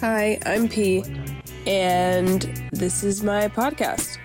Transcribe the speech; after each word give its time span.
Hi, 0.00 0.38
I'm 0.44 0.68
P, 0.68 1.04
and 1.66 2.42
this 2.72 3.02
is 3.02 3.22
my 3.22 3.48
podcast. 3.48 4.18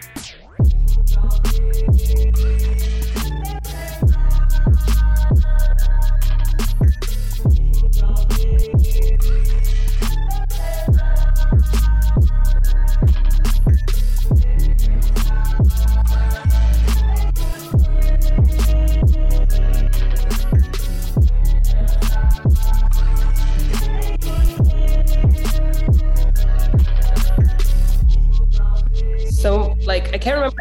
Can't 30.21 30.35
remember. 30.35 30.55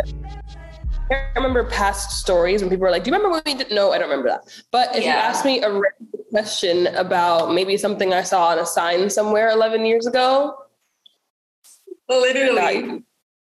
I 1.11 1.15
can't 1.15 1.37
remember 1.37 1.65
past 1.65 2.19
stories 2.21 2.61
when 2.63 2.71
people 2.71 2.85
were 2.85 2.91
like, 2.91 3.05
"Do 3.05 3.11
you 3.11 3.17
remember 3.17 3.31
what 3.31 3.45
we 3.45 3.55
did?" 3.55 3.71
No, 3.71 3.93
I 3.93 3.99
don't 3.99 4.09
remember 4.09 4.29
that. 4.29 4.63
But 4.71 4.97
if 4.97 5.05
you 5.05 5.11
ask 5.11 5.45
me 5.45 5.63
a 5.63 5.81
question 6.31 6.87
about 6.89 7.53
maybe 7.53 7.77
something 7.77 8.13
I 8.13 8.23
saw 8.23 8.49
on 8.49 8.59
a 8.59 8.67
sign 8.67 9.11
somewhere 9.11 9.51
11 9.51 9.85
years 9.85 10.07
ago, 10.07 10.57
Literally. 12.11 13.05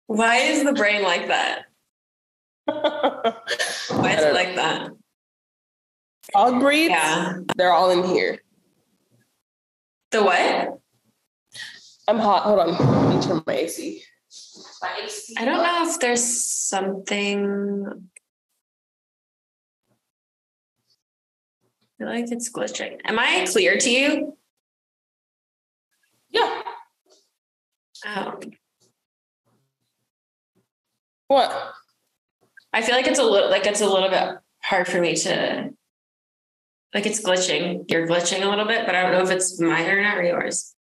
Why 0.06 0.38
is 0.38 0.64
the 0.64 0.74
brain 0.74 1.02
like 1.02 1.28
that? 1.30 1.64
Why 2.66 3.34
Why 3.90 4.12
is 4.14 4.24
it 4.24 4.34
like 4.34 4.56
that? 4.56 4.92
dog 6.34 6.60
breeds? 6.60 6.92
Yeah. 6.92 7.40
They're 7.56 7.72
all 7.72 7.90
in 7.90 8.04
here. 8.04 8.40
The 10.12 10.24
what? 10.24 10.80
I'm 12.08 12.20
hot. 12.20 12.44
Hold 12.44 12.60
on. 12.60 13.08
Let 13.08 13.16
me 13.16 13.22
turn 13.22 13.44
my 13.48 13.54
AC. 13.54 14.04
My 14.82 15.08
I 15.38 15.46
don't 15.46 15.64
know 15.64 15.90
if 15.90 16.00
there's 16.00 16.24
something. 16.24 17.86
I 21.84 21.98
feel 21.98 22.08
like 22.08 22.32
it's 22.32 22.52
glitching. 22.52 23.00
Am 23.06 23.20
I 23.20 23.46
clear 23.50 23.78
to 23.78 23.90
you? 23.90 24.38
Yeah. 26.30 26.62
Oh, 28.08 28.40
What? 31.28 31.74
I 32.74 32.82
feel 32.82 32.96
like 32.96 33.06
it's 33.06 33.20
a 33.20 33.24
little 33.24 33.50
like 33.50 33.68
it's 33.68 33.82
a 33.82 33.88
little 33.88 34.10
bit 34.10 34.38
hard 34.64 34.88
for 34.88 35.00
me 35.00 35.16
to 35.16 35.70
like 36.94 37.06
it's 37.06 37.22
glitching. 37.22 37.86
You're 37.90 38.08
glitching 38.08 38.42
a 38.44 38.50
little 38.50 38.66
bit, 38.66 38.86
but 38.86 38.96
I 38.96 39.04
don't 39.04 39.12
know 39.12 39.24
if 39.24 39.30
it's 39.30 39.60
my 39.60 39.82
internet 39.82 40.18
or 40.18 40.24
yours. 40.24 40.74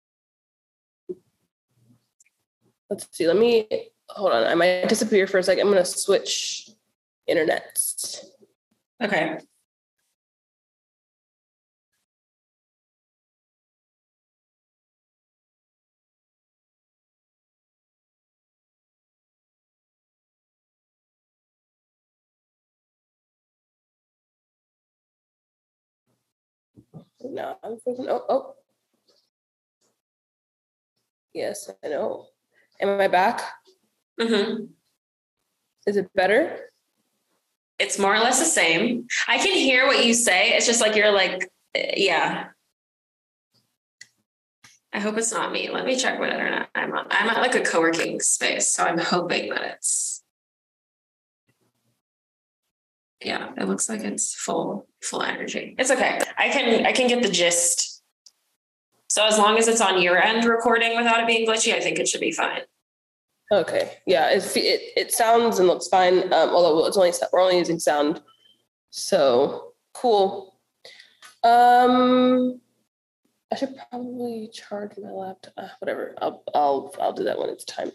Let's 2.89 3.07
see. 3.11 3.27
Let 3.27 3.37
me 3.37 3.67
hold 4.09 4.31
on. 4.31 4.45
I 4.45 4.55
might 4.55 4.89
disappear 4.89 5.27
for 5.27 5.37
a 5.37 5.43
second. 5.43 5.67
I'm 5.67 5.73
gonna 5.73 5.85
switch 5.85 6.69
internets. 7.29 8.25
Okay. 9.01 9.37
No, 27.21 27.57
I'm 27.63 27.79
frozen. 27.79 28.07
Oh, 28.09 28.25
oh. 28.29 28.55
Yes, 31.33 31.69
I 31.83 31.87
know. 31.89 32.27
Am 32.79 32.99
I 32.99 33.07
back? 33.07 33.41
hmm 34.19 34.65
Is 35.85 35.97
it 35.97 36.09
better? 36.13 36.59
It's 37.77 37.97
more 37.97 38.13
or 38.13 38.19
less 38.19 38.39
the 38.39 38.45
same. 38.45 39.07
I 39.27 39.37
can 39.37 39.53
hear 39.55 39.87
what 39.87 40.05
you 40.05 40.13
say. 40.13 40.49
It's 40.51 40.65
just 40.65 40.81
like 40.81 40.95
you're 40.95 41.11
like, 41.11 41.49
eh, 41.75 41.93
yeah. 41.95 42.47
I 44.91 44.99
hope 44.99 45.17
it's 45.17 45.31
not 45.31 45.51
me. 45.51 45.69
Let 45.69 45.85
me 45.85 45.95
check 45.95 46.19
what 46.19 46.29
internet 46.29 46.67
I'm 46.75 46.91
on. 46.93 47.07
I'm 47.09 47.29
at 47.29 47.41
like 47.41 47.55
a 47.55 47.61
co-working 47.61 48.19
space, 48.19 48.71
so 48.71 48.83
I'm 48.83 48.97
hoping 48.97 49.49
that 49.51 49.61
it's. 49.63 50.23
Yeah, 53.23 53.51
it 53.57 53.67
looks 53.67 53.87
like 53.89 54.01
it's 54.01 54.33
full 54.33 54.87
full 55.01 55.21
energy. 55.21 55.75
It's 55.77 55.91
okay. 55.91 56.19
I 56.37 56.49
can 56.49 56.85
I 56.85 56.91
can 56.91 57.07
get 57.07 57.21
the 57.21 57.29
gist. 57.29 57.88
So 59.09 59.25
as 59.25 59.39
long 59.39 59.57
as 59.57 59.67
it's 59.67 59.81
on 59.81 60.01
your 60.01 60.21
end 60.21 60.45
recording 60.45 60.95
without 60.95 61.19
it 61.19 61.27
being 61.27 61.47
glitchy, 61.47 61.73
I 61.73 61.79
think 61.79 61.97
it 61.97 62.07
should 62.07 62.21
be 62.21 62.31
fine. 62.31 62.61
Okay. 63.51 63.97
Yeah. 64.05 64.29
It 64.29 64.43
it, 64.55 65.11
sounds 65.11 65.57
and 65.57 65.67
looks 65.67 65.87
fine. 65.87 66.31
Um, 66.31 66.49
although 66.49 66.85
it's 66.85 66.95
only 66.95 67.11
we're 67.33 67.41
only 67.41 67.57
using 67.57 67.79
sound. 67.79 68.21
So 68.91 69.73
cool. 69.93 70.59
Um, 71.43 72.61
I 73.51 73.55
should 73.55 73.75
probably 73.89 74.49
charge 74.53 74.91
my 75.01 75.09
laptop. 75.09 75.53
Uh, 75.57 75.69
whatever. 75.79 76.15
I'll 76.21 76.43
I'll 76.53 76.95
I'll 77.01 77.13
do 77.13 77.23
that 77.23 77.39
when 77.39 77.49
it's 77.49 77.65
time. 77.65 77.91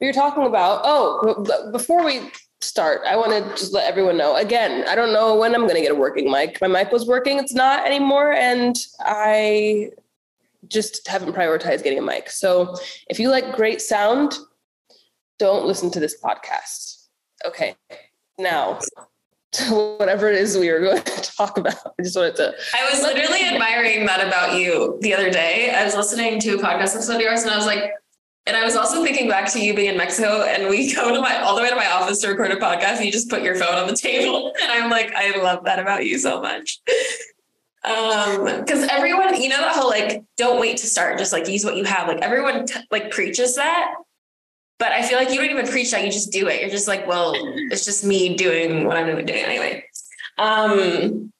We 0.00 0.06
were 0.06 0.14
talking 0.14 0.46
about. 0.46 0.80
Oh, 0.84 1.70
before 1.72 2.02
we 2.02 2.30
start, 2.62 3.02
I 3.06 3.16
want 3.16 3.32
to 3.32 3.50
just 3.50 3.74
let 3.74 3.86
everyone 3.86 4.16
know. 4.16 4.36
Again, 4.36 4.86
I 4.88 4.94
don't 4.94 5.12
know 5.12 5.36
when 5.36 5.54
I'm 5.54 5.62
going 5.62 5.74
to 5.74 5.82
get 5.82 5.92
a 5.92 5.94
working 5.94 6.30
mic. 6.30 6.58
My 6.62 6.68
mic 6.68 6.90
was 6.90 7.06
working. 7.06 7.38
It's 7.38 7.54
not 7.54 7.86
anymore, 7.86 8.32
and 8.32 8.76
I 9.00 9.90
just 10.68 11.06
haven't 11.08 11.34
prioritized 11.34 11.82
getting 11.82 11.98
a 11.98 12.02
mic. 12.02 12.30
So 12.30 12.76
if 13.08 13.18
you 13.18 13.30
like 13.30 13.54
great 13.54 13.80
sound, 13.80 14.34
don't 15.38 15.66
listen 15.66 15.90
to 15.92 16.00
this 16.00 16.20
podcast. 16.20 17.06
Okay. 17.44 17.74
Now, 18.38 18.78
whatever 19.70 20.28
it 20.28 20.36
is 20.36 20.56
we 20.56 20.70
were 20.70 20.80
going 20.80 21.02
to 21.02 21.22
talk 21.36 21.58
about, 21.58 21.74
I 21.98 22.02
just 22.02 22.16
wanted 22.16 22.36
to. 22.36 22.54
I 22.74 22.90
was 22.90 23.02
literally 23.02 23.42
admiring 23.44 24.06
that 24.06 24.26
about 24.26 24.58
you 24.58 24.98
the 25.00 25.14
other 25.14 25.30
day. 25.30 25.74
I 25.74 25.84
was 25.84 25.94
listening 25.94 26.40
to 26.40 26.54
a 26.54 26.58
podcast 26.58 26.94
episode 26.94 27.16
of 27.16 27.20
yours 27.20 27.42
and 27.42 27.50
I 27.50 27.56
was 27.56 27.66
like, 27.66 27.92
and 28.46 28.56
I 28.56 28.64
was 28.64 28.76
also 28.76 29.02
thinking 29.02 29.28
back 29.28 29.50
to 29.52 29.60
you 29.60 29.74
being 29.74 29.90
in 29.90 29.96
Mexico 29.96 30.42
and 30.42 30.68
we 30.68 30.94
go 30.94 31.14
to 31.14 31.20
my 31.20 31.38
all 31.38 31.56
the 31.56 31.62
way 31.62 31.70
to 31.70 31.76
my 31.76 31.90
office 31.90 32.20
to 32.20 32.28
record 32.28 32.52
a 32.52 32.56
podcast 32.56 32.96
and 32.96 33.06
you 33.06 33.12
just 33.12 33.28
put 33.28 33.42
your 33.42 33.56
phone 33.56 33.74
on 33.74 33.88
the 33.88 33.96
table. 33.96 34.52
And 34.62 34.70
I'm 34.70 34.90
like, 34.90 35.12
I 35.14 35.36
love 35.42 35.64
that 35.64 35.78
about 35.78 36.06
you 36.06 36.18
so 36.18 36.40
much. 36.40 36.80
Um, 37.86 38.60
because 38.60 38.82
everyone, 38.88 39.40
you 39.40 39.48
know, 39.48 39.60
that 39.60 39.76
whole 39.76 39.88
like, 39.88 40.24
don't 40.36 40.60
wait 40.60 40.76
to 40.78 40.86
start, 40.86 41.18
just 41.18 41.32
like 41.32 41.48
use 41.48 41.64
what 41.64 41.76
you 41.76 41.84
have. 41.84 42.08
Like 42.08 42.20
everyone 42.20 42.66
t- 42.66 42.80
like 42.90 43.10
preaches 43.12 43.54
that. 43.56 43.94
But 44.78 44.92
I 44.92 45.02
feel 45.02 45.18
like 45.18 45.30
you 45.30 45.36
don't 45.36 45.50
even 45.50 45.66
preach 45.66 45.92
that, 45.92 46.04
you 46.04 46.10
just 46.10 46.32
do 46.32 46.48
it. 46.48 46.60
You're 46.60 46.70
just 46.70 46.88
like, 46.88 47.06
well, 47.06 47.32
it's 47.36 47.84
just 47.84 48.04
me 48.04 48.36
doing 48.36 48.84
what 48.84 48.96
I'm 48.96 49.06
doing 49.24 49.30
anyway. 49.30 49.84
Um 50.36 51.32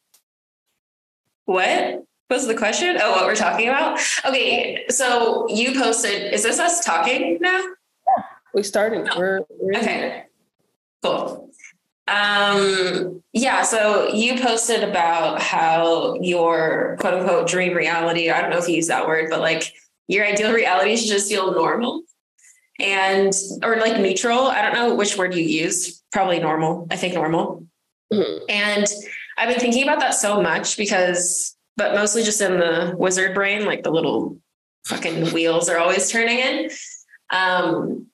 what 1.46 2.04
was 2.30 2.46
the 2.46 2.54
question? 2.54 2.96
Oh, 3.00 3.12
what 3.12 3.24
we're 3.24 3.36
talking 3.36 3.68
about? 3.68 4.00
Okay, 4.24 4.84
so 4.88 5.46
you 5.48 5.80
posted, 5.80 6.32
is 6.32 6.42
this 6.42 6.58
us 6.58 6.84
talking 6.84 7.38
now? 7.40 7.64
We 8.52 8.62
started. 8.62 9.08
We're, 9.16 9.42
we're 9.50 9.78
Okay. 9.78 10.24
Cool. 11.02 11.50
Um, 12.08 13.22
yeah, 13.32 13.62
so 13.62 14.08
you 14.12 14.38
posted 14.40 14.84
about 14.84 15.42
how 15.42 16.14
your 16.20 16.96
quote 17.00 17.14
unquote 17.14 17.48
dream 17.48 17.74
reality, 17.74 18.30
I 18.30 18.40
don't 18.40 18.50
know 18.50 18.58
if 18.58 18.68
you 18.68 18.76
use 18.76 18.86
that 18.88 19.06
word, 19.06 19.28
but 19.30 19.40
like 19.40 19.72
your 20.08 20.24
ideal 20.24 20.52
reality 20.52 20.96
should 20.96 21.08
just 21.08 21.28
feel 21.28 21.52
normal 21.52 22.02
and 22.78 23.32
or 23.62 23.76
like 23.76 24.00
neutral. 24.00 24.46
I 24.46 24.62
don't 24.62 24.74
know 24.74 24.94
which 24.94 25.16
word 25.16 25.34
you 25.34 25.42
used. 25.42 26.02
Probably 26.12 26.38
normal. 26.38 26.86
I 26.90 26.96
think 26.96 27.14
normal. 27.14 27.66
Mhm. 28.12 28.40
And 28.48 28.86
I've 29.36 29.48
been 29.48 29.58
thinking 29.58 29.82
about 29.82 30.00
that 30.00 30.14
so 30.14 30.40
much 30.40 30.76
because, 30.76 31.56
but 31.76 31.94
mostly 31.94 32.22
just 32.22 32.40
in 32.40 32.58
the 32.58 32.94
wizard 32.96 33.34
brain, 33.34 33.64
like 33.64 33.82
the 33.82 33.90
little 33.90 34.38
fucking 34.86 35.32
wheels 35.32 35.68
are 35.68 35.78
always 35.78 36.08
turning 36.10 36.38
in. 36.38 36.70
Um, 37.30 38.06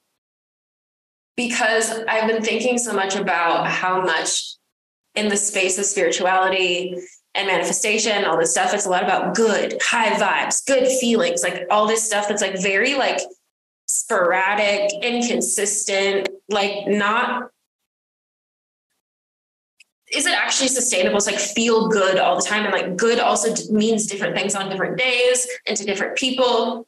because 1.36 1.90
I've 2.08 2.28
been 2.28 2.42
thinking 2.42 2.78
so 2.78 2.92
much 2.92 3.16
about 3.16 3.66
how 3.66 4.00
much 4.02 4.54
in 5.14 5.28
the 5.28 5.36
space 5.36 5.78
of 5.78 5.84
spirituality 5.84 6.96
and 7.34 7.46
manifestation, 7.46 8.24
all 8.24 8.36
this 8.36 8.50
stuff, 8.50 8.74
it's 8.74 8.86
a 8.86 8.90
lot 8.90 9.02
about 9.02 9.34
good, 9.34 9.78
high 9.82 10.10
vibes, 10.10 10.64
good 10.66 10.86
feelings, 10.86 11.42
like 11.42 11.64
all 11.70 11.86
this 11.86 12.02
stuff 12.02 12.28
that's 12.28 12.42
like 12.42 12.60
very 12.60 12.94
like 12.94 13.20
sporadic, 13.86 14.90
inconsistent, 15.02 16.28
like 16.48 16.86
not 16.86 17.50
is 20.12 20.26
it 20.26 20.34
actually 20.34 20.68
sustainable? 20.68 21.16
It's 21.16 21.26
like 21.26 21.38
feel 21.38 21.88
good 21.88 22.18
all 22.18 22.36
the 22.36 22.42
time. 22.42 22.64
And 22.64 22.72
like 22.72 22.96
good 22.96 23.18
also 23.18 23.54
means 23.72 24.06
different 24.06 24.36
things 24.36 24.54
on 24.54 24.68
different 24.68 24.98
days 24.98 25.48
and 25.66 25.74
to 25.76 25.84
different 25.84 26.16
people. 26.16 26.86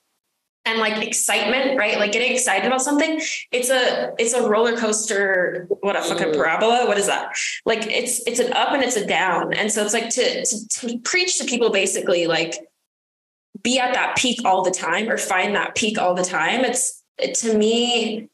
And 0.66 0.78
like 0.78 1.06
excitement, 1.06 1.76
right? 1.78 1.98
Like 1.98 2.12
getting 2.12 2.32
excited 2.32 2.66
about 2.66 2.80
something. 2.80 3.20
It's 3.52 3.68
a 3.68 4.12
it's 4.18 4.32
a 4.32 4.48
roller 4.48 4.74
coaster. 4.76 5.66
What 5.80 5.94
a 5.94 6.00
fucking 6.00 6.28
Mm. 6.28 6.36
parabola. 6.36 6.86
What 6.86 6.96
is 6.96 7.06
that? 7.06 7.34
Like 7.66 7.86
it's 7.86 8.26
it's 8.26 8.40
an 8.40 8.52
up 8.54 8.72
and 8.72 8.82
it's 8.82 8.96
a 8.96 9.04
down. 9.06 9.52
And 9.52 9.70
so 9.70 9.84
it's 9.84 9.92
like 9.92 10.08
to 10.10 10.44
to, 10.44 10.68
to 10.68 10.98
preach 11.00 11.36
to 11.38 11.44
people 11.44 11.68
basically 11.70 12.26
like 12.26 12.54
be 13.62 13.78
at 13.78 13.92
that 13.92 14.16
peak 14.16 14.40
all 14.46 14.62
the 14.62 14.70
time 14.70 15.10
or 15.10 15.18
find 15.18 15.54
that 15.54 15.74
peak 15.74 15.98
all 15.98 16.14
the 16.14 16.24
time. 16.24 16.64
It's 16.64 17.02
it, 17.18 17.34
to 17.36 17.56
me, 17.56 18.30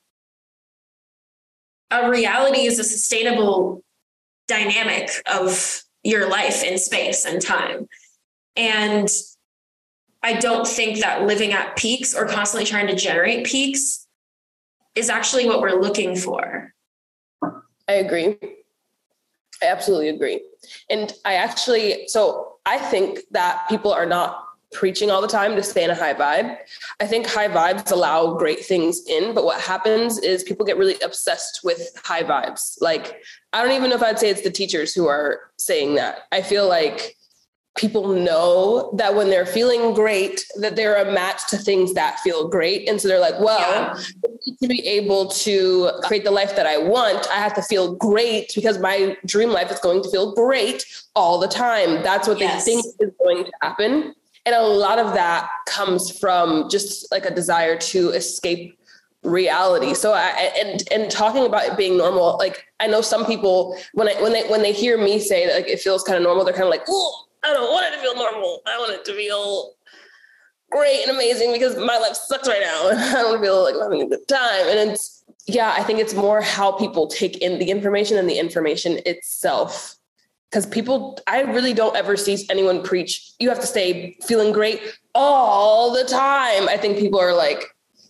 a 1.91 2.09
reality 2.09 2.61
is 2.61 2.79
a 2.79 2.85
sustainable 2.85 3.83
dynamic 4.47 5.11
of 5.27 5.83
your 6.05 6.29
life 6.29 6.63
in 6.63 6.79
space 6.79 7.25
and 7.25 7.43
time. 7.43 7.89
And 8.57 9.09
I 10.23 10.35
don't 10.35 10.67
think 10.67 11.01
that 11.01 11.27
living 11.27 11.53
at 11.53 11.77
peaks 11.77 12.15
or 12.15 12.27
constantly 12.27 12.67
trying 12.67 12.87
to 12.89 12.95
generate 12.95 13.47
peaks 13.47 14.07
is 14.95 15.09
actually 15.09 15.47
what 15.47 15.61
we're 15.61 15.81
looking 15.81 16.17
for. 16.17 16.75
I 17.89 17.93
agree. 17.95 18.37
I 19.63 19.67
absolutely 19.67 20.09
agree. 20.09 20.43
And 20.89 21.13
I 21.25 21.35
actually, 21.35 22.09
so 22.09 22.57
I 22.67 22.79
think 22.79 23.21
that 23.31 23.67
people 23.69 23.93
are 23.93 24.07
not 24.07 24.47
preaching 24.73 25.11
all 25.11 25.21
the 25.21 25.29
time 25.29 25.57
to 25.57 25.63
stay 25.63 25.83
in 25.83 25.91
a 25.91 25.95
high 25.95 26.15
vibe. 26.15 26.57
I 27.01 27.07
think 27.07 27.27
high 27.27 27.49
vibes 27.49 27.91
allow 27.91 28.35
great 28.35 28.65
things 28.65 29.03
in, 29.07 29.35
but 29.35 29.45
what 29.45 29.61
happens 29.61 30.19
is 30.19 30.45
people 30.45 30.65
get 30.65 30.79
really 30.79 30.97
obsessed 31.01 31.61
with 31.65 31.91
high 32.05 32.23
vibes. 32.23 32.77
Like, 32.81 33.21
I 33.53 33.63
don't 33.63 33.73
even 33.73 33.91
know 33.91 33.97
if 33.97 34.03
I'd 34.03 34.19
say 34.19 34.31
it's 34.31 34.43
the 34.43 34.51
teachers 34.51 34.95
who 34.95 35.09
are 35.09 35.51
saying 35.59 35.97
that. 35.97 36.21
I 36.31 36.43
feel 36.43 36.69
like 36.69 37.17
people 37.77 38.09
know 38.09 38.93
that 38.97 39.15
when 39.15 39.31
they're 39.31 39.47
feeling 39.47 39.95
great 39.95 40.45
that 40.57 40.77
they're 40.77 40.97
a 40.97 41.13
match 41.13 41.49
to 41.49 41.57
things 41.57 41.95
that 41.95 42.19
feel 42.21 42.49
great. 42.49 42.89
And 42.89 43.01
so 43.01 43.09
they're 43.09 43.21
like 43.21 43.39
well 43.39 43.61
yeah. 43.61 44.55
to 44.61 44.69
be 44.69 44.87
able 44.87 45.29
to 45.29 45.91
create 46.03 46.25
the 46.25 46.31
life 46.31 46.57
that 46.57 46.67
i 46.67 46.77
want 46.77 47.29
i 47.31 47.37
have 47.37 47.55
to 47.55 47.63
feel 47.63 47.95
great 47.95 48.53
because 48.55 48.79
my 48.79 49.17
dream 49.25 49.51
life 49.51 49.71
is 49.71 49.79
going 49.81 50.03
to 50.03 50.11
feel 50.11 50.35
great 50.35 50.85
all 51.15 51.39
the 51.39 51.49
time. 51.49 52.03
That's 52.03 52.27
what 52.27 52.39
yes. 52.39 52.65
they 52.65 52.73
think 52.73 52.87
is 53.01 53.11
going 53.19 53.45
to 53.45 53.53
happen. 53.63 54.15
And 54.47 54.55
a 54.55 54.63
lot 54.63 54.99
of 54.99 55.15
that 55.15 55.49
comes 55.67 56.19
from 56.19 56.69
just 56.71 57.11
like 57.13 57.27
a 57.27 57.35
desire 57.35 57.77
to 57.77 58.11
escape 58.11 58.79
reality. 59.23 59.95
So 59.95 60.13
i 60.13 60.29
and 60.59 60.83
and 60.91 61.11
talking 61.11 61.45
about 61.45 61.67
it 61.67 61.77
being 61.77 61.99
normal 61.99 62.39
like 62.39 62.65
i 62.81 62.87
know 62.87 63.03
some 63.03 63.27
people 63.27 63.77
when 63.93 64.09
i 64.09 64.15
when 64.23 64.33
they 64.33 64.45
when 64.45 64.63
they 64.63 64.73
hear 64.73 64.97
me 64.97 65.19
say 65.19 65.47
that 65.47 65.57
like 65.57 65.69
it 65.69 65.79
feels 65.79 66.03
kind 66.03 66.17
of 66.17 66.23
normal 66.23 66.43
they're 66.43 66.55
kind 66.55 66.65
of 66.65 66.71
like 66.71 66.85
oh 66.89 67.27
I 67.43 67.53
don't 67.53 67.71
want 67.71 67.87
it 67.87 67.97
to 67.97 68.03
feel 68.03 68.15
normal. 68.15 68.61
I 68.67 68.79
want 68.79 68.93
it 68.93 69.05
to 69.07 69.15
feel 69.15 69.75
great 70.71 71.03
and 71.03 71.11
amazing 71.11 71.53
because 71.53 71.77
my 71.77 71.99
life 71.99 72.15
sucks 72.15 72.49
right 72.49 72.61
now. 72.61 72.91
And 72.91 72.99
I 73.17 73.23
don't 73.23 73.41
feel 73.41 73.63
like 73.63 73.75
I'm 73.75 73.83
having 73.83 74.03
a 74.03 74.09
good 74.09 74.27
time. 74.29 74.69
And 74.69 74.91
it's, 74.91 75.25
yeah, 75.47 75.75
I 75.77 75.83
think 75.83 75.99
it's 75.99 76.15
more 76.15 76.41
how 76.41 76.73
people 76.73 77.07
take 77.07 77.39
in 77.39 77.59
the 77.59 77.71
information 77.71 78.19
and 78.19 78.29
the 78.29 78.39
information 78.39 79.01
itself. 79.07 79.97
Because 80.51 80.67
people, 80.67 81.19
I 81.29 81.43
really 81.43 81.73
don't 81.73 81.97
ever 81.97 82.17
see 82.17 82.45
anyone 82.51 82.83
preach, 82.83 83.33
you 83.39 83.49
have 83.49 83.61
to 83.61 83.67
stay 83.67 84.17
feeling 84.27 84.53
great 84.53 84.81
all 85.15 85.93
the 85.93 86.05
time. 86.05 86.69
I 86.69 86.77
think 86.77 86.99
people 86.99 87.21
are 87.21 87.35
like, 87.35 87.65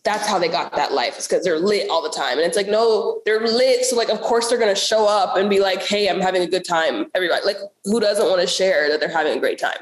that's 0.05 0.26
how 0.26 0.38
they 0.38 0.49
got 0.49 0.75
that 0.76 0.93
life 0.93 1.19
is 1.19 1.29
because 1.29 1.44
they're 1.44 1.58
lit 1.58 1.91
all 1.91 2.02
the 2.02 2.11
time. 2.11 2.38
And 2.38 2.47
it's 2.47 2.56
like, 2.56 2.69
no, 2.69 3.20
they're 3.25 3.41
lit. 3.41 3.85
So 3.85 3.97
like, 3.97 4.08
of 4.08 4.20
course 4.20 4.49
they're 4.49 4.58
going 4.58 4.75
to 4.75 4.81
show 4.81 5.06
up 5.06 5.37
and 5.37 5.50
be 5.50 5.61
like, 5.61 5.82
Hey, 5.82 6.08
I'm 6.08 6.20
having 6.20 6.43
a 6.43 6.47
good 6.47 6.64
time. 6.64 7.06
Everybody 7.14 7.44
like 7.44 7.58
who 7.85 8.00
doesn't 8.00 8.26
want 8.29 8.41
to 8.41 8.47
share 8.47 8.88
that 8.91 9.00
they're 9.00 9.12
having 9.12 9.37
a 9.37 9.41
great 9.41 9.58
time? 9.58 9.79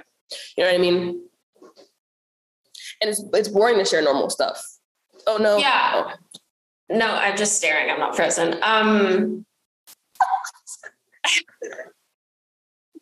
You 0.56 0.65
know 0.65 0.70
what 0.70 0.76
I 0.76 0.82
mean? 0.82 1.23
And 3.00 3.11
it's, 3.11 3.23
it's 3.32 3.49
boring 3.49 3.79
to 3.79 3.85
share 3.85 4.03
normal 4.03 4.29
stuff. 4.31 4.65
Oh 5.26 5.37
no. 5.37 5.59
Yeah. 5.59 5.93
Oh. 5.94 6.12
No, 6.91 7.15
I'm 7.15 7.37
just 7.37 7.56
staring. 7.56 7.91
I'm 7.91 7.99
not 7.99 8.17
frozen. 8.17 8.59
Um, 8.62 9.44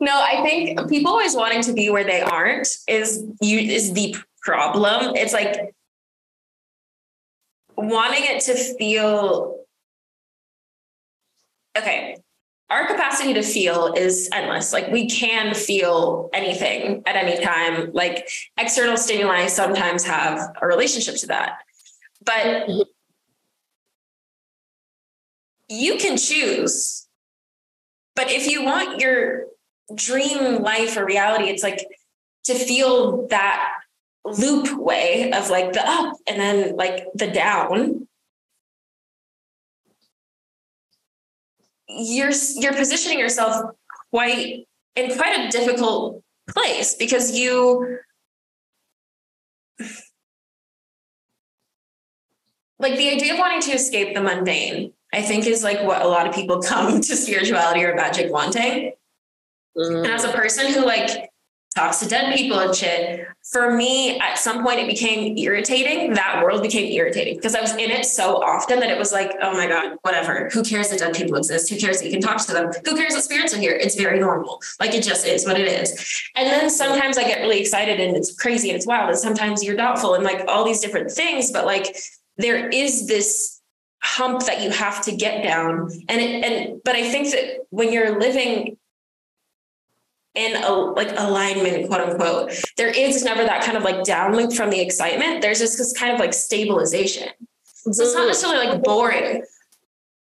no, 0.00 0.20
I 0.20 0.42
think 0.42 0.88
people 0.88 1.12
always 1.12 1.36
wanting 1.36 1.62
to 1.62 1.72
be 1.72 1.88
where 1.88 2.04
they 2.04 2.20
aren't 2.20 2.68
is 2.88 3.24
you 3.40 3.58
is 3.58 3.92
the 3.92 4.16
problem. 4.42 5.14
It's 5.14 5.32
like 5.32 5.72
wanting 7.76 8.24
it 8.24 8.42
to 8.42 8.54
feel 8.54 9.60
okay 11.76 12.16
our 12.68 12.86
capacity 12.86 13.34
to 13.34 13.42
feel 13.42 13.94
is 13.94 14.28
endless. 14.32 14.72
Like 14.72 14.90
we 14.90 15.08
can 15.08 15.54
feel 15.54 16.30
anything 16.32 17.02
at 17.06 17.14
any 17.14 17.42
time. 17.42 17.92
Like 17.92 18.28
external 18.56 18.96
stimuli 18.96 19.46
sometimes 19.46 20.04
have 20.04 20.56
a 20.60 20.66
relationship 20.66 21.16
to 21.16 21.26
that. 21.28 21.58
But 22.24 22.68
you 25.68 25.96
can 25.96 26.16
choose. 26.16 27.06
But 28.16 28.30
if 28.30 28.50
you 28.50 28.64
want 28.64 29.00
your 29.00 29.44
dream 29.94 30.62
life 30.62 30.96
or 30.96 31.06
reality 31.06 31.44
it's 31.44 31.62
like 31.62 31.78
to 32.44 32.54
feel 32.54 33.28
that 33.28 33.72
loop 34.26 34.76
way 34.78 35.30
of 35.32 35.50
like 35.50 35.72
the 35.72 35.88
up 35.88 36.16
and 36.26 36.40
then 36.40 36.76
like 36.76 37.06
the 37.14 37.28
down 37.28 38.06
you're 41.88 42.32
you're 42.56 42.74
positioning 42.74 43.18
yourself 43.18 43.74
quite 44.10 44.66
in 44.96 45.14
quite 45.16 45.38
a 45.38 45.48
difficult 45.50 46.22
place 46.50 46.94
because 46.94 47.36
you 47.36 47.98
like 52.78 52.96
the 52.96 53.10
idea 53.10 53.32
of 53.32 53.38
wanting 53.38 53.60
to 53.60 53.70
escape 53.72 54.14
the 54.14 54.20
mundane 54.20 54.92
i 55.12 55.22
think 55.22 55.46
is 55.46 55.62
like 55.62 55.80
what 55.84 56.02
a 56.02 56.08
lot 56.08 56.26
of 56.26 56.34
people 56.34 56.60
come 56.60 57.00
to 57.02 57.16
spirituality 57.16 57.84
or 57.84 57.94
magic 57.94 58.32
wanting 58.32 58.92
mm. 59.76 59.98
and 59.98 60.08
as 60.08 60.24
a 60.24 60.32
person 60.32 60.72
who 60.72 60.84
like 60.84 61.30
talks 61.76 61.98
to 61.98 62.08
dead 62.08 62.34
people 62.34 62.58
and 62.58 62.74
shit. 62.74 63.26
For 63.52 63.70
me, 63.70 64.18
at 64.18 64.38
some 64.38 64.64
point, 64.64 64.80
it 64.80 64.88
became 64.88 65.36
irritating. 65.36 66.14
That 66.14 66.42
world 66.42 66.62
became 66.62 66.90
irritating 66.90 67.36
because 67.36 67.54
I 67.54 67.60
was 67.60 67.72
in 67.72 67.90
it 67.90 68.06
so 68.06 68.42
often 68.42 68.80
that 68.80 68.90
it 68.90 68.98
was 68.98 69.12
like, 69.12 69.36
oh 69.42 69.52
my 69.52 69.68
God, 69.68 69.98
whatever. 70.02 70.48
Who 70.52 70.64
cares 70.64 70.88
that 70.88 70.98
dead 70.98 71.14
people 71.14 71.36
exist? 71.36 71.70
Who 71.70 71.76
cares 71.76 71.98
that 71.98 72.06
you 72.06 72.12
can 72.12 72.22
talk 72.22 72.44
to 72.46 72.52
them? 72.52 72.72
Who 72.84 72.96
cares 72.96 73.14
that 73.14 73.22
spirits 73.22 73.54
are 73.54 73.58
here? 73.58 73.72
It's 73.72 73.94
very 73.94 74.18
normal. 74.18 74.60
Like 74.80 74.94
it 74.94 75.04
just 75.04 75.26
is 75.26 75.44
what 75.44 75.60
it 75.60 75.68
is. 75.68 75.92
And 76.34 76.48
then 76.48 76.70
sometimes 76.70 77.18
I 77.18 77.24
get 77.24 77.40
really 77.40 77.60
excited 77.60 78.00
and 78.00 78.16
it's 78.16 78.34
crazy 78.34 78.70
and 78.70 78.76
it's 78.76 78.86
wild. 78.86 79.10
And 79.10 79.18
sometimes 79.18 79.62
you're 79.62 79.76
doubtful 79.76 80.14
and 80.14 80.24
like 80.24 80.44
all 80.48 80.64
these 80.64 80.80
different 80.80 81.10
things. 81.10 81.52
But 81.52 81.66
like 81.66 81.96
there 82.38 82.68
is 82.68 83.06
this 83.06 83.60
hump 84.02 84.46
that 84.46 84.62
you 84.62 84.70
have 84.70 85.04
to 85.04 85.14
get 85.14 85.42
down. 85.42 85.90
And 86.08 86.20
it, 86.20 86.44
and 86.44 86.82
but 86.84 86.96
I 86.96 87.10
think 87.10 87.30
that 87.32 87.66
when 87.70 87.92
you're 87.92 88.18
living 88.18 88.78
in 90.36 90.62
a 90.62 90.70
like 90.70 91.12
alignment, 91.16 91.88
quote 91.88 92.00
unquote, 92.02 92.52
there 92.76 92.88
is 92.88 93.24
never 93.24 93.42
that 93.42 93.64
kind 93.64 93.76
of 93.76 93.82
like 93.82 93.96
downloop 93.96 94.54
from 94.54 94.70
the 94.70 94.80
excitement. 94.80 95.42
There's 95.42 95.58
just 95.58 95.78
this 95.78 95.92
kind 95.92 96.12
of 96.12 96.20
like 96.20 96.34
stabilization. 96.34 97.28
So 97.64 98.04
it's 98.04 98.14
not 98.14 98.26
necessarily 98.26 98.66
like 98.66 98.82
boring. 98.82 99.42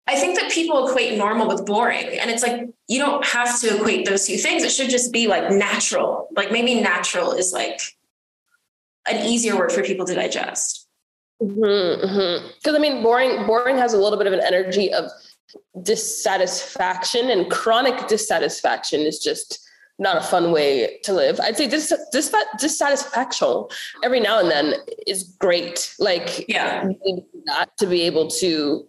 I 0.06 0.16
think 0.16 0.38
that 0.40 0.50
people 0.50 0.88
equate 0.88 1.16
normal 1.16 1.46
with 1.46 1.64
boring. 1.64 2.18
And 2.18 2.30
it's 2.30 2.42
like, 2.42 2.68
you 2.88 2.98
don't 2.98 3.24
have 3.24 3.60
to 3.60 3.76
equate 3.76 4.06
those 4.06 4.26
two 4.26 4.36
things. 4.36 4.64
It 4.64 4.72
should 4.72 4.90
just 4.90 5.12
be 5.12 5.28
like 5.28 5.50
natural. 5.52 6.28
Like 6.36 6.50
maybe 6.50 6.80
natural 6.80 7.32
is 7.32 7.52
like 7.52 7.80
an 9.06 9.24
easier 9.24 9.56
word 9.56 9.70
for 9.70 9.82
people 9.82 10.06
to 10.06 10.14
digest. 10.14 10.88
Because 11.38 11.56
mm-hmm, 11.56 12.04
mm-hmm. 12.04 12.74
I 12.74 12.78
mean, 12.78 13.02
boring, 13.02 13.46
boring 13.46 13.78
has 13.78 13.94
a 13.94 13.98
little 13.98 14.18
bit 14.18 14.26
of 14.26 14.32
an 14.32 14.40
energy 14.40 14.92
of 14.92 15.10
dissatisfaction, 15.82 17.30
and 17.30 17.50
chronic 17.50 18.08
dissatisfaction 18.08 19.00
is 19.00 19.18
just 19.18 19.66
not 20.00 20.16
a 20.16 20.22
fun 20.22 20.50
way 20.50 20.98
to 21.04 21.12
live. 21.12 21.38
I'd 21.40 21.56
say 21.56 21.66
this 21.66 21.92
this 22.10 22.34
dissatisfaction 22.58 23.66
every 24.02 24.18
now 24.18 24.40
and 24.40 24.50
then 24.50 24.74
is 25.06 25.24
great. 25.38 25.94
Like 25.98 26.46
yeah, 26.48 26.88
not 27.44 27.76
to 27.76 27.86
be 27.86 28.02
able 28.02 28.28
to 28.42 28.86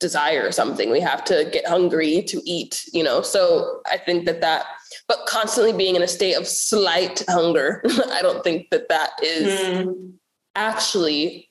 desire 0.00 0.50
something. 0.50 0.90
We 0.90 1.00
have 1.00 1.22
to 1.24 1.48
get 1.52 1.68
hungry 1.68 2.22
to 2.22 2.40
eat, 2.46 2.86
you 2.92 3.04
know. 3.04 3.20
So 3.20 3.82
I 3.86 3.98
think 3.98 4.24
that 4.24 4.40
that 4.40 4.64
but 5.06 5.26
constantly 5.26 5.74
being 5.74 5.94
in 5.94 6.02
a 6.02 6.08
state 6.08 6.34
of 6.34 6.48
slight 6.48 7.22
hunger, 7.28 7.82
I 8.10 8.22
don't 8.22 8.42
think 8.42 8.70
that 8.70 8.88
that 8.88 9.10
is 9.22 9.60
mm. 9.60 10.12
actually 10.56 11.50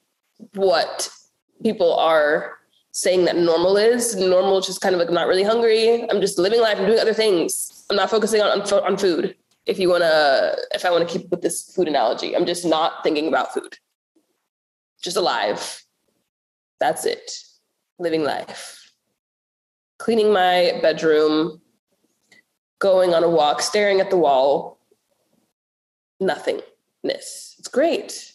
what 0.56 1.12
people 1.62 1.96
are 1.96 2.58
saying 2.92 3.26
that 3.26 3.38
normal 3.38 3.78
is. 3.78 4.16
Normal 4.16 4.58
is 4.58 4.66
just 4.66 4.82
kind 4.82 4.96
of 4.96 5.00
like 5.00 5.12
not 5.12 5.28
really 5.28 5.44
hungry. 5.44 6.10
I'm 6.10 6.22
just 6.22 6.40
living 6.40 6.60
life 6.60 6.80
and 6.80 6.88
doing 6.88 7.00
other 7.00 7.14
things 7.14 7.79
I'm 7.90 7.96
not 7.96 8.10
focusing 8.10 8.42
on 8.42 8.62
on 8.62 8.98
food. 8.98 9.36
If 9.66 9.78
you 9.80 9.90
want 9.90 10.04
to, 10.04 10.58
if 10.74 10.86
I 10.86 10.92
want 10.92 11.08
to 11.08 11.20
keep 11.20 11.30
with 11.30 11.42
this 11.42 11.72
food 11.76 11.88
analogy, 11.88 12.36
I'm 12.36 12.46
just 12.46 12.66
not 12.66 13.04
thinking 13.04 13.28
about 13.28 13.54
food. 13.54 13.78
Just 15.02 15.18
alive. 15.18 15.84
That's 16.80 17.06
it. 17.06 17.32
Living 18.00 18.24
life. 18.24 18.94
Cleaning 19.98 20.32
my 20.32 20.80
bedroom, 20.82 21.62
going 22.80 23.14
on 23.14 23.24
a 23.24 23.30
walk, 23.30 23.62
staring 23.62 24.00
at 24.00 24.10
the 24.10 24.18
wall. 24.18 24.80
Nothingness. 26.20 27.56
It's 27.60 27.68
great. 27.68 28.34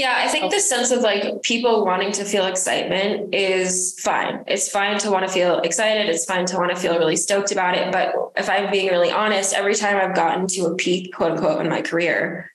Yeah, 0.00 0.14
I 0.16 0.28
think 0.28 0.50
the 0.50 0.60
sense 0.60 0.92
of 0.92 1.02
like 1.02 1.42
people 1.42 1.84
wanting 1.84 2.10
to 2.12 2.24
feel 2.24 2.46
excitement 2.46 3.34
is 3.34 4.00
fine. 4.00 4.42
It's 4.46 4.66
fine 4.66 4.96
to 5.00 5.10
want 5.10 5.26
to 5.26 5.30
feel 5.30 5.58
excited. 5.58 6.08
It's 6.08 6.24
fine 6.24 6.46
to 6.46 6.56
want 6.56 6.70
to 6.70 6.76
feel 6.80 6.98
really 6.98 7.16
stoked 7.16 7.52
about 7.52 7.76
it. 7.76 7.92
But 7.92 8.14
if 8.34 8.48
I'm 8.48 8.70
being 8.70 8.88
really 8.88 9.10
honest, 9.10 9.52
every 9.52 9.74
time 9.74 9.98
I've 9.98 10.16
gotten 10.16 10.46
to 10.46 10.68
a 10.68 10.74
peak, 10.74 11.12
quote 11.12 11.32
unquote, 11.32 11.60
in 11.60 11.68
my 11.68 11.82
career, 11.82 12.50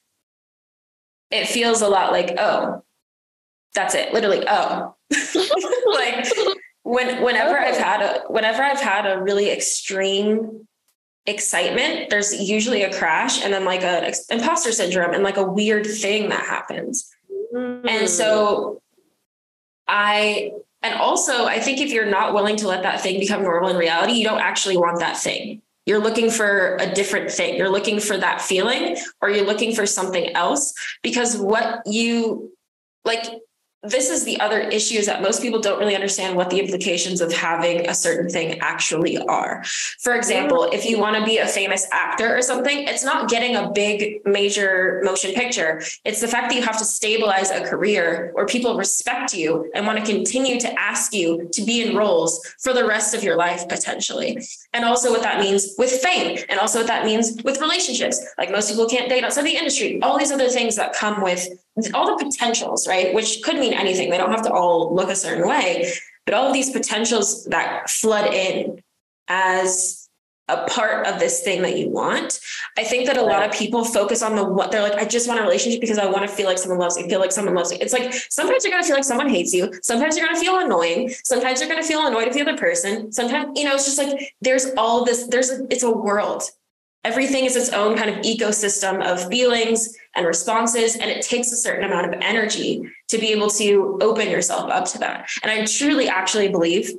it 1.30 1.46
feels 1.46 1.84
a 1.84 1.88
lot 1.88 2.12
like, 2.12 2.34
oh, 2.40 2.84
that's 3.76 3.94
it. 3.94 4.12
Literally, 4.12 4.44
oh. 4.48 4.96
like 5.86 6.26
when 6.82 7.22
whenever 7.22 7.60
I've 7.60 7.78
had 7.78 8.02
a 8.02 8.24
whenever 8.28 8.64
I've 8.64 8.82
had 8.82 9.06
a 9.06 9.22
really 9.22 9.52
extreme 9.52 10.68
excitement, 11.28 12.10
there's 12.10 12.34
usually 12.34 12.82
a 12.82 12.92
crash 12.92 13.44
and 13.44 13.54
then 13.54 13.66
like 13.66 13.84
an 13.84 14.12
imposter 14.32 14.72
syndrome 14.72 15.14
and 15.14 15.22
like 15.22 15.38
a 15.38 15.46
weird 15.46 15.86
thing 15.86 16.30
that 16.30 16.44
happens. 16.44 17.12
Mm-hmm. 17.56 17.88
And 17.88 18.10
so 18.10 18.82
I, 19.88 20.52
and 20.82 20.96
also 20.96 21.46
I 21.46 21.60
think 21.60 21.80
if 21.80 21.92
you're 21.92 22.10
not 22.10 22.34
willing 22.34 22.58
to 22.58 22.68
let 22.68 22.84
that 22.84 23.02
thing 23.02 23.20
become 23.20 23.44
normal 23.44 23.70
in 23.70 23.78
reality, 23.78 24.14
you 24.14 24.24
don't 24.24 24.42
actually 24.42 24.78
want 24.78 25.00
that 25.00 25.18
thing. 25.18 25.62
You're 25.86 26.00
looking 26.00 26.32
for 26.32 26.78
a 26.78 26.92
different 26.92 27.32
thing. 27.32 27.56
You're 27.56 27.70
looking 27.70 28.00
for 28.00 28.18
that 28.18 28.42
feeling 28.42 28.98
or 29.22 29.30
you're 29.30 29.46
looking 29.46 29.74
for 29.74 29.86
something 29.86 30.36
else 30.36 30.74
because 31.04 31.38
what 31.38 31.82
you 31.86 32.52
like 33.04 33.24
this 33.88 34.10
is 34.10 34.24
the 34.24 34.40
other 34.40 34.60
issue 34.60 34.98
is 34.98 35.06
that 35.06 35.22
most 35.22 35.42
people 35.42 35.60
don't 35.60 35.80
really 35.80 35.96
understand 35.96 36.36
what 36.36 36.50
the 36.50 36.60
implications 36.60 37.22
of 37.22 37.32
having 37.32 37.88
a 37.88 37.94
certain 37.94 38.30
thing 38.30 38.60
actually 38.60 39.18
are. 39.18 39.64
For 40.00 40.16
example, 40.16 40.70
if 40.72 40.86
you 40.86 41.00
want 41.00 41.18
to 41.18 41.26
be 41.26 41.38
a 41.38 41.48
famous 41.48 41.88
actor 41.92 42.36
or 42.36 42.42
something, 42.42 42.88
it's 42.88 43.04
not 43.04 43.30
getting 43.30 43.56
a 43.56 43.72
big 43.72 44.26
major 44.26 45.02
motion 45.04 45.34
picture. 45.34 45.82
It's 46.04 46.22
the 46.22 46.28
fact 46.28 46.50
that 46.50 46.56
you 46.56 46.64
have 46.64 46.78
to 46.78 46.86
stabilize 46.86 47.52
a 47.52 47.66
career 47.66 48.32
where 48.34 48.46
people 48.46 48.78
respect 48.78 49.34
you 49.34 49.72
and 49.74 49.86
want 49.86 50.00
to 50.00 50.06
continue 50.06 50.60
to 50.60 50.80
ask 50.80 51.14
you 51.14 51.50
to 51.54 51.64
be 51.64 51.82
in 51.82 51.96
roles 51.96 52.46
for 52.60 52.74
the 52.74 52.86
rest 52.86 53.14
of 53.14 53.24
your 53.24 53.36
life 53.36 53.68
potentially. 53.68 54.40
And 54.76 54.84
also 54.84 55.10
what 55.10 55.22
that 55.22 55.40
means 55.40 55.74
with 55.78 55.90
fame 55.90 56.38
and 56.50 56.60
also 56.60 56.80
what 56.80 56.88
that 56.88 57.06
means 57.06 57.42
with 57.46 57.62
relationships. 57.62 58.22
Like 58.38 58.52
most 58.52 58.70
people 58.70 58.90
can't 58.90 59.08
date 59.08 59.24
outside 59.24 59.46
the 59.46 59.56
industry. 59.56 60.02
All 60.02 60.20
these 60.20 60.34
other 60.34 60.50
things 60.50 60.76
that 60.76 60.94
come 60.94 61.22
with 61.22 61.48
all 61.94 62.18
the 62.18 62.26
potentials, 62.26 62.86
right? 62.86 63.14
Which 63.14 63.42
could 63.42 63.56
mean 63.56 63.72
anything. 63.72 64.10
They 64.10 64.18
don't 64.18 64.32
have 64.32 64.42
to 64.44 64.52
all 64.52 64.94
look 64.94 65.10
a 65.10 65.16
certain 65.16 65.48
way, 65.48 65.90
but 66.26 66.34
all 66.34 66.48
of 66.48 66.54
these 66.54 66.72
potentials 66.72 67.46
that 67.46 67.90
flood 67.90 68.34
in 68.34 68.84
as 69.30 70.05
a 70.48 70.66
part 70.68 71.08
of 71.08 71.20
this 71.20 71.42
thing 71.42 71.62
that 71.64 71.78
you 71.78 71.90
want. 71.90 72.40
I 72.78 72.84
think 72.84 73.08
that 73.08 73.18
a 73.18 73.22
lot 73.22 73.44
of 73.44 73.52
people 73.52 73.84
focus 73.84 74.22
on 74.22 74.36
the 74.36 74.44
what 74.44 74.72
they're 74.72 74.82
like, 74.82 74.94
I 74.94 75.06
just 75.06 75.28
want 75.28 75.40
a 75.40 75.44
relationship 75.44 75.82
because 75.82 75.98
I 75.98 76.06
want 76.06 76.28
to 76.28 76.34
feel 76.34 76.46
like 76.46 76.58
someone 76.58 76.80
loves 76.80 76.98
me, 76.98 77.10
feel 77.10 77.20
like 77.20 77.32
someone 77.32 77.56
loves 77.56 77.72
me. 77.72 77.78
It's 77.80 77.94
like 77.94 78.14
sometimes 78.30 78.64
you're 78.64 78.72
gonna 78.72 78.84
feel 78.84 78.96
like 78.96 79.04
someone 79.04 79.30
hates 79.30 79.54
you. 79.54 79.72
Sometimes 79.82 80.18
you're 80.18 80.26
gonna 80.26 80.40
feel 80.40 80.60
annoying. 80.60 81.10
Sometimes 81.24 81.60
you're 81.60 81.70
gonna 81.70 81.84
feel 81.84 82.06
annoyed 82.06 82.26
with 82.26 82.36
the 82.36 82.42
other 82.42 82.58
person. 82.58 83.12
Sometimes, 83.12 83.58
you 83.58 83.66
know, 83.66 83.74
it's 83.74 83.86
just 83.86 83.98
like 83.98 84.34
there's 84.42 84.68
all 84.78 85.04
this, 85.04 85.28
there's 85.28 85.50
a, 85.50 85.66
it's 85.70 85.84
a 85.84 85.92
world 85.92 86.44
everything 87.06 87.46
is 87.46 87.56
its 87.56 87.70
own 87.70 87.96
kind 87.96 88.10
of 88.10 88.18
ecosystem 88.26 89.02
of 89.06 89.30
feelings 89.30 89.96
and 90.16 90.26
responses 90.26 90.96
and 90.96 91.10
it 91.10 91.22
takes 91.22 91.52
a 91.52 91.56
certain 91.56 91.86
amount 91.86 92.12
of 92.12 92.20
energy 92.22 92.82
to 93.08 93.20
be 93.20 93.32
able 93.32 93.48
to 93.48 93.98
open 94.02 94.28
yourself 94.28 94.70
up 94.72 94.86
to 94.86 94.98
that 94.98 95.30
and 95.44 95.52
i 95.52 95.64
truly 95.66 96.10
actually 96.10 96.50
believe 96.50 96.92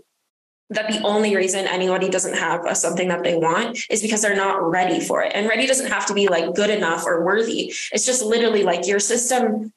that 0.70 0.90
the 0.90 1.00
only 1.02 1.36
reason 1.36 1.66
anybody 1.66 2.08
doesn't 2.08 2.34
have 2.34 2.64
a, 2.66 2.74
something 2.74 3.08
that 3.08 3.22
they 3.22 3.36
want 3.36 3.78
is 3.88 4.02
because 4.02 4.22
they're 4.22 4.36
not 4.36 4.68
ready 4.68 5.00
for 5.00 5.22
it. 5.22 5.32
And 5.34 5.48
ready 5.48 5.66
doesn't 5.66 5.90
have 5.90 6.06
to 6.06 6.14
be 6.14 6.28
like 6.28 6.54
good 6.54 6.70
enough 6.70 7.06
or 7.06 7.24
worthy. 7.24 7.72
It's 7.92 8.04
just 8.04 8.24
literally 8.24 8.64
like 8.64 8.86
your 8.86 8.98
system 8.98 9.72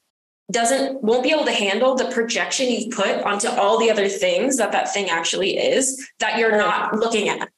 doesn't 0.51 1.03
won't 1.03 1.23
be 1.23 1.31
able 1.31 1.45
to 1.45 1.51
handle 1.51 1.95
the 1.95 2.05
projection 2.05 2.71
you've 2.71 2.95
put 2.95 3.21
onto 3.23 3.47
all 3.47 3.77
the 3.77 3.91
other 3.91 4.07
things 4.07 4.57
that 4.57 4.71
that 4.71 4.91
thing 4.91 5.09
actually 5.09 5.57
is 5.57 6.09
that 6.19 6.39
you're 6.39 6.57
not 6.57 6.95
looking 6.95 7.29
at. 7.29 7.49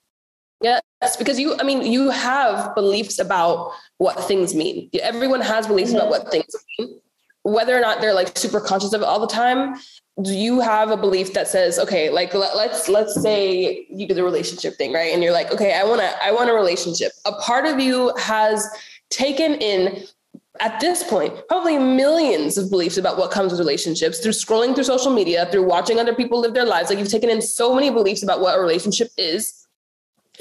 Yes, 0.61 1.17
because 1.17 1.39
you, 1.39 1.57
I 1.57 1.63
mean, 1.63 1.83
you 1.83 2.11
have 2.11 2.75
beliefs 2.75 3.17
about 3.17 3.71
what 3.97 4.19
things 4.25 4.53
mean. 4.53 4.89
Everyone 5.01 5.41
has 5.41 5.65
beliefs 5.65 5.89
mm-hmm. 5.89 5.99
about 5.99 6.09
what 6.09 6.31
things 6.31 6.53
mean, 6.77 6.99
whether 7.43 7.75
or 7.75 7.81
not 7.81 8.01
they're 8.01 8.13
like 8.13 8.37
super 8.37 8.59
conscious 8.59 8.93
of 8.93 9.01
it 9.01 9.05
all 9.05 9.19
the 9.19 9.27
time. 9.27 9.75
Do 10.21 10.33
you 10.33 10.59
have 10.59 10.91
a 10.91 10.97
belief 10.97 11.33
that 11.33 11.47
says, 11.47 11.79
okay, 11.79 12.09
like 12.09 12.33
let, 12.33 12.55
let's 12.55 12.89
let's 12.89 13.19
say 13.21 13.85
you 13.89 14.07
do 14.07 14.13
the 14.13 14.23
relationship 14.23 14.75
thing, 14.75 14.93
right? 14.93 15.13
And 15.13 15.23
you're 15.23 15.33
like, 15.33 15.51
okay, 15.51 15.73
I 15.73 15.83
want 15.83 16.01
to 16.01 16.23
I 16.23 16.31
want 16.31 16.49
a 16.49 16.53
relationship. 16.53 17.11
A 17.25 17.31
part 17.33 17.65
of 17.65 17.79
you 17.79 18.13
has 18.17 18.67
taken 19.09 19.55
in 19.55 20.03
at 20.59 20.79
this 20.79 21.03
point, 21.03 21.33
probably 21.47 21.79
millions 21.79 22.57
of 22.57 22.69
beliefs 22.69 22.97
about 22.97 23.17
what 23.17 23.31
comes 23.31 23.51
with 23.51 23.59
relationships 23.59 24.19
through 24.19 24.33
scrolling 24.33 24.75
through 24.75 24.83
social 24.83 25.11
media, 25.11 25.47
through 25.49 25.63
watching 25.63 25.97
other 25.97 26.13
people 26.13 26.39
live 26.39 26.53
their 26.53 26.65
lives. 26.65 26.89
Like 26.89 26.99
you've 26.99 27.09
taken 27.09 27.29
in 27.29 27.41
so 27.41 27.73
many 27.73 27.89
beliefs 27.89 28.21
about 28.21 28.41
what 28.41 28.57
a 28.57 28.61
relationship 28.61 29.09
is 29.17 29.61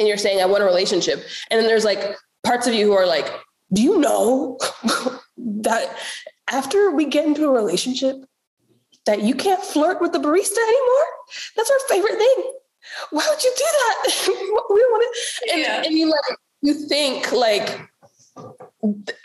and 0.01 0.09
you're 0.09 0.17
saying 0.17 0.41
I 0.41 0.47
want 0.47 0.63
a 0.63 0.67
relationship, 0.67 1.25
and 1.51 1.61
then 1.61 1.67
there's 1.67 1.85
like 1.85 2.17
parts 2.43 2.67
of 2.67 2.75
you 2.75 2.87
who 2.87 2.93
are 2.95 3.07
like, 3.07 3.31
do 3.73 3.83
you 3.83 3.99
know 3.99 4.59
that 5.37 5.97
after 6.51 6.91
we 6.91 7.05
get 7.05 7.27
into 7.27 7.45
a 7.45 7.51
relationship, 7.51 8.25
that 9.07 9.23
you 9.23 9.35
can't 9.35 9.63
flirt 9.63 10.01
with 10.01 10.13
the 10.13 10.19
barista 10.19 10.59
anymore? 10.59 11.07
That's 11.57 11.71
our 11.71 11.89
favorite 11.89 12.19
thing. 12.19 12.53
Why 13.11 13.27
would 13.29 13.43
you 13.43 13.53
do 13.57 13.65
that? 13.65 14.27
we 14.29 14.81
don't 14.81 14.91
want 14.93 15.15
to, 15.15 15.53
And, 15.53 15.61
yeah. 15.61 15.83
and 15.85 15.95
you 15.97 16.11
like 16.11 16.39
you 16.63 16.75
think 16.75 17.33
like 17.33 17.89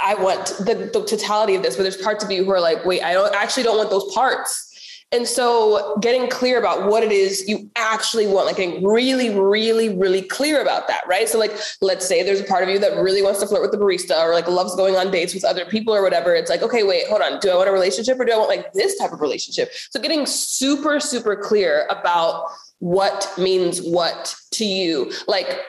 I 0.01 0.15
want 0.15 0.47
the, 0.59 0.89
the 0.93 1.05
totality 1.05 1.55
of 1.55 1.63
this, 1.63 1.75
but 1.75 1.83
there's 1.83 1.97
parts 1.97 2.23
of 2.23 2.31
you 2.31 2.43
who 2.43 2.51
are 2.51 2.59
like, 2.59 2.85
wait, 2.85 3.01
I 3.01 3.13
don't 3.13 3.33
actually 3.35 3.63
don't 3.63 3.77
want 3.77 3.89
those 3.89 4.13
parts. 4.13 4.71
And 5.11 5.27
so 5.27 5.97
getting 6.01 6.29
clear 6.29 6.57
about 6.57 6.89
what 6.89 7.03
it 7.03 7.11
is 7.11 7.47
you 7.47 7.69
actually 7.75 8.27
want, 8.27 8.47
like 8.47 8.57
getting 8.57 8.83
really, 8.83 9.29
really, 9.29 9.95
really 9.95 10.21
clear 10.21 10.61
about 10.61 10.87
that, 10.87 11.03
right? 11.07 11.29
So 11.29 11.37
like, 11.37 11.55
let's 11.81 12.05
say 12.05 12.23
there's 12.23 12.41
a 12.41 12.43
part 12.43 12.63
of 12.63 12.69
you 12.69 12.79
that 12.79 12.97
really 12.97 13.21
wants 13.21 13.39
to 13.39 13.47
flirt 13.47 13.61
with 13.61 13.71
the 13.71 13.77
barista 13.77 14.19
or 14.21 14.33
like 14.33 14.47
loves 14.47 14.75
going 14.75 14.95
on 14.95 15.11
dates 15.11 15.33
with 15.33 15.45
other 15.45 15.63
people 15.65 15.95
or 15.95 16.01
whatever. 16.01 16.35
It's 16.35 16.49
like, 16.49 16.63
okay, 16.63 16.83
wait, 16.83 17.07
hold 17.07 17.21
on. 17.21 17.39
Do 17.39 17.49
I 17.51 17.55
want 17.55 17.69
a 17.69 17.71
relationship 17.71 18.19
or 18.19 18.25
do 18.25 18.33
I 18.33 18.37
want 18.37 18.49
like 18.49 18.73
this 18.73 18.97
type 18.97 19.13
of 19.13 19.21
relationship? 19.21 19.71
So 19.91 20.01
getting 20.01 20.25
super, 20.25 20.99
super 20.99 21.35
clear 21.35 21.85
about 21.89 22.49
what 22.79 23.31
means 23.37 23.79
what 23.79 24.35
to 24.53 24.65
you. 24.65 25.11
Like 25.27 25.61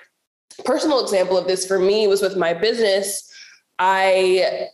personal 0.64 1.00
example 1.02 1.36
of 1.36 1.46
this 1.46 1.66
for 1.66 1.78
me 1.78 2.06
was 2.08 2.22
with 2.22 2.36
my 2.36 2.54
business. 2.54 3.30
I 3.78 4.68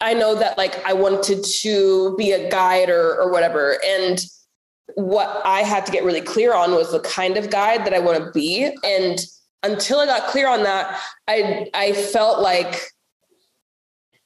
I 0.00 0.14
know 0.14 0.34
that 0.34 0.56
like 0.56 0.84
I 0.86 0.92
wanted 0.92 1.44
to 1.44 2.16
be 2.16 2.32
a 2.32 2.50
guide 2.50 2.88
or 2.88 3.20
or 3.20 3.30
whatever. 3.30 3.78
And 3.86 4.24
what 4.94 5.42
I 5.44 5.60
had 5.60 5.86
to 5.86 5.92
get 5.92 6.04
really 6.04 6.20
clear 6.20 6.54
on 6.54 6.72
was 6.72 6.92
the 6.92 7.00
kind 7.00 7.36
of 7.36 7.50
guide 7.50 7.84
that 7.84 7.94
I 7.94 7.98
want 7.98 8.24
to 8.24 8.30
be. 8.32 8.74
And 8.84 9.18
until 9.62 10.00
I 10.00 10.06
got 10.06 10.28
clear 10.28 10.48
on 10.48 10.62
that, 10.62 10.98
I 11.28 11.68
I 11.74 11.92
felt 11.92 12.40
like 12.40 12.90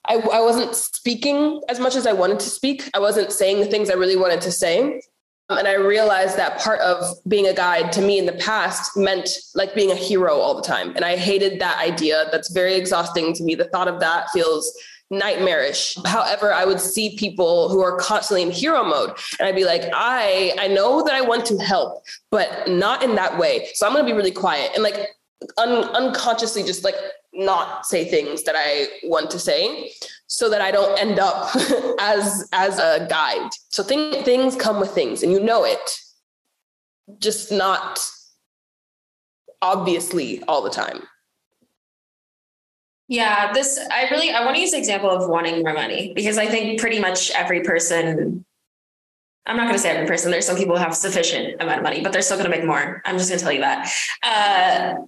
I, 0.06 0.14
I 0.16 0.40
wasn't 0.40 0.76
speaking 0.76 1.62
as 1.68 1.80
much 1.80 1.96
as 1.96 2.06
I 2.06 2.12
wanted 2.12 2.40
to 2.40 2.50
speak. 2.50 2.88
I 2.94 2.98
wasn't 2.98 3.32
saying 3.32 3.60
the 3.60 3.66
things 3.66 3.90
I 3.90 3.94
really 3.94 4.16
wanted 4.16 4.40
to 4.42 4.52
say. 4.52 5.00
Um, 5.48 5.58
and 5.58 5.68
I 5.68 5.74
realized 5.74 6.38
that 6.38 6.58
part 6.58 6.80
of 6.80 7.04
being 7.28 7.46
a 7.46 7.54
guide 7.54 7.92
to 7.92 8.00
me 8.00 8.18
in 8.18 8.26
the 8.26 8.32
past 8.32 8.96
meant 8.96 9.28
like 9.54 9.74
being 9.74 9.90
a 9.90 9.96
hero 9.96 10.36
all 10.36 10.54
the 10.54 10.62
time. 10.62 10.94
And 10.96 11.04
I 11.04 11.16
hated 11.16 11.60
that 11.60 11.78
idea. 11.78 12.26
That's 12.32 12.50
very 12.50 12.74
exhausting 12.74 13.34
to 13.34 13.42
me. 13.42 13.54
The 13.54 13.68
thought 13.68 13.88
of 13.88 14.00
that 14.00 14.30
feels 14.30 14.72
nightmarish. 15.10 15.96
However, 16.04 16.52
I 16.52 16.64
would 16.64 16.80
see 16.80 17.16
people 17.16 17.68
who 17.68 17.82
are 17.82 17.96
constantly 17.98 18.42
in 18.42 18.50
hero 18.50 18.84
mode 18.84 19.10
and 19.38 19.48
I'd 19.48 19.54
be 19.54 19.64
like, 19.64 19.82
I 19.94 20.54
I 20.58 20.68
know 20.68 21.02
that 21.04 21.14
I 21.14 21.20
want 21.20 21.46
to 21.46 21.58
help, 21.58 22.02
but 22.30 22.68
not 22.68 23.02
in 23.02 23.14
that 23.14 23.38
way. 23.38 23.68
So 23.74 23.86
I'm 23.86 23.92
going 23.92 24.04
to 24.04 24.10
be 24.10 24.16
really 24.16 24.32
quiet 24.32 24.72
and 24.74 24.82
like 24.82 25.10
un- 25.58 25.84
unconsciously 25.94 26.62
just 26.62 26.84
like 26.84 26.96
not 27.32 27.84
say 27.84 28.04
things 28.04 28.44
that 28.44 28.54
I 28.56 28.86
want 29.04 29.30
to 29.32 29.38
say 29.38 29.90
so 30.26 30.48
that 30.50 30.60
I 30.60 30.70
don't 30.70 30.98
end 30.98 31.18
up 31.18 31.54
as 32.00 32.48
as 32.52 32.78
a 32.78 33.06
guide. 33.08 33.50
So 33.68 33.82
thing, 33.82 34.22
things 34.24 34.56
come 34.56 34.80
with 34.80 34.90
things 34.90 35.22
and 35.22 35.32
you 35.32 35.40
know 35.40 35.64
it. 35.64 35.90
Just 37.18 37.52
not 37.52 38.00
obviously 39.60 40.42
all 40.44 40.62
the 40.62 40.70
time. 40.70 41.02
Yeah, 43.08 43.52
this 43.52 43.78
I 43.90 44.08
really 44.10 44.30
I 44.30 44.44
want 44.44 44.56
to 44.56 44.62
use 44.62 44.70
the 44.70 44.78
example 44.78 45.10
of 45.10 45.28
wanting 45.28 45.62
more 45.62 45.74
money 45.74 46.12
because 46.14 46.38
I 46.38 46.46
think 46.46 46.80
pretty 46.80 47.00
much 47.00 47.30
every 47.32 47.62
person 47.62 48.44
I'm 49.46 49.56
not 49.56 49.64
going 49.64 49.74
to 49.74 49.78
say 49.78 49.90
every 49.90 50.06
person. 50.06 50.30
There's 50.30 50.46
some 50.46 50.56
people 50.56 50.76
who 50.76 50.82
have 50.82 50.94
sufficient 50.94 51.60
amount 51.60 51.78
of 51.78 51.82
money, 51.82 52.00
but 52.00 52.12
they're 52.12 52.22
still 52.22 52.38
going 52.38 52.50
to 52.50 52.56
make 52.56 52.64
more. 52.64 53.02
I'm 53.04 53.18
just 53.18 53.28
going 53.28 53.38
to 53.38 53.44
tell 53.44 53.52
you 53.52 53.60
that. 53.60 53.92
Uh, 54.22 55.02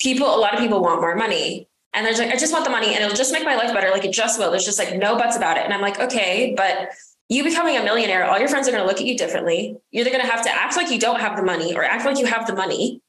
people, 0.00 0.26
a 0.26 0.36
lot 0.36 0.52
of 0.52 0.60
people 0.60 0.82
want 0.82 1.00
more 1.00 1.16
money, 1.16 1.66
and 1.94 2.04
they're 2.04 2.12
like, 2.14 2.34
I 2.34 2.36
just 2.36 2.52
want 2.52 2.64
the 2.64 2.70
money, 2.70 2.94
and 2.94 3.02
it'll 3.02 3.16
just 3.16 3.32
make 3.32 3.44
my 3.44 3.56
life 3.56 3.72
better. 3.72 3.90
Like 3.90 4.04
it 4.04 4.12
just 4.12 4.38
will. 4.38 4.50
There's 4.50 4.66
just 4.66 4.78
like 4.78 4.96
no 4.96 5.16
buts 5.16 5.36
about 5.36 5.56
it. 5.56 5.64
And 5.64 5.72
I'm 5.72 5.80
like, 5.80 5.98
okay, 5.98 6.52
but 6.56 6.90
you 7.30 7.42
becoming 7.42 7.76
a 7.76 7.82
millionaire, 7.82 8.24
all 8.24 8.38
your 8.38 8.48
friends 8.48 8.68
are 8.68 8.72
going 8.72 8.82
to 8.82 8.86
look 8.86 9.00
at 9.00 9.06
you 9.06 9.16
differently. 9.16 9.76
You're 9.92 10.04
going 10.04 10.20
to 10.20 10.26
have 10.26 10.42
to 10.44 10.50
act 10.50 10.76
like 10.76 10.90
you 10.90 10.98
don't 10.98 11.20
have 11.20 11.36
the 11.36 11.42
money 11.42 11.74
or 11.74 11.82
act 11.82 12.04
like 12.04 12.18
you 12.18 12.26
have 12.26 12.46
the 12.46 12.54
money 12.54 13.00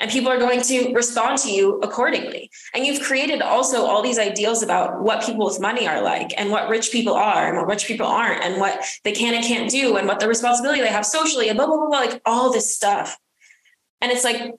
and 0.00 0.10
people 0.10 0.30
are 0.30 0.38
going 0.38 0.62
to 0.62 0.92
respond 0.94 1.38
to 1.38 1.50
you 1.52 1.78
accordingly. 1.80 2.50
And 2.74 2.86
you've 2.86 3.02
created 3.02 3.42
also 3.42 3.84
all 3.84 4.02
these 4.02 4.18
ideals 4.18 4.62
about 4.62 5.02
what 5.02 5.24
people 5.24 5.44
with 5.44 5.60
money 5.60 5.86
are 5.86 6.02
like 6.02 6.32
and 6.38 6.50
what 6.50 6.70
rich 6.70 6.90
people 6.90 7.12
are 7.12 7.46
and 7.46 7.58
what 7.58 7.66
rich 7.66 7.86
people 7.86 8.06
aren't 8.06 8.42
and 8.42 8.58
what 8.58 8.82
they 9.04 9.12
can 9.12 9.34
and 9.34 9.44
can't 9.44 9.70
do 9.70 9.96
and 9.98 10.08
what 10.08 10.18
the 10.18 10.26
responsibility 10.26 10.80
they 10.80 10.88
have 10.88 11.04
socially 11.04 11.48
and 11.48 11.58
blah, 11.58 11.66
blah, 11.66 11.76
blah, 11.76 11.88
blah, 11.88 11.98
like 11.98 12.22
all 12.24 12.50
this 12.50 12.74
stuff. 12.74 13.18
And 14.00 14.10
it's 14.10 14.24
like 14.24 14.54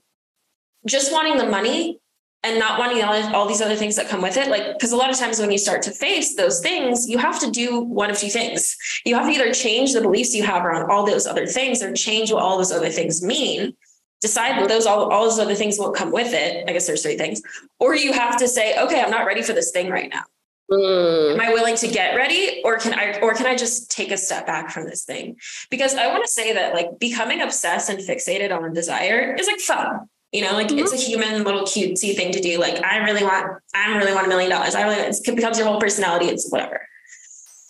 just 0.86 1.12
wanting 1.12 1.38
the 1.38 1.48
money 1.48 2.00
and 2.44 2.60
not 2.60 2.80
wanting 2.80 3.04
all, 3.04 3.48
these 3.48 3.62
other 3.62 3.76
things 3.76 3.96
that 3.96 4.10
come 4.10 4.22
with 4.22 4.38
it. 4.38 4.48
Like, 4.48 4.74
because 4.74 4.92
a 4.92 4.96
lot 4.96 5.12
of 5.12 5.18
times 5.18 5.40
when 5.40 5.52
you 5.52 5.60
start 5.60 5.82
to 5.84 5.92
face 5.92 6.36
those 6.36 6.60
things, 6.60 7.08
you 7.08 7.18
have 7.18 7.40
to 7.40 7.52
do 7.52 7.80
one 7.82 8.10
of 8.10 8.18
two 8.18 8.30
things. 8.30 8.76
You 9.06 9.16
have 9.16 9.26
to 9.26 9.32
either 9.32 9.54
change 9.54 9.94
the 9.94 10.02
beliefs 10.02 10.34
you 10.34 10.44
have 10.44 10.66
around 10.66 10.90
all 10.90 11.06
those 11.06 11.28
other 11.28 11.46
things 11.46 11.84
or 11.84 11.94
change 11.94 12.32
what 12.32 12.42
all 12.42 12.58
those 12.58 12.72
other 12.72 12.90
things 12.90 13.24
mean 13.24 13.76
decide 14.22 14.60
that 14.60 14.70
those 14.70 14.86
all, 14.86 15.12
all 15.12 15.24
those 15.26 15.40
other 15.40 15.56
things 15.56 15.78
won't 15.78 15.96
come 15.96 16.12
with 16.12 16.34
it. 16.34 16.70
I 16.70 16.74
guess 16.74 16.88
there's 16.88 17.02
three 17.02 17.18
things. 17.18 17.42
Or 17.80 17.96
you 17.96 18.14
have 18.14 18.38
to 18.38 18.48
say, 18.48 18.78
okay, 18.78 19.02
I'm 19.02 19.12
not 19.12 19.26
ready 19.26 19.42
for 19.42 19.54
this 19.54 19.72
thing 19.72 19.90
right 19.90 20.10
now. 20.10 20.24
Mm. 20.72 21.34
Am 21.34 21.42
I 21.42 21.52
willing 21.52 21.76
to 21.76 21.88
get 21.88 22.16
ready 22.16 22.62
or 22.64 22.78
can 22.78 22.94
I 22.94 23.20
or 23.20 23.34
can 23.34 23.46
I 23.46 23.56
just 23.56 23.92
take 23.92 24.10
a 24.10 24.18
step 24.18 24.48
back 24.48 24.70
from 24.70 24.86
this 24.86 25.04
thing? 25.04 25.36
Because 25.70 25.96
I 25.96 26.08
want 26.08 26.24
to 26.24 26.32
say 26.32 26.54
that 26.54 26.74
like 26.74 26.98
becoming 26.98 27.42
obsessed 27.42 27.90
and 27.90 28.00
fixated 28.00 28.56
on 28.56 28.64
a 28.64 28.74
desire 28.74 29.36
is 29.38 29.48
like 29.48 29.60
fun. 29.60 30.08
You 30.32 30.44
know, 30.44 30.54
like 30.54 30.68
mm-hmm. 30.68 30.80
it's 30.80 30.94
a 30.94 30.98
human 30.98 31.44
little 31.44 31.64
cutesy 31.64 32.16
thing 32.16 32.32
to 32.32 32.40
do. 32.40 32.58
Like 32.58 32.82
I 32.86 33.00
really 33.00 33.24
want, 33.24 33.62
I 33.76 33.98
really 33.98 34.14
want 34.14 34.28
a 34.28 34.30
million 34.30 34.50
dollars. 34.50 34.76
I 34.76 34.84
really 34.84 34.96
it 34.96 35.36
becomes 35.36 35.58
your 35.58 35.68
whole 35.68 35.80
personality. 35.80 36.28
It's 36.28 36.50
whatever. 36.50 36.88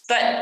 But 0.08 0.40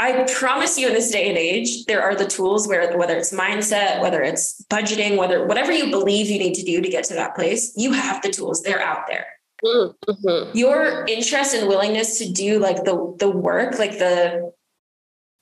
I 0.00 0.26
promise 0.34 0.78
you 0.78 0.88
in 0.88 0.94
this 0.94 1.10
day 1.10 1.28
and 1.28 1.36
age, 1.36 1.84
there 1.84 2.02
are 2.02 2.14
the 2.14 2.24
tools 2.24 2.66
where 2.66 2.96
whether 2.96 3.18
it's 3.18 3.34
mindset, 3.34 4.00
whether 4.00 4.22
it's 4.22 4.64
budgeting, 4.70 5.18
whether 5.18 5.46
whatever 5.46 5.72
you 5.72 5.90
believe 5.90 6.30
you 6.30 6.38
need 6.38 6.54
to 6.54 6.62
do 6.62 6.80
to 6.80 6.88
get 6.88 7.04
to 7.04 7.14
that 7.14 7.34
place, 7.34 7.74
you 7.76 7.92
have 7.92 8.22
the 8.22 8.30
tools. 8.30 8.62
They're 8.62 8.80
out 8.80 9.06
there. 9.08 9.26
Mm-hmm. 9.62 10.56
Your 10.56 11.04
interest 11.06 11.54
and 11.54 11.68
willingness 11.68 12.18
to 12.18 12.32
do 12.32 12.58
like 12.58 12.84
the 12.84 13.14
the 13.18 13.28
work, 13.28 13.78
like 13.78 13.98
the 13.98 14.52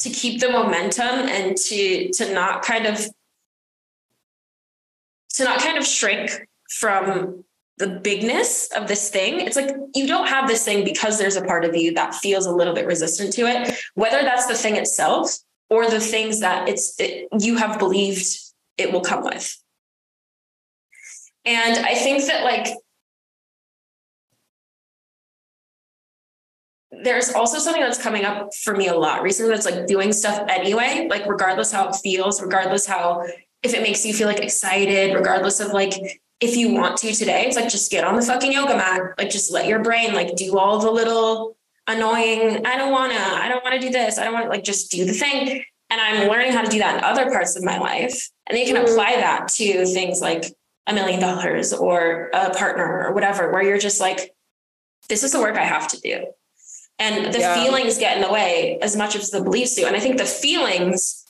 to 0.01 0.11
keep 0.11 0.41
the 0.41 0.51
momentum 0.51 1.29
and 1.29 1.57
to 1.57 2.11
to 2.15 2.35
not 2.35 2.63
kind 2.63 2.87
of 2.87 2.99
to 5.35 5.45
not 5.45 5.61
kind 5.61 5.79
of 5.79 5.87
shrink 5.87 6.49
from 6.69 7.45
the 7.79 7.87
bigness 7.87 8.69
of 8.73 8.89
this 8.89 9.09
thing. 9.09 9.41
It's 9.41 9.57
like 9.57 9.71
you 9.95 10.07
don't 10.07 10.27
have 10.27 10.49
this 10.49 10.65
thing 10.65 10.85
because 10.85 11.19
there's 11.19 11.37
a 11.37 11.45
part 11.45 11.65
of 11.65 11.75
you 11.77 11.95
that 11.95 12.15
feels 12.15 12.47
a 12.47 12.53
little 12.53 12.75
bit 12.75 12.87
resistant 12.87 13.33
to 13.35 13.43
it, 13.43 13.75
whether 13.95 14.23
that's 14.23 14.47
the 14.47 14.55
thing 14.55 14.77
itself 14.77 15.37
or 15.71 15.89
the 15.89 16.01
things 16.01 16.41
that 16.41 16.69
it's 16.69 16.99
it, 16.99 17.29
you 17.39 17.57
have 17.57 17.79
believed 17.79 18.27
it 18.77 18.93
will 18.93 19.01
come 19.01 19.25
with. 19.25 19.57
And 21.45 21.87
I 21.87 21.95
think 21.95 22.27
that 22.27 22.45
like 22.45 22.75
there's 26.91 27.33
also 27.33 27.59
something 27.59 27.83
that's 27.83 28.03
coming 28.03 28.25
up 28.25 28.53
for 28.65 28.75
me 28.77 28.89
a 28.89 28.95
lot 28.95 29.23
recently 29.23 29.53
that's 29.53 29.67
like 29.67 29.87
doing 29.87 30.13
stuff 30.13 30.45
anyway, 30.49 31.07
like 31.09 31.27
regardless 31.27 31.71
how 31.71 31.89
it 31.89 31.95
feels, 31.95 32.43
regardless 32.43 32.87
how 32.87 33.25
if 33.63 33.73
it 33.73 33.83
makes 33.83 34.05
you 34.05 34.13
feel 34.13 34.27
like 34.27 34.41
excited, 34.41 35.15
regardless 35.15 35.61
of 35.61 35.73
like 35.73 35.93
if 36.41 36.57
you 36.57 36.73
want 36.73 36.97
to 36.99 37.13
today, 37.13 37.45
it's 37.47 37.57
like 37.57 37.69
just 37.69 37.91
get 37.91 38.05
on 38.05 38.17
the 38.17 38.23
fucking 38.23 38.53
yoga 38.53 38.77
mat. 38.77 39.15
Like 39.19 39.31
just 39.31 39.53
let 39.53 39.67
your 39.67 39.83
brain 39.83 40.15
like 40.15 40.37
do 40.37 40.57
all 40.59 40.79
the 40.79 40.91
little 40.91 41.57
annoying, 41.89 42.67
I 42.67 42.77
don't 42.77 42.93
wanna, 42.93 43.15
I 43.15 43.49
don't 43.49 43.65
wanna 43.65 43.81
do 43.81 43.91
this. 43.91 44.19
I 44.19 44.25
don't 44.25 44.35
want 44.35 44.47
to 44.47 44.51
like 44.51 44.63
just 44.63 44.91
do 44.91 45.05
the 45.05 45.13
thing. 45.13 45.65
And 45.91 46.01
I'm 46.01 46.29
learning 46.29 46.53
how 46.53 46.63
to 46.63 46.71
do 46.71 46.79
that 46.79 46.99
in 46.99 47.05
other 47.05 47.31
parts 47.31 47.57
of 47.57 47.65
my 47.65 47.79
life. 47.79 48.29
And 48.47 48.57
then 48.57 48.67
you 48.67 48.73
can 48.73 48.83
mm-hmm. 48.83 48.93
apply 48.93 49.17
that 49.17 49.49
to 49.49 49.87
things 49.87 50.21
like 50.21 50.45
a 50.87 50.93
million 50.93 51.19
dollars 51.19 51.73
or 51.73 52.31
a 52.35 52.51
partner 52.51 53.07
or 53.07 53.15
whatever, 53.15 53.51
where 53.51 53.63
you're 53.63 53.79
just 53.79 54.01
like, 54.01 54.35
this 55.09 55.23
is 55.23 55.33
the 55.33 55.41
work 55.41 55.57
I 55.57 55.65
have 55.65 55.89
to 55.89 56.01
do. 56.01 56.27
And 56.99 57.33
the 57.33 57.39
yeah. 57.39 57.55
feelings 57.55 57.97
get 57.97 58.17
in 58.17 58.23
the 58.23 58.33
way 58.33 58.79
as 58.83 58.97
much 58.97 59.17
as 59.17 59.31
the 59.31 59.41
beliefs 59.41 59.77
do. 59.77 59.87
And 59.87 59.97
I 59.97 60.01
think 60.01 60.19
the 60.19 60.27
feelings 60.27 61.25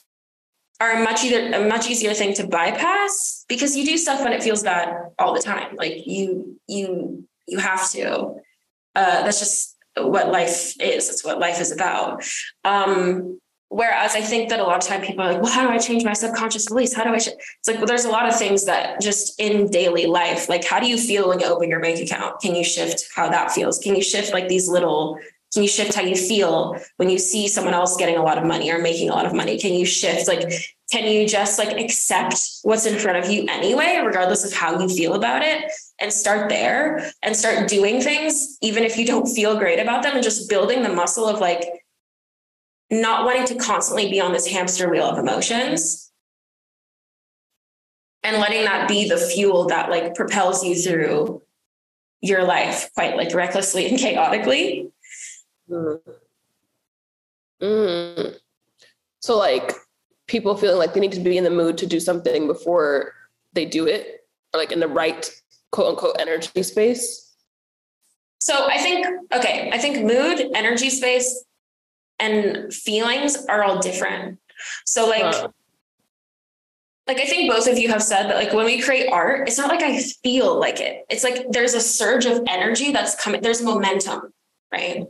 are 0.79 0.91
a 0.91 1.03
much 1.03 1.23
either 1.23 1.53
a 1.55 1.67
much 1.67 1.89
easier 1.89 2.13
thing 2.13 2.33
to 2.35 2.47
bypass 2.47 3.45
because 3.49 3.75
you 3.75 3.85
do 3.85 3.97
stuff 3.97 4.23
when 4.23 4.33
it 4.33 4.41
feels 4.41 4.63
bad 4.63 4.95
all 5.19 5.33
the 5.33 5.41
time. 5.41 5.75
Like 5.75 6.07
you 6.07 6.59
you 6.67 7.27
you 7.47 7.57
have 7.57 7.89
to. 7.91 8.35
Uh, 8.95 9.23
that's 9.23 9.39
just 9.39 9.77
what 9.97 10.31
life 10.31 10.79
is. 10.81 11.09
It's 11.09 11.23
what 11.23 11.39
life 11.39 11.59
is 11.59 11.71
about. 11.71 12.23
Um, 12.63 13.39
whereas 13.67 14.15
I 14.15 14.21
think 14.21 14.49
that 14.49 14.59
a 14.59 14.63
lot 14.63 14.81
of 14.81 14.87
time 14.87 15.01
people 15.01 15.23
are 15.23 15.33
like, 15.33 15.41
well, 15.41 15.51
how 15.51 15.67
do 15.67 15.69
I 15.69 15.77
change 15.77 16.03
my 16.03 16.13
subconscious 16.13 16.67
beliefs? 16.67 16.93
How 16.93 17.03
do 17.03 17.11
I? 17.11 17.15
It's 17.15 17.29
like, 17.67 17.77
well, 17.77 17.85
there's 17.85 18.05
a 18.05 18.09
lot 18.09 18.27
of 18.27 18.37
things 18.37 18.65
that 18.65 19.01
just 19.01 19.39
in 19.39 19.69
daily 19.69 20.05
life, 20.05 20.47
like 20.47 20.63
how 20.63 20.79
do 20.79 20.87
you 20.87 20.97
feel 20.97 21.27
when 21.27 21.39
you 21.39 21.45
open 21.45 21.69
your 21.69 21.81
bank 21.81 21.99
account? 21.99 22.39
Can 22.41 22.55
you 22.55 22.63
shift 22.63 23.05
how 23.15 23.29
that 23.29 23.51
feels? 23.51 23.79
Can 23.79 23.95
you 23.95 24.03
shift 24.03 24.31
like 24.33 24.47
these 24.47 24.67
little 24.67 25.19
can 25.53 25.63
you 25.63 25.69
shift 25.69 25.95
how 25.95 26.03
you 26.03 26.15
feel 26.15 26.79
when 26.97 27.09
you 27.09 27.17
see 27.17 27.47
someone 27.47 27.73
else 27.73 27.97
getting 27.97 28.17
a 28.17 28.23
lot 28.23 28.37
of 28.37 28.45
money 28.45 28.71
or 28.71 28.79
making 28.79 29.09
a 29.09 29.13
lot 29.13 29.25
of 29.25 29.33
money? 29.33 29.57
Can 29.57 29.73
you 29.73 29.85
shift 29.85 30.27
like 30.27 30.51
can 30.91 31.05
you 31.05 31.27
just 31.27 31.59
like 31.59 31.77
accept 31.77 32.35
what's 32.63 32.85
in 32.85 32.97
front 32.97 33.17
of 33.17 33.29
you 33.29 33.45
anyway, 33.47 34.01
regardless 34.03 34.43
of 34.43 34.53
how 34.53 34.79
you 34.79 34.89
feel 34.89 35.13
about 35.13 35.43
it, 35.43 35.71
and 35.99 36.11
start 36.11 36.49
there 36.49 37.11
and 37.21 37.35
start 37.35 37.67
doing 37.67 38.01
things, 38.01 38.57
even 38.61 38.83
if 38.83 38.97
you 38.97 39.05
don't 39.05 39.27
feel 39.27 39.57
great 39.57 39.79
about 39.79 40.03
them, 40.03 40.15
and 40.15 40.23
just 40.23 40.49
building 40.49 40.81
the 40.81 40.89
muscle 40.89 41.27
of 41.27 41.39
like 41.39 41.63
not 42.91 43.25
wanting 43.25 43.45
to 43.45 43.55
constantly 43.55 44.09
be 44.09 44.19
on 44.19 44.33
this 44.33 44.47
hamster 44.47 44.89
wheel 44.89 45.05
of 45.05 45.19
emotions 45.19 46.11
and 48.23 48.37
letting 48.37 48.65
that 48.65 48.87
be 48.87 49.07
the 49.07 49.17
fuel 49.17 49.67
that 49.67 49.89
like 49.89 50.15
propels 50.15 50.63
you 50.63 50.75
through 50.75 51.41
your 52.21 52.43
life 52.43 52.89
quite 52.95 53.15
like 53.15 53.33
recklessly 53.33 53.87
and 53.87 53.99
chaotically 53.99 54.91
Mm. 55.69 55.99
Mm. 57.61 58.35
So 59.19 59.37
like 59.37 59.73
people 60.27 60.55
feeling 60.55 60.77
like 60.77 60.93
they 60.93 60.99
need 60.99 61.11
to 61.11 61.19
be 61.19 61.37
in 61.37 61.43
the 61.43 61.49
mood 61.49 61.77
to 61.79 61.85
do 61.85 61.99
something 61.99 62.47
before 62.47 63.13
they 63.53 63.65
do 63.65 63.87
it, 63.87 64.25
or 64.53 64.59
like 64.59 64.71
in 64.71 64.79
the 64.79 64.87
right 64.87 65.29
quote 65.71 65.87
unquote 65.87 66.15
energy 66.19 66.63
space. 66.63 67.33
So 68.39 68.67
I 68.69 68.77
think 68.77 69.05
okay, 69.33 69.69
I 69.73 69.77
think 69.77 70.05
mood, 70.05 70.51
energy 70.55 70.89
space, 70.89 71.43
and 72.19 72.73
feelings 72.73 73.45
are 73.47 73.63
all 73.63 73.79
different. 73.79 74.39
So 74.85 75.07
like 75.07 75.23
uh. 75.23 75.49
like 77.07 77.19
I 77.19 77.25
think 77.25 77.51
both 77.51 77.67
of 77.67 77.77
you 77.77 77.89
have 77.89 78.03
said 78.03 78.29
that 78.29 78.35
like 78.35 78.53
when 78.53 78.65
we 78.65 78.81
create 78.81 79.11
art, 79.11 79.47
it's 79.47 79.57
not 79.57 79.67
like 79.67 79.81
I 79.81 79.99
feel 80.23 80.57
like 80.57 80.79
it. 80.79 81.05
It's 81.09 81.23
like 81.23 81.47
there's 81.49 81.73
a 81.73 81.81
surge 81.81 82.25
of 82.25 82.41
energy 82.47 82.91
that's 82.91 83.21
coming, 83.21 83.41
there's 83.41 83.61
momentum, 83.61 84.33
right? 84.71 85.05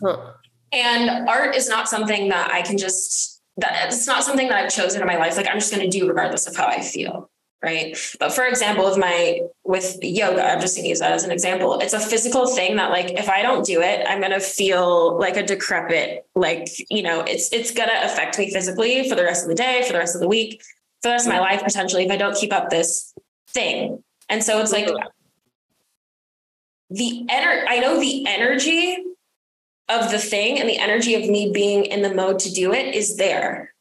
Huh. 0.00 0.32
And 0.72 1.28
art 1.28 1.54
is 1.54 1.68
not 1.68 1.88
something 1.88 2.28
that 2.28 2.50
I 2.50 2.62
can 2.62 2.76
just 2.76 3.40
that 3.58 3.86
it's 3.86 4.06
not 4.06 4.22
something 4.22 4.48
that 4.48 4.64
I've 4.64 4.70
chosen 4.70 5.00
in 5.00 5.06
my 5.06 5.16
life. 5.16 5.36
Like 5.36 5.48
I'm 5.48 5.58
just 5.58 5.72
going 5.74 5.88
to 5.88 5.98
do 5.98 6.06
regardless 6.08 6.46
of 6.46 6.56
how 6.56 6.66
I 6.66 6.80
feel. 6.80 7.30
Right. 7.62 7.96
But 8.20 8.32
for 8.32 8.44
example, 8.44 8.84
with 8.84 8.98
my 8.98 9.40
with 9.64 9.98
yoga, 10.02 10.44
I'm 10.44 10.60
just 10.60 10.76
gonna 10.76 10.88
use 10.88 11.00
that 11.00 11.12
as 11.12 11.24
an 11.24 11.30
example. 11.30 11.78
It's 11.80 11.94
a 11.94 11.98
physical 11.98 12.46
thing 12.46 12.76
that 12.76 12.90
like 12.90 13.18
if 13.18 13.30
I 13.30 13.40
don't 13.40 13.64
do 13.64 13.80
it, 13.80 14.06
I'm 14.06 14.20
gonna 14.20 14.40
feel 14.40 15.18
like 15.18 15.38
a 15.38 15.42
decrepit, 15.42 16.26
like, 16.34 16.68
you 16.90 17.02
know, 17.02 17.22
it's 17.22 17.50
it's 17.52 17.70
gonna 17.70 17.98
affect 18.04 18.38
me 18.38 18.52
physically 18.52 19.08
for 19.08 19.16
the 19.16 19.24
rest 19.24 19.42
of 19.42 19.48
the 19.48 19.54
day, 19.54 19.82
for 19.86 19.94
the 19.94 19.98
rest 19.98 20.14
of 20.14 20.20
the 20.20 20.28
week, 20.28 20.62
for 21.00 21.08
the 21.08 21.12
rest 21.12 21.26
of 21.26 21.32
my 21.32 21.40
life, 21.40 21.64
potentially, 21.64 22.04
if 22.04 22.10
I 22.10 22.16
don't 22.16 22.36
keep 22.36 22.52
up 22.52 22.68
this 22.68 23.14
thing. 23.48 24.04
And 24.28 24.44
so 24.44 24.60
it's 24.60 24.70
like 24.70 24.86
mm-hmm. 24.86 25.08
the 26.90 27.26
energy 27.30 27.66
I 27.68 27.78
know 27.78 27.98
the 27.98 28.26
energy 28.28 29.02
of 29.88 30.10
the 30.10 30.18
thing 30.18 30.58
and 30.58 30.68
the 30.68 30.78
energy 30.78 31.14
of 31.14 31.28
me 31.28 31.50
being 31.52 31.84
in 31.84 32.02
the 32.02 32.14
mode 32.14 32.38
to 32.40 32.52
do 32.52 32.72
it 32.72 32.94
is 32.94 33.16
there. 33.16 33.72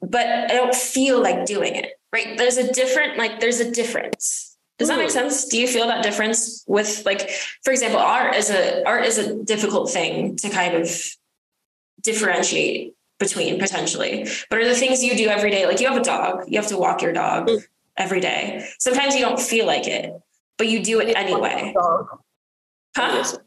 But 0.00 0.26
I 0.26 0.48
don't 0.48 0.74
feel 0.74 1.22
like 1.22 1.46
doing 1.46 1.74
it, 1.74 1.92
right? 2.12 2.36
There's 2.36 2.56
a 2.56 2.72
different, 2.72 3.18
like, 3.18 3.40
there's 3.40 3.60
a 3.60 3.70
difference. 3.70 4.56
Does 4.78 4.88
that 4.88 4.98
make 4.98 5.10
sense? 5.10 5.46
Do 5.46 5.60
you 5.60 5.68
feel 5.68 5.86
that 5.86 6.02
difference 6.02 6.64
with 6.66 7.04
like, 7.06 7.30
for 7.62 7.70
example, 7.70 8.00
art 8.00 8.34
is 8.34 8.50
a 8.50 8.84
art 8.84 9.04
is 9.04 9.18
a 9.18 9.42
difficult 9.44 9.88
thing 9.88 10.34
to 10.38 10.50
kind 10.50 10.74
of 10.74 10.90
differentiate 12.02 12.94
between 13.18 13.58
potentially. 13.58 14.26
But 14.50 14.58
are 14.58 14.68
the 14.68 14.74
things 14.74 15.02
you 15.02 15.16
do 15.16 15.28
every 15.28 15.50
day, 15.50 15.66
like 15.66 15.80
you 15.80 15.88
have 15.88 15.96
a 15.96 16.04
dog, 16.04 16.44
you 16.48 16.58
have 16.60 16.68
to 16.68 16.76
walk 16.76 17.02
your 17.02 17.12
dog 17.12 17.48
mm. 17.48 17.62
every 17.96 18.20
day. 18.20 18.68
Sometimes 18.78 19.14
you 19.14 19.22
don't 19.22 19.40
feel 19.40 19.66
like 19.66 19.86
it, 19.86 20.12
but 20.58 20.68
you 20.68 20.82
do 20.82 21.00
it 21.00 21.16
anyway. 21.16 21.74
Huh? 22.96 23.38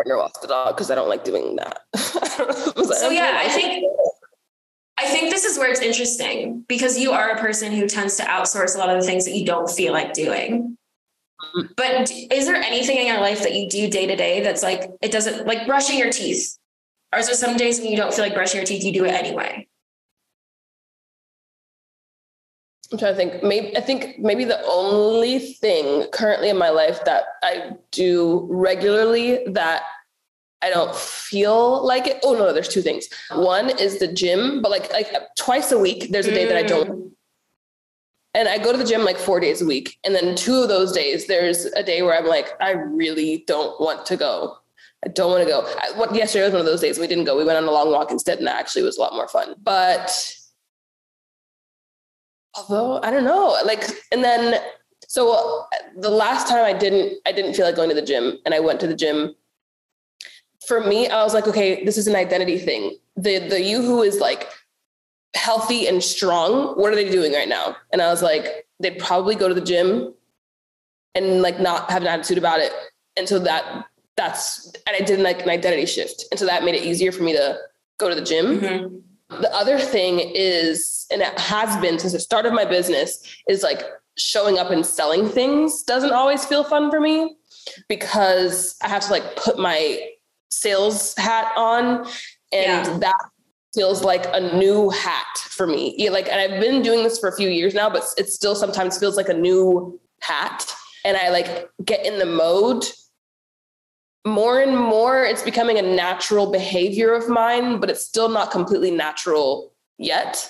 Partner 0.00 0.16
walks 0.16 0.40
the 0.40 0.48
dog 0.48 0.74
because 0.74 0.90
I 0.90 0.94
don't 0.94 1.08
like 1.08 1.24
doing 1.24 1.56
that. 1.56 1.82
so 1.96 3.10
yeah, 3.10 3.38
I 3.38 3.48
think 3.48 3.84
I 4.98 5.06
think 5.06 5.30
this 5.30 5.44
is 5.44 5.58
where 5.58 5.70
it's 5.70 5.80
interesting 5.80 6.64
because 6.68 6.98
you 6.98 7.12
are 7.12 7.30
a 7.30 7.38
person 7.38 7.72
who 7.72 7.86
tends 7.86 8.16
to 8.16 8.22
outsource 8.24 8.74
a 8.74 8.78
lot 8.78 8.90
of 8.90 9.00
the 9.00 9.06
things 9.06 9.24
that 9.26 9.36
you 9.36 9.44
don't 9.44 9.70
feel 9.70 9.92
like 9.92 10.14
doing. 10.14 10.76
But 11.76 12.10
is 12.10 12.46
there 12.46 12.56
anything 12.56 12.98
in 12.98 13.06
your 13.06 13.20
life 13.20 13.42
that 13.42 13.54
you 13.54 13.68
do 13.68 13.90
day 13.90 14.06
to 14.06 14.16
day 14.16 14.40
that's 14.40 14.62
like 14.62 14.90
it 15.02 15.12
doesn't 15.12 15.46
like 15.46 15.66
brushing 15.66 15.98
your 15.98 16.10
teeth? 16.10 16.56
Or 17.12 17.18
is 17.18 17.26
there 17.26 17.34
some 17.34 17.56
days 17.56 17.80
when 17.80 17.90
you 17.90 17.96
don't 17.96 18.14
feel 18.14 18.24
like 18.24 18.34
brushing 18.34 18.58
your 18.58 18.66
teeth, 18.66 18.84
you 18.84 18.92
do 18.92 19.04
it 19.04 19.12
anyway? 19.12 19.66
I'm 22.92 22.98
trying 22.98 23.12
to 23.12 23.16
think. 23.16 23.42
Maybe 23.42 23.76
I 23.76 23.80
think 23.80 24.18
maybe 24.18 24.44
the 24.44 24.62
only 24.64 25.38
thing 25.38 26.06
currently 26.12 26.48
in 26.48 26.58
my 26.58 26.70
life 26.70 27.04
that 27.04 27.24
I 27.42 27.72
do 27.92 28.48
regularly 28.50 29.44
that 29.46 29.82
I 30.62 30.70
don't 30.70 30.94
feel 30.94 31.84
like 31.86 32.06
it. 32.06 32.18
Oh 32.22 32.34
no, 32.34 32.52
there's 32.52 32.68
two 32.68 32.82
things. 32.82 33.08
One 33.32 33.70
is 33.70 33.98
the 33.98 34.12
gym, 34.12 34.60
but 34.60 34.70
like 34.70 34.92
like 34.92 35.12
twice 35.38 35.70
a 35.72 35.78
week, 35.78 36.10
there's 36.10 36.26
a 36.26 36.34
day 36.34 36.46
that 36.46 36.56
I 36.56 36.62
don't. 36.62 36.90
Mm. 36.90 37.10
And 38.34 38.48
I 38.48 38.58
go 38.58 38.70
to 38.70 38.78
the 38.78 38.84
gym 38.84 39.04
like 39.04 39.18
four 39.18 39.40
days 39.40 39.60
a 39.60 39.66
week, 39.66 39.98
and 40.04 40.14
then 40.14 40.36
two 40.36 40.54
of 40.54 40.68
those 40.68 40.92
days, 40.92 41.26
there's 41.26 41.64
a 41.66 41.82
day 41.82 42.02
where 42.02 42.16
I'm 42.16 42.26
like, 42.26 42.50
I 42.60 42.72
really 42.72 43.44
don't 43.46 43.80
want 43.80 44.06
to 44.06 44.16
go. 44.16 44.56
I 45.04 45.08
don't 45.08 45.30
want 45.30 45.42
to 45.42 45.48
go. 45.48 45.62
I, 45.62 45.98
what 45.98 46.14
yesterday 46.14 46.44
was 46.44 46.52
one 46.52 46.60
of 46.60 46.66
those 46.66 46.80
days 46.80 46.98
we 46.98 47.06
didn't 47.06 47.24
go. 47.24 47.36
We 47.36 47.44
went 47.44 47.58
on 47.58 47.64
a 47.64 47.72
long 47.72 47.90
walk 47.90 48.10
instead, 48.10 48.38
and 48.38 48.46
that 48.46 48.56
actually 48.56 48.82
was 48.82 48.98
a 48.98 49.00
lot 49.00 49.14
more 49.14 49.28
fun. 49.28 49.54
But 49.62 50.36
although 52.54 53.00
I 53.02 53.10
don't 53.10 53.24
know, 53.24 53.56
like, 53.64 53.84
and 54.12 54.22
then 54.24 54.60
so 55.06 55.64
the 55.96 56.10
last 56.10 56.48
time 56.48 56.64
I 56.64 56.72
didn't, 56.72 57.18
I 57.26 57.32
didn't 57.32 57.54
feel 57.54 57.66
like 57.66 57.76
going 57.76 57.88
to 57.88 57.94
the 57.94 58.02
gym, 58.02 58.38
and 58.44 58.54
I 58.54 58.60
went 58.60 58.80
to 58.80 58.86
the 58.86 58.94
gym. 58.94 59.34
For 60.66 60.80
me, 60.80 61.08
I 61.08 61.22
was 61.24 61.34
like, 61.34 61.48
okay, 61.48 61.84
this 61.84 61.96
is 61.98 62.06
an 62.06 62.14
identity 62.14 62.58
thing. 62.58 62.96
The 63.16 63.38
the 63.48 63.60
you 63.60 63.82
who 63.82 64.02
is 64.02 64.18
like 64.18 64.48
healthy 65.34 65.86
and 65.86 66.02
strong, 66.02 66.74
what 66.78 66.92
are 66.92 66.96
they 66.96 67.08
doing 67.10 67.32
right 67.32 67.48
now? 67.48 67.76
And 67.92 68.02
I 68.02 68.08
was 68.08 68.22
like, 68.22 68.66
they'd 68.80 68.98
probably 68.98 69.34
go 69.34 69.48
to 69.48 69.54
the 69.54 69.60
gym 69.60 70.14
and 71.14 71.42
like 71.42 71.60
not 71.60 71.90
have 71.90 72.02
an 72.02 72.08
attitude 72.08 72.38
about 72.38 72.60
it. 72.60 72.72
And 73.16 73.28
so 73.28 73.38
that 73.40 73.86
that's 74.16 74.72
and 74.86 74.96
I 74.96 75.04
did 75.04 75.20
like 75.20 75.42
an 75.42 75.50
identity 75.50 75.86
shift. 75.86 76.24
And 76.30 76.38
so 76.38 76.46
that 76.46 76.64
made 76.64 76.74
it 76.74 76.84
easier 76.84 77.12
for 77.12 77.22
me 77.22 77.32
to 77.32 77.58
go 77.98 78.08
to 78.08 78.14
the 78.14 78.22
gym. 78.22 78.60
Mhm. 78.60 79.02
The 79.30 79.52
other 79.54 79.78
thing 79.78 80.18
is, 80.34 81.06
and 81.10 81.22
it 81.22 81.38
has 81.38 81.76
been 81.80 81.98
since 81.98 82.12
the 82.12 82.20
start 82.20 82.46
of 82.46 82.52
my 82.52 82.64
business, 82.64 83.22
is 83.48 83.62
like 83.62 83.82
showing 84.16 84.58
up 84.58 84.70
and 84.70 84.84
selling 84.84 85.28
things 85.28 85.82
doesn't 85.84 86.12
always 86.12 86.44
feel 86.44 86.64
fun 86.64 86.90
for 86.90 87.00
me 87.00 87.36
because 87.88 88.76
I 88.82 88.88
have 88.88 89.02
to 89.06 89.12
like 89.12 89.36
put 89.36 89.58
my 89.58 90.00
sales 90.50 91.14
hat 91.16 91.52
on 91.56 92.06
and 92.52 92.86
Yeah. 92.86 92.98
that 92.98 93.16
feels 93.72 94.02
like 94.02 94.26
a 94.34 94.40
new 94.56 94.90
hat 94.90 95.38
for 95.38 95.66
me. 95.66 95.94
Yeah, 95.96 96.10
like 96.10 96.28
and 96.28 96.40
I've 96.40 96.60
been 96.60 96.82
doing 96.82 97.04
this 97.04 97.18
for 97.18 97.28
a 97.28 97.36
few 97.36 97.48
years 97.48 97.72
now, 97.72 97.88
but 97.88 98.02
it 98.18 98.28
still 98.28 98.56
sometimes 98.56 98.98
feels 98.98 99.16
like 99.16 99.28
a 99.28 99.34
new 99.34 99.98
hat. 100.20 100.66
And 101.04 101.16
I 101.16 101.30
like 101.30 101.70
get 101.84 102.04
in 102.04 102.18
the 102.18 102.26
mode 102.26 102.84
more 104.26 104.60
and 104.60 104.76
more 104.76 105.24
it's 105.24 105.42
becoming 105.42 105.78
a 105.78 105.82
natural 105.82 106.50
behavior 106.50 107.12
of 107.12 107.28
mine, 107.28 107.80
but 107.80 107.90
it's 107.90 108.04
still 108.04 108.28
not 108.28 108.50
completely 108.50 108.90
natural 108.90 109.72
yet. 109.98 110.48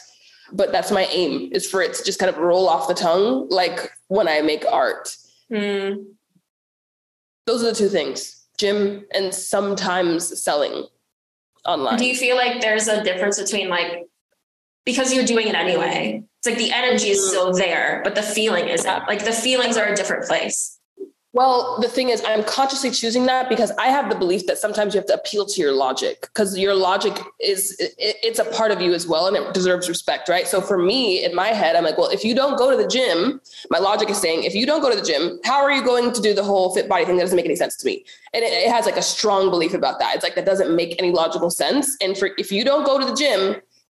But 0.53 0.73
that's 0.73 0.91
my 0.91 1.05
aim 1.07 1.51
is 1.53 1.69
for 1.69 1.81
it 1.81 1.95
to 1.95 2.05
just 2.05 2.19
kind 2.19 2.29
of 2.29 2.39
roll 2.39 2.69
off 2.69 2.89
the 2.89 2.95
tongue 2.95 3.49
like 3.51 3.93
when 4.09 4.27
I 4.27 4.41
make 4.41 4.65
art. 4.71 5.17
Mm. 5.51 6.07
Those 7.47 7.63
are 7.63 7.67
the 7.67 7.75
two 7.75 7.89
things 7.89 8.37
gym 8.59 9.07
and 9.15 9.35
sometimes 9.35 10.43
selling 10.43 10.87
online. 11.65 11.97
Do 11.97 12.05
you 12.05 12.15
feel 12.15 12.37
like 12.37 12.61
there's 12.61 12.89
a 12.89 13.03
difference 13.03 13.41
between 13.41 13.69
like 13.69 14.07
because 14.85 15.15
you're 15.15 15.25
doing 15.25 15.49
it 15.49 15.55
anyway? 15.55 16.25
It's 16.39 16.47
like 16.47 16.59
the 16.59 16.73
energy 16.73 17.11
is 17.11 17.29
still 17.29 17.53
there, 17.53 18.01
but 18.03 18.15
the 18.15 18.23
feeling 18.23 18.69
isn't. 18.69 19.07
Like 19.07 19.25
the 19.25 19.33
feelings 19.33 19.77
are 19.77 19.87
a 19.87 19.95
different 19.95 20.27
place. 20.27 20.80
Well, 21.33 21.79
the 21.81 21.89
thing 21.89 22.09
is, 22.09 22.25
I'm 22.27 22.43
consciously 22.43 22.91
choosing 22.91 23.27
that 23.27 23.49
because 23.49 23.71
I 23.79 23.87
have 23.87 24.11
the 24.11 24.17
belief 24.17 24.47
that 24.47 24.59
sometimes 24.59 24.95
you 24.95 24.99
have 24.99 25.07
to 25.07 25.15
appeal 25.15 25.47
to 25.47 25.61
your 25.61 25.71
logic 25.73 26.23
because 26.23 26.59
your 26.59 26.75
logic 26.75 27.17
is 27.39 27.77
it, 27.79 27.95
it's 27.99 28.41
a 28.41 28.45
part 28.47 28.73
of 28.73 28.81
you 28.81 28.95
as 28.95 29.07
well 29.07 29.29
and 29.29 29.37
it 29.37 29.55
deserves 29.55 29.89
respect, 29.89 30.29
right? 30.29 30.49
So 30.49 30.61
for 30.61 30.77
me, 30.77 31.25
in 31.25 31.33
my 31.33 31.49
head, 31.49 31.77
I'm 31.77 31.85
like, 31.85 31.97
well, 31.97 32.11
if 32.11 32.25
you 32.25 32.35
don't 32.35 32.59
go 32.59 32.73
to 32.73 32.77
the 32.77 32.89
gym, 32.89 33.41
my 33.71 33.79
logic 33.79 34.11
is 34.11 34.19
saying, 34.21 34.43
if 34.43 34.57
you 34.57 34.67
don't 34.67 34.81
go 34.81 34.91
to 34.91 34.97
the 34.97 35.07
gym, 35.07 35.39
how 35.45 35.63
are 35.63 35.71
you 35.71 35.85
going 35.85 36.13
to 36.13 36.21
do 36.21 36.35
the 36.35 36.43
whole 36.43 36.75
fit 36.75 36.89
body 36.89 37.05
thing? 37.05 37.17
That 37.17 37.23
doesn't 37.23 37.37
make 37.37 37.47
any 37.47 37.57
sense 37.57 37.77
to 37.77 37.87
me, 37.87 38.05
and 38.35 38.43
it, 38.43 38.53
it 38.53 38.71
has 38.73 38.85
like 38.85 38.97
a 38.97 39.03
strong 39.03 39.51
belief 39.51 39.73
about 39.73 40.01
that. 40.01 40.17
It's 40.17 40.25
like 40.25 40.35
that 40.35 40.47
doesn't 40.47 40.75
make 40.75 40.97
any 40.99 41.13
logical 41.13 41.51
sense. 41.51 41.97
And 42.01 42.19
for 42.19 42.31
if 42.39 42.51
you 42.51 42.65
don't 42.65 42.85
go 42.85 42.99
to 42.99 43.07
the 43.07 43.15
gym, 43.15 43.55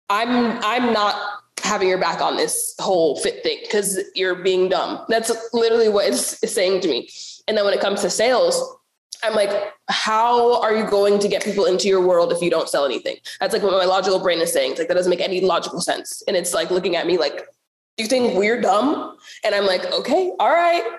I'm 0.09 0.63
I'm 0.63 0.93
not 0.93 1.17
having 1.63 1.89
your 1.89 1.99
back 1.99 2.21
on 2.21 2.37
this 2.37 2.75
whole 2.79 3.17
fit 3.21 3.43
thing 3.43 3.59
because 3.63 4.01
you're 4.15 4.35
being 4.35 4.69
dumb. 4.69 5.05
That's 5.09 5.33
literally 5.53 5.89
what 5.89 6.07
it's, 6.07 6.39
saying 6.51 6.81
to 6.83 6.89
me. 6.89 7.09
And 7.49 7.57
then 7.57 7.65
when 7.65 7.75
it 7.75 7.81
comes 7.81 8.01
to 8.03 8.11
sales, 8.11 8.77
I'm 9.23 9.35
like, 9.35 9.73
how 9.89 10.61
are 10.61 10.77
you 10.77 10.85
going 10.85 11.19
to 11.19 11.29
get 11.29 11.43
people 11.43 11.65
into 11.65 11.89
your 11.89 12.07
world 12.07 12.33
if 12.33 12.43
you 12.43 12.51
don't 12.51 12.69
sell 12.69 12.85
anything? 12.85 13.17
That's 13.41 13.55
like 13.55 13.63
what 13.63 13.73
my 13.73 13.85
logical 13.85 14.19
brain 14.19 14.41
is 14.41 14.53
saying. 14.53 14.73
It's 14.73 14.79
like 14.79 14.89
that 14.89 14.95
doesn't 14.95 15.11
make 15.11 15.21
any 15.21 15.41
logical 15.41 15.81
sense. 15.81 16.23
And 16.29 16.37
it's 16.37 16.53
like 16.53 16.71
looking 16.71 16.97
at 16.97 17.07
me 17.07 17.17
like, 17.17 17.47
do 17.97 18.03
you 18.03 18.09
think 18.09 18.37
we're 18.37 18.61
dumb? 18.61 19.17
And 19.45 19.55
I'm 19.55 19.67
like, 19.67 19.85
okay, 19.93 20.33
all 20.39 20.51
right. 20.51 20.99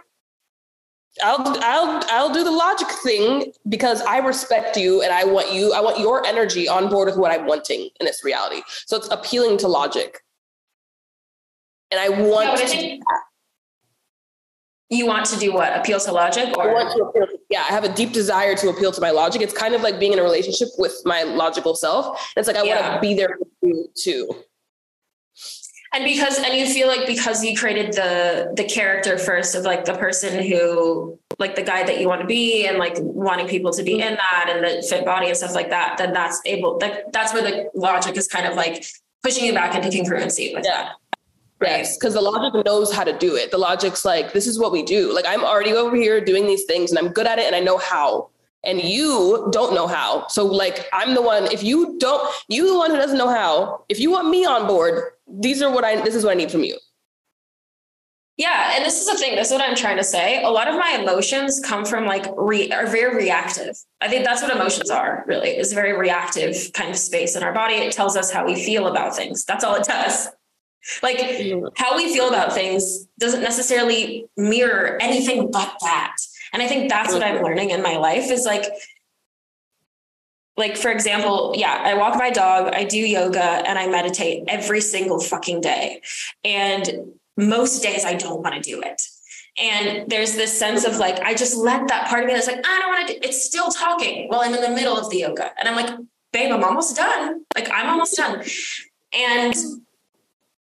I'll 1.23 1.37
I'll 1.61 2.03
I'll 2.09 2.33
do 2.33 2.43
the 2.43 2.51
logic 2.51 2.89
thing 3.03 3.53
because 3.69 4.01
I 4.01 4.17
respect 4.17 4.75
you 4.75 5.01
and 5.01 5.13
I 5.13 5.23
want 5.23 5.53
you 5.53 5.71
I 5.71 5.79
want 5.79 5.97
your 5.97 6.25
energy 6.25 6.67
on 6.67 6.89
board 6.89 7.07
with 7.07 7.17
what 7.17 7.31
I'm 7.31 7.45
wanting 7.45 7.89
in 7.99 8.05
this 8.05 8.23
reality. 8.25 8.63
So 8.85 8.97
it's 8.97 9.07
appealing 9.09 9.57
to 9.59 9.69
logic. 9.69 10.24
And 11.91 11.99
I 11.99 12.09
want 12.09 12.59
Yeah, 12.59 12.65
I 12.65 12.65
to 12.65 12.99
you 14.89 15.07
want 15.07 15.25
to 15.25 15.39
do 15.39 15.51
what? 15.53 15.75
Appeal 15.77 15.99
to 15.99 16.11
logic 16.11 16.53
I 16.57 16.67
want 16.67 16.95
to 16.95 17.03
appeal 17.03 17.25
to, 17.25 17.39
yeah, 17.49 17.61
I 17.67 17.71
have 17.73 17.83
a 17.83 17.93
deep 17.93 18.11
desire 18.11 18.55
to 18.55 18.69
appeal 18.69 18.91
to 18.91 19.01
my 19.01 19.09
logic. 19.11 19.41
It's 19.41 19.53
kind 19.53 19.73
of 19.73 19.81
like 19.81 19.99
being 19.99 20.13
in 20.13 20.19
a 20.19 20.23
relationship 20.23 20.67
with 20.77 20.93
my 21.05 21.23
logical 21.23 21.75
self. 21.75 22.31
It's 22.37 22.47
like 22.47 22.57
I 22.57 22.63
want 22.63 22.95
to 22.95 22.99
be 23.01 23.15
there 23.15 23.37
for 23.59 23.67
you 23.67 23.87
too. 23.95 24.29
and 25.93 26.03
because 26.03 26.37
and 26.37 26.53
you 26.53 26.67
feel 26.67 26.87
like 26.87 27.07
because 27.07 27.43
you 27.43 27.55
created 27.57 27.93
the 27.93 28.53
the 28.55 28.63
character 28.63 29.17
first 29.17 29.55
of 29.55 29.63
like 29.63 29.85
the 29.85 29.93
person 29.93 30.43
who 30.43 31.17
like 31.39 31.55
the 31.55 31.63
guy 31.63 31.83
that 31.83 31.99
you 31.99 32.07
want 32.07 32.21
to 32.21 32.27
be 32.27 32.67
and 32.67 32.77
like 32.77 32.93
wanting 32.99 33.47
people 33.47 33.71
to 33.71 33.83
be 33.83 33.93
mm-hmm. 33.93 34.09
in 34.09 34.15
that 34.15 34.45
and 34.49 34.63
the 34.63 34.85
fit 34.87 35.03
body 35.03 35.27
and 35.27 35.37
stuff 35.37 35.55
like 35.55 35.69
that 35.69 35.97
then 35.97 36.13
that's 36.13 36.41
able 36.45 36.77
that 36.77 37.11
that's 37.11 37.33
where 37.33 37.41
the 37.43 37.69
logic 37.73 38.15
is 38.17 38.27
kind 38.27 38.45
of 38.45 38.55
like 38.55 38.85
pushing 39.23 39.45
you 39.45 39.53
back 39.53 39.73
into 39.73 39.89
congruency 39.89 40.53
with 40.53 40.63
Yeah. 40.65 40.83
that 40.83 40.95
right 41.59 41.69
Yes, 41.79 41.97
because 41.97 42.13
the 42.13 42.21
logic 42.21 42.65
knows 42.65 42.93
how 42.93 43.03
to 43.03 43.17
do 43.17 43.35
it. 43.35 43.51
The 43.51 43.57
logic's 43.57 44.05
like, 44.05 44.33
this 44.33 44.47
is 44.47 44.59
what 44.59 44.71
we 44.71 44.83
do. 44.83 45.13
Like 45.13 45.25
I'm 45.27 45.43
already 45.43 45.73
over 45.73 45.95
here 45.95 46.23
doing 46.23 46.47
these 46.47 46.65
things 46.65 46.91
and 46.91 46.99
I'm 46.99 47.09
good 47.09 47.27
at 47.27 47.39
it 47.39 47.45
and 47.45 47.55
I 47.55 47.59
know 47.59 47.77
how. 47.77 48.29
And 48.63 48.81
you 48.81 49.47
don't 49.51 49.75
know 49.75 49.85
how. 49.85 50.25
So 50.27 50.45
like 50.45 50.87
I'm 50.91 51.13
the 51.13 51.21
one, 51.21 51.45
if 51.51 51.63
you 51.63 51.97
don't, 51.99 52.33
you 52.47 52.67
the 52.67 52.77
one 52.77 52.89
who 52.89 52.97
doesn't 52.97 53.17
know 53.17 53.29
how, 53.29 53.83
if 53.89 53.99
you 53.99 54.09
want 54.09 54.29
me 54.29 54.43
on 54.43 54.65
board, 54.65 55.11
these 55.27 55.61
are 55.61 55.71
what 55.71 55.83
I 55.83 56.01
this 56.01 56.15
is 56.15 56.23
what 56.23 56.31
I 56.31 56.35
need 56.35 56.51
from 56.51 56.63
you. 56.63 56.77
Yeah, 58.37 58.73
and 58.75 58.83
this 58.83 58.99
is 58.99 59.07
the 59.07 59.17
thing. 59.17 59.35
This 59.35 59.47
is 59.47 59.53
what 59.53 59.61
I'm 59.61 59.75
trying 59.75 59.95
to 59.95 60.03
say. 60.03 60.43
A 60.43 60.49
lot 60.49 60.67
of 60.67 60.75
my 60.75 60.97
emotions 61.01 61.61
come 61.63 61.85
from 61.85 62.05
like 62.05 62.25
re 62.35 62.69
are 62.71 62.85
very 62.85 63.15
reactive. 63.15 63.77
I 64.01 64.09
think 64.09 64.25
that's 64.25 64.41
what 64.41 64.53
emotions 64.53 64.89
are. 64.89 65.23
Really, 65.25 65.51
is 65.51 65.71
a 65.71 65.75
very 65.75 65.97
reactive 65.97 66.71
kind 66.73 66.89
of 66.89 66.97
space 66.97 67.37
in 67.37 67.43
our 67.43 67.53
body. 67.53 67.75
It 67.75 67.93
tells 67.93 68.17
us 68.17 68.31
how 68.31 68.45
we 68.45 68.55
feel 68.55 68.87
about 68.87 69.15
things. 69.15 69.45
That's 69.45 69.63
all 69.63 69.75
it 69.75 69.85
does. 69.85 70.27
Like 71.01 71.17
mm-hmm. 71.17 71.67
how 71.75 71.95
we 71.97 72.13
feel 72.13 72.27
about 72.27 72.53
things 72.53 73.07
doesn't 73.19 73.41
necessarily 73.41 74.27
mirror 74.37 74.97
anything 75.01 75.51
but 75.51 75.75
that. 75.81 76.15
And 76.53 76.61
I 76.61 76.67
think 76.67 76.89
that's 76.89 77.13
what 77.13 77.23
I'm 77.23 77.35
mm-hmm. 77.35 77.45
learning 77.45 77.69
in 77.71 77.81
my 77.81 77.97
life 77.97 78.29
is 78.31 78.45
like 78.45 78.65
like 80.57 80.77
for 80.77 80.89
example, 80.89 81.53
yeah, 81.57 81.81
I 81.83 81.95
walk 81.95 82.15
my 82.15 82.29
dog, 82.29 82.73
I 82.73 82.85
do 82.85 82.97
yoga 82.97 83.43
and 83.43 83.77
I 83.77 83.87
meditate 83.87 84.45
every 84.47 84.79
single 84.79 85.19
fucking 85.19 85.61
day. 85.61 86.01
And 86.43 87.13
most 87.35 87.83
days 87.83 88.05
I 88.05 88.13
don't 88.13 88.41
want 88.41 88.55
to 88.55 88.61
do 88.61 88.81
it. 88.81 89.01
And 89.57 90.09
there's 90.09 90.35
this 90.35 90.57
sense 90.57 90.85
of 90.85 90.97
like, 90.97 91.19
I 91.21 91.33
just 91.33 91.57
let 91.57 91.87
that 91.87 92.07
part 92.07 92.23
of 92.23 92.27
me 92.27 92.33
that's 92.33 92.47
like, 92.47 92.65
I 92.65 92.79
don't 92.79 92.89
want 92.89 93.07
to 93.07 93.13
do 93.13 93.19
it's 93.23 93.43
still 93.43 93.69
talking 93.69 94.27
while 94.29 94.41
I'm 94.41 94.53
in 94.53 94.61
the 94.61 94.69
middle 94.69 94.97
of 94.97 95.09
the 95.09 95.17
yoga. 95.17 95.51
And 95.59 95.67
I'm 95.67 95.75
like, 95.75 95.93
babe, 96.31 96.51
I'm 96.51 96.63
almost 96.63 96.95
done. 96.95 97.43
Like 97.55 97.69
I'm 97.71 97.89
almost 97.89 98.15
done. 98.15 98.43
And 99.13 99.53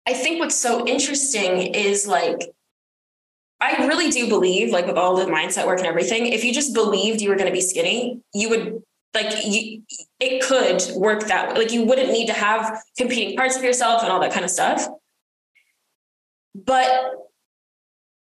I 0.08 0.14
think 0.14 0.40
what's 0.40 0.56
so 0.56 0.86
interesting 0.86 1.74
is 1.74 2.08
like, 2.08 2.40
I 3.60 3.86
really 3.88 4.12
do 4.12 4.28
believe, 4.28 4.72
like 4.72 4.86
with 4.86 4.98
all 4.98 5.16
the 5.16 5.26
mindset 5.26 5.66
work 5.66 5.80
and 5.80 5.88
everything, 5.88 6.28
if 6.28 6.44
you 6.44 6.54
just 6.54 6.74
believed 6.74 7.22
you 7.22 7.30
were 7.30 7.36
going 7.36 7.48
to 7.48 7.54
be 7.54 7.62
skinny, 7.62 8.22
you 8.34 8.50
would 8.50 8.84
like 9.14 9.34
you 9.46 9.82
it 10.20 10.44
could 10.44 10.84
work 10.96 11.28
that 11.28 11.50
way. 11.50 11.64
Like 11.64 11.72
you 11.72 11.86
wouldn't 11.86 12.12
need 12.12 12.28
to 12.28 12.34
have 12.34 12.84
competing 12.98 13.36
parts 13.38 13.56
of 13.56 13.64
yourself 13.64 14.04
and 14.04 14.12
all 14.12 14.20
that 14.20 14.34
kind 14.34 14.44
of 14.44 14.52
stuff. 14.52 14.86
But 16.54 16.90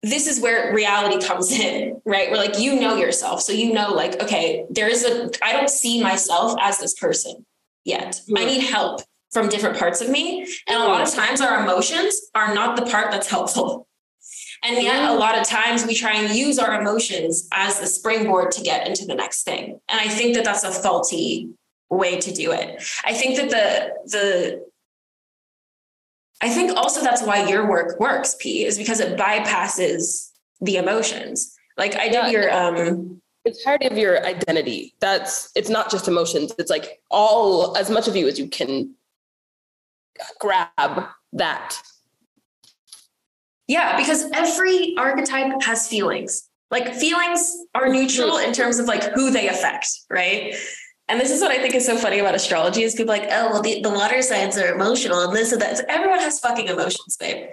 this 0.04 0.28
is 0.28 0.40
where 0.40 0.74
reality 0.74 1.26
comes 1.26 1.52
in, 1.52 2.00
right? 2.06 2.30
Where 2.30 2.40
like 2.40 2.60
you 2.60 2.80
know 2.80 2.96
yourself. 2.96 3.42
So 3.42 3.52
you 3.52 3.74
know, 3.74 3.92
like, 3.92 4.22
okay, 4.22 4.66
there 4.70 4.88
is 4.88 5.04
a 5.04 5.32
I 5.44 5.52
don't 5.52 5.70
see 5.70 6.02
myself 6.02 6.56
as 6.62 6.78
this 6.78 6.94
person 6.94 7.46
yet. 7.84 8.22
I 8.36 8.46
need 8.46 8.62
help 8.62 9.02
from 9.36 9.50
different 9.50 9.78
parts 9.78 10.00
of 10.00 10.08
me. 10.10 10.43
And 10.65 10.82
a 10.82 10.86
lot 10.86 11.06
of 11.06 11.13
times 11.13 11.41
our 11.41 11.62
emotions 11.62 12.21
are 12.34 12.56
not 12.56 12.78
the 12.78 12.86
part 12.89 13.12
that's 13.12 13.30
helpful. 13.30 13.86
And 14.63 14.82
yet, 14.82 15.10
a 15.10 15.13
lot 15.13 15.38
of 15.38 15.45
times 15.45 15.86
we 15.86 15.93
try 15.93 16.13
and 16.13 16.34
use 16.34 16.58
our 16.58 16.80
emotions 16.82 17.45
as 17.52 17.82
the 17.82 17.86
springboard 17.86 18.52
to 18.54 18.63
get 18.63 18.88
into 18.88 19.06
the 19.06 19.13
next 19.13 19.43
thing. 19.43 19.82
And 19.89 20.00
I 20.00 20.08
think 20.08 20.36
that 20.36 20.45
that's 20.45 20.63
a 20.63 20.71
faulty 20.71 21.50
way 21.89 22.17
to 22.21 22.32
do 22.32 22.54
it. 22.54 22.82
I 23.04 23.13
think 23.13 23.36
that 23.36 23.50
the 23.50 24.10
the 24.10 24.65
I 26.41 26.50
think 26.50 26.76
also 26.78 27.02
that's 27.02 27.21
why 27.21 27.45
your 27.48 27.69
work 27.69 28.00
works, 28.00 28.38
P, 28.39 28.63
is 28.63 28.78
because 28.78 29.02
it 29.02 29.19
bypasses 29.19 30.32
the 30.62 30.78
emotions. 30.78 31.54
Like 31.78 31.98
I 31.98 32.08
did 32.08 32.32
your 32.32 32.52
um 32.52 33.21
it's 33.43 33.63
part 33.63 33.84
of 33.84 33.98
your 33.98 34.26
identity. 34.26 34.95
That's 35.02 35.52
it's 35.56 35.69
not 35.69 35.91
just 35.91 36.08
emotions. 36.08 36.54
It's 36.58 36.71
like 36.71 37.02
all 37.12 37.76
as 37.76 37.89
much 37.89 38.08
of 38.08 38.15
you 38.15 38.28
as 38.30 38.39
you 38.39 38.48
can 38.48 38.95
grab 40.39 41.06
that. 41.34 41.82
Yeah, 43.67 43.97
because 43.97 44.30
every 44.32 44.95
archetype 44.97 45.62
has 45.63 45.88
feelings. 45.88 46.49
Like 46.71 46.93
feelings 46.93 47.51
are 47.73 47.89
neutral 47.89 48.38
in 48.38 48.54
terms 48.54 48.80
of 48.80 48.88
like 48.88 49.04
who 49.13 49.32
they 49.32 49.47
affect, 49.47 49.88
right? 50.10 50.56
And 51.08 51.19
this 51.19 51.30
is 51.30 51.41
what 51.41 51.51
I 51.51 51.60
think 51.60 51.75
is 51.75 51.86
so 51.86 51.97
funny 51.97 52.19
about 52.19 52.34
astrology 52.34 52.82
is 52.82 52.95
people 52.95 53.13
like, 53.13 53.28
oh, 53.32 53.51
well, 53.51 53.62
the, 53.62 53.82
the 53.82 53.91
water 53.91 54.21
signs 54.21 54.58
are 54.58 54.73
emotional 54.73 55.21
and 55.21 55.36
this 55.36 55.51
and 55.51 55.62
that. 55.62 55.78
So 55.78 55.84
everyone 55.88 56.19
has 56.19 56.39
fucking 56.39 56.67
emotions, 56.67 57.15
babe. 57.19 57.49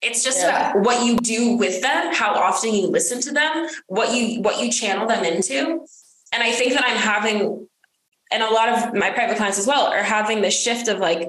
It's 0.00 0.24
just 0.24 0.40
yeah. 0.40 0.70
about 0.70 0.84
what 0.84 1.04
you 1.04 1.16
do 1.16 1.56
with 1.56 1.80
them, 1.80 2.14
how 2.14 2.34
often 2.34 2.74
you 2.74 2.86
listen 2.88 3.20
to 3.22 3.32
them, 3.32 3.68
what 3.86 4.14
you 4.14 4.40
what 4.40 4.62
you 4.62 4.70
channel 4.70 5.06
them 5.06 5.24
into. 5.24 5.84
And 6.32 6.42
I 6.42 6.50
think 6.52 6.72
that 6.74 6.84
I'm 6.84 6.96
having, 6.96 7.68
and 8.32 8.42
a 8.42 8.50
lot 8.50 8.68
of 8.68 8.94
my 8.94 9.10
private 9.10 9.36
clients 9.36 9.58
as 9.58 9.66
well 9.66 9.86
are 9.86 10.02
having 10.02 10.40
the 10.40 10.50
shift 10.50 10.88
of 10.88 10.98
like, 10.98 11.28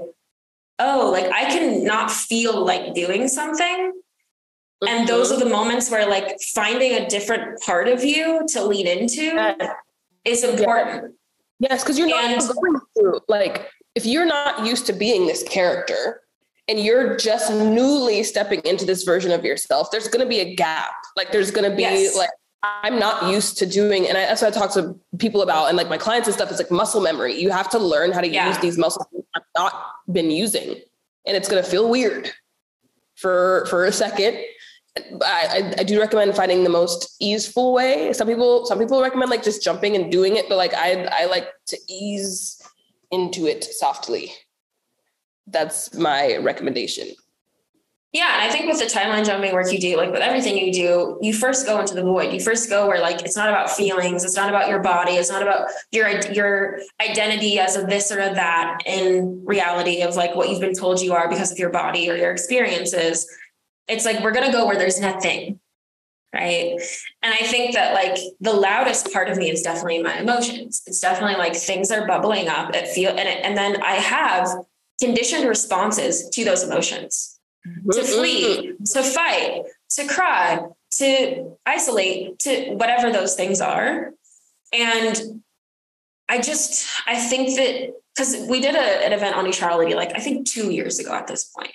oh, 0.80 1.10
like 1.12 1.32
I 1.32 1.46
can 1.46 1.84
not 1.84 2.12
feel 2.12 2.64
like 2.66 2.94
doing 2.94 3.28
something. 3.28 3.94
Mm-hmm. 4.84 4.88
And 4.88 5.08
those 5.08 5.32
are 5.32 5.40
the 5.40 5.46
moments 5.46 5.90
where 5.90 6.08
like 6.10 6.40
finding 6.54 6.94
a 6.94 7.08
different 7.08 7.62
part 7.62 7.88
of 7.88 8.04
you 8.04 8.46
to 8.50 8.66
lean 8.66 8.88
into 8.88 9.24
yeah. 9.24 9.56
is 10.26 10.44
important. 10.44 11.16
Yes, 11.60 11.84
because 11.84 11.98
you're 11.98 12.10
not 12.10 12.26
and, 12.26 12.42
going 12.42 12.80
through 12.94 13.20
like 13.30 13.70
if 13.96 14.06
you're 14.06 14.26
not 14.26 14.66
used 14.66 14.86
to 14.88 14.94
being 14.94 15.28
this 15.28 15.44
character, 15.44 16.24
and 16.68 16.80
you're 16.80 17.18
just 17.18 17.52
newly 17.52 18.24
stepping 18.24 18.62
into 18.62 18.86
this 18.86 19.04
version 19.04 19.32
of 19.32 19.44
yourself, 19.44 19.92
there's 19.92 20.08
going 20.08 20.24
to 20.24 20.30
be 20.30 20.40
a 20.40 20.56
gap. 20.56 20.94
Like 21.16 21.32
there's 21.32 21.52
going 21.52 21.70
to 21.70 21.76
be 21.76 21.84
yes. 21.84 22.16
like 22.16 22.30
I'm 22.64 22.98
not 22.98 23.30
used 23.32 23.58
to 23.60 23.66
doing, 23.66 24.08
and 24.08 24.18
I, 24.18 24.22
that's 24.22 24.42
what 24.42 24.56
I 24.56 24.60
talk 24.60 24.74
to 24.74 24.98
people 25.18 25.42
about, 25.42 25.68
and 25.68 25.78
like 25.78 25.90
my 25.90 25.98
clients 25.98 26.28
and 26.28 26.36
stuff. 26.36 26.50
It's 26.50 26.60
like 26.60 26.72
muscle 26.72 27.02
memory. 27.02 27.40
You 27.40 27.50
have 27.52 27.70
to 27.72 27.80
learn 27.80 28.12
how 28.12 28.22
to 28.22 28.28
yeah. 28.28 28.48
use 28.48 28.58
these 28.60 28.78
muscles 28.78 29.06
I've 29.36 29.44
not 29.58 29.74
been 30.12 30.32
using, 30.32 30.80
and 31.28 31.38
it's 31.38 31.50
going 31.50 31.64
to 31.64 31.70
feel 31.70 31.90
weird 31.90 32.32
for 33.16 33.66
for 33.70 33.86
a 33.86 33.92
second. 33.92 34.38
I, 34.98 35.04
I, 35.26 35.74
I 35.80 35.84
do 35.84 36.00
recommend 36.00 36.36
finding 36.36 36.64
the 36.64 36.70
most 36.70 37.16
easeful 37.20 37.74
way. 37.74 38.14
Some 38.14 38.28
people 38.28 38.66
some 38.66 38.80
people 38.80 39.02
recommend 39.02 39.30
like 39.30 39.44
just 39.44 39.64
jumping 39.64 39.96
and 39.96 40.12
doing 40.12 40.38
it, 40.38 40.48
but 40.48 40.58
like 40.58 40.74
I 40.74 41.10
I 41.12 41.26
like 41.26 41.48
to 41.68 41.78
ease 41.90 42.62
into 43.12 43.46
it 43.46 43.64
softly 43.64 44.32
that's 45.48 45.94
my 45.94 46.38
recommendation. 46.38 47.10
Yeah, 48.14 48.32
and 48.32 48.44
I 48.44 48.50
think 48.52 48.68
with 48.68 48.78
the 48.78 48.86
timeline 48.86 49.26
jumping 49.26 49.54
work 49.54 49.72
you 49.72 49.80
do, 49.80 49.98
like 49.98 50.12
with 50.12 50.22
everything 50.22 50.56
you 50.56 50.72
do, 50.72 51.18
you 51.20 51.34
first 51.34 51.66
go 51.66 51.80
into 51.80 51.96
the 51.96 52.04
void. 52.04 52.32
You 52.32 52.40
first 52.40 52.70
go 52.70 52.88
where 52.88 53.02
like 53.02 53.24
it's 53.24 53.36
not 53.36 53.50
about 53.50 53.72
feelings, 53.72 54.24
it's 54.24 54.36
not 54.36 54.50
about 54.50 54.70
your 54.70 54.78
body, 54.80 55.14
it's 55.14 55.32
not 55.32 55.42
about 55.42 55.68
your 55.92 56.22
your 56.32 56.80
identity 57.02 57.58
as 57.58 57.76
a 57.76 57.82
this 57.82 58.12
or 58.12 58.20
a 58.20 58.32
that 58.36 58.82
in 58.86 59.44
reality 59.44 60.04
of 60.04 60.16
like 60.16 60.36
what 60.36 60.50
you've 60.50 60.62
been 60.62 60.76
told 60.76 61.02
you 61.02 61.14
are 61.14 61.28
because 61.28 61.52
of 61.52 61.58
your 61.58 61.72
body 61.72 62.08
or 62.08 62.16
your 62.16 62.30
experiences. 62.30 63.28
It's 63.88 64.06
like 64.06 64.24
we're 64.24 64.32
gonna 64.32 64.52
go 64.52 64.68
where 64.68 64.78
there's 64.78 65.02
nothing, 65.02 65.60
right? 66.36 66.80
And 67.24 67.34
I 67.34 67.44
think 67.48 67.74
that 67.74 67.96
like 67.96 68.20
the 68.40 68.54
loudest 68.54 69.12
part 69.12 69.28
of 69.28 69.40
me 69.40 69.50
is 69.50 69.64
definitely 69.64 70.04
my 70.04 70.20
emotions. 70.20 70.84
It's 70.86 71.00
definitely 71.00 71.38
like 71.38 71.56
things 71.56 71.90
are 71.90 72.06
bubbling 72.06 72.48
up. 72.48 72.76
It 72.76 72.90
feel 72.90 73.10
and 73.10 73.28
it, 73.28 73.44
and 73.44 73.58
then 73.58 73.82
I 73.82 73.96
have 73.96 74.50
conditioned 75.02 75.50
responses 75.50 76.30
to 76.30 76.46
those 76.46 76.62
emotions. 76.62 77.33
To 77.92 78.04
flee, 78.04 78.74
to 78.94 79.04
fight, 79.04 79.64
to 79.92 80.08
cry, 80.08 80.60
to 80.98 81.58
isolate, 81.66 82.40
to 82.40 82.76
whatever 82.76 83.12
those 83.12 83.36
things 83.36 83.62
are. 83.62 84.12
And 84.72 85.44
I 86.30 86.42
just, 86.42 86.90
I 87.08 87.18
think 87.20 87.56
that 87.58 87.94
because 88.16 88.48
we 88.48 88.60
did 88.60 88.76
a, 88.76 89.06
an 89.06 89.14
event 89.14 89.36
on 89.36 89.46
neutrality, 89.46 89.96
like 89.96 90.12
I 90.16 90.20
think 90.20 90.48
two 90.48 90.72
years 90.72 91.00
ago 91.00 91.14
at 91.14 91.28
this 91.28 91.46
point. 91.46 91.74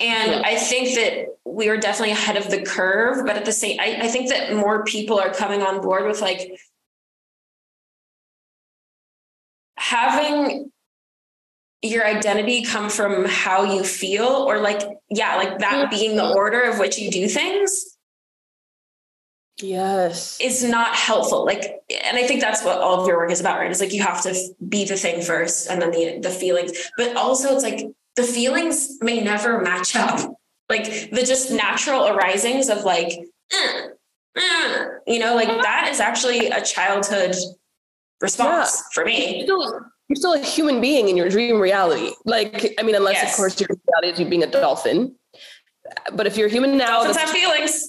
And 0.00 0.32
yeah. 0.32 0.42
I 0.44 0.56
think 0.56 0.96
that 0.96 1.26
we 1.44 1.68
are 1.68 1.76
definitely 1.76 2.10
ahead 2.10 2.36
of 2.36 2.50
the 2.50 2.62
curve, 2.62 3.24
but 3.24 3.36
at 3.36 3.44
the 3.44 3.52
same, 3.52 3.78
I, 3.78 3.98
I 4.02 4.08
think 4.08 4.30
that 4.30 4.54
more 4.54 4.84
people 4.84 5.20
are 5.20 5.32
coming 5.32 5.62
on 5.62 5.80
board 5.80 6.06
with 6.06 6.20
like 6.20 6.58
having 9.76 10.71
your 11.82 12.06
identity 12.06 12.62
come 12.62 12.88
from 12.88 13.24
how 13.24 13.64
you 13.64 13.82
feel 13.82 14.24
or 14.24 14.60
like 14.60 14.82
yeah 15.10 15.36
like 15.36 15.58
that 15.58 15.90
being 15.90 16.16
the 16.16 16.32
order 16.32 16.62
of 16.62 16.78
which 16.78 16.96
you 16.96 17.10
do 17.10 17.28
things 17.28 17.96
yes. 19.60 20.38
is 20.40 20.64
not 20.64 20.94
helpful. 20.94 21.44
Like 21.44 21.82
and 22.04 22.16
i 22.16 22.26
think 22.26 22.40
that's 22.40 22.64
what 22.64 22.78
all 22.78 23.00
of 23.00 23.06
your 23.06 23.18
work 23.18 23.30
is 23.30 23.40
about 23.40 23.58
right? 23.58 23.70
It's 23.70 23.80
like 23.80 23.92
you 23.92 24.02
have 24.02 24.22
to 24.22 24.34
be 24.68 24.84
the 24.84 24.96
thing 24.96 25.22
first 25.22 25.68
and 25.68 25.82
then 25.82 25.90
the 25.90 26.18
the 26.20 26.30
feelings. 26.30 26.72
But 26.96 27.16
also 27.16 27.54
it's 27.54 27.64
like 27.64 27.86
the 28.16 28.22
feelings 28.22 28.98
may 29.00 29.20
never 29.20 29.60
match 29.60 29.96
up. 29.96 30.34
Like 30.68 31.10
the 31.10 31.22
just 31.22 31.50
natural 31.50 32.06
arisings 32.08 32.68
of 32.68 32.84
like 32.84 33.12
uh, 33.52 33.88
uh, 34.36 34.84
you 35.06 35.18
know 35.18 35.34
like 35.34 35.48
that 35.48 35.88
is 35.90 36.00
actually 36.00 36.46
a 36.48 36.62
childhood 36.62 37.34
response 38.20 38.78
yeah. 38.78 38.82
for 38.94 39.04
me 39.04 39.46
you're 40.08 40.16
still 40.16 40.34
a 40.34 40.38
human 40.38 40.80
being 40.80 41.08
in 41.08 41.16
your 41.16 41.28
dream 41.28 41.60
reality. 41.60 42.10
Like, 42.24 42.74
I 42.78 42.82
mean, 42.82 42.94
unless 42.94 43.14
yes. 43.14 43.32
of 43.32 43.36
course 43.36 43.60
your 43.60 43.68
reality 43.68 44.12
is 44.12 44.20
you 44.20 44.26
being 44.26 44.42
a 44.42 44.50
dolphin. 44.50 45.14
But 46.12 46.26
if 46.26 46.36
you're 46.36 46.48
human 46.48 46.76
now, 46.76 47.02
dolphins 47.04 47.16
have 47.16 47.30
feelings. 47.30 47.88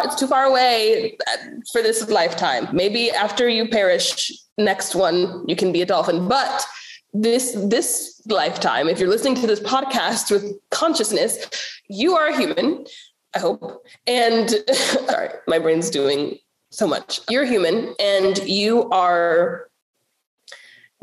it's 0.00 0.14
too 0.16 0.26
far 0.26 0.44
away 0.44 1.16
uh, 1.26 1.36
for 1.72 1.82
this 1.82 2.08
lifetime. 2.08 2.68
Maybe 2.72 3.10
after 3.10 3.48
you 3.48 3.68
perish, 3.68 4.32
next 4.56 4.94
one 4.94 5.44
you 5.46 5.56
can 5.56 5.72
be 5.72 5.82
a 5.82 5.86
dolphin. 5.86 6.28
But 6.28 6.66
this 7.12 7.56
this 7.68 8.20
lifetime, 8.26 8.88
if 8.88 8.98
you're 8.98 9.08
listening 9.08 9.34
to 9.36 9.46
this 9.46 9.60
podcast 9.60 10.30
with 10.30 10.52
consciousness, 10.70 11.46
you 11.88 12.14
are 12.16 12.28
a 12.28 12.36
human. 12.36 12.84
I 13.34 13.40
hope. 13.40 13.84
And 14.06 14.50
sorry, 14.72 15.30
my 15.46 15.58
brain's 15.58 15.90
doing 15.90 16.38
so 16.70 16.86
much. 16.86 17.20
You're 17.28 17.44
human, 17.44 17.94
and 17.98 18.38
you 18.46 18.88
are 18.90 19.67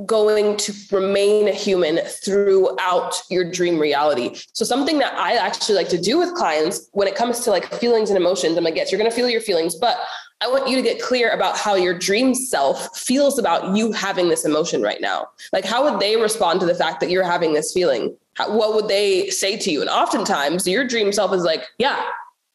going 0.05 0.57
to 0.57 0.73
remain 0.91 1.47
a 1.47 1.53
human 1.53 1.99
throughout 1.99 3.13
your 3.29 3.49
dream 3.49 3.79
reality. 3.79 4.35
So 4.51 4.65
something 4.65 4.99
that 4.99 5.13
I 5.17 5.35
actually 5.35 5.75
like 5.75 5.87
to 5.89 5.97
do 5.97 6.17
with 6.17 6.33
clients 6.33 6.89
when 6.91 7.07
it 7.07 7.15
comes 7.15 7.39
to 7.41 7.49
like 7.49 7.73
feelings 7.75 8.09
and 8.09 8.17
emotions, 8.17 8.57
I'm 8.57 8.63
like, 8.63 8.75
yes, 8.75 8.91
you're 8.91 8.99
going 8.99 9.09
to 9.09 9.15
feel 9.15 9.29
your 9.29 9.41
feelings, 9.41 9.75
but 9.75 9.97
I 10.41 10.47
want 10.47 10.67
you 10.67 10.75
to 10.75 10.81
get 10.81 11.01
clear 11.01 11.31
about 11.31 11.57
how 11.57 11.75
your 11.75 11.97
dream 11.97 12.35
self 12.35 12.97
feels 12.97 13.39
about 13.39 13.75
you 13.75 13.93
having 13.93 14.27
this 14.27 14.43
emotion 14.43 14.81
right 14.81 14.99
now. 14.99 15.29
Like, 15.53 15.63
how 15.63 15.89
would 15.89 16.01
they 16.01 16.17
respond 16.17 16.59
to 16.59 16.65
the 16.65 16.75
fact 16.75 16.99
that 16.99 17.09
you're 17.09 17.23
having 17.23 17.53
this 17.53 17.71
feeling? 17.71 18.15
How, 18.33 18.55
what 18.55 18.75
would 18.75 18.89
they 18.89 19.29
say 19.29 19.55
to 19.57 19.71
you? 19.71 19.79
And 19.79 19.89
oftentimes, 19.89 20.67
your 20.67 20.85
dream 20.85 21.13
self 21.13 21.33
is 21.33 21.43
like, 21.43 21.63
yeah, 21.77 22.05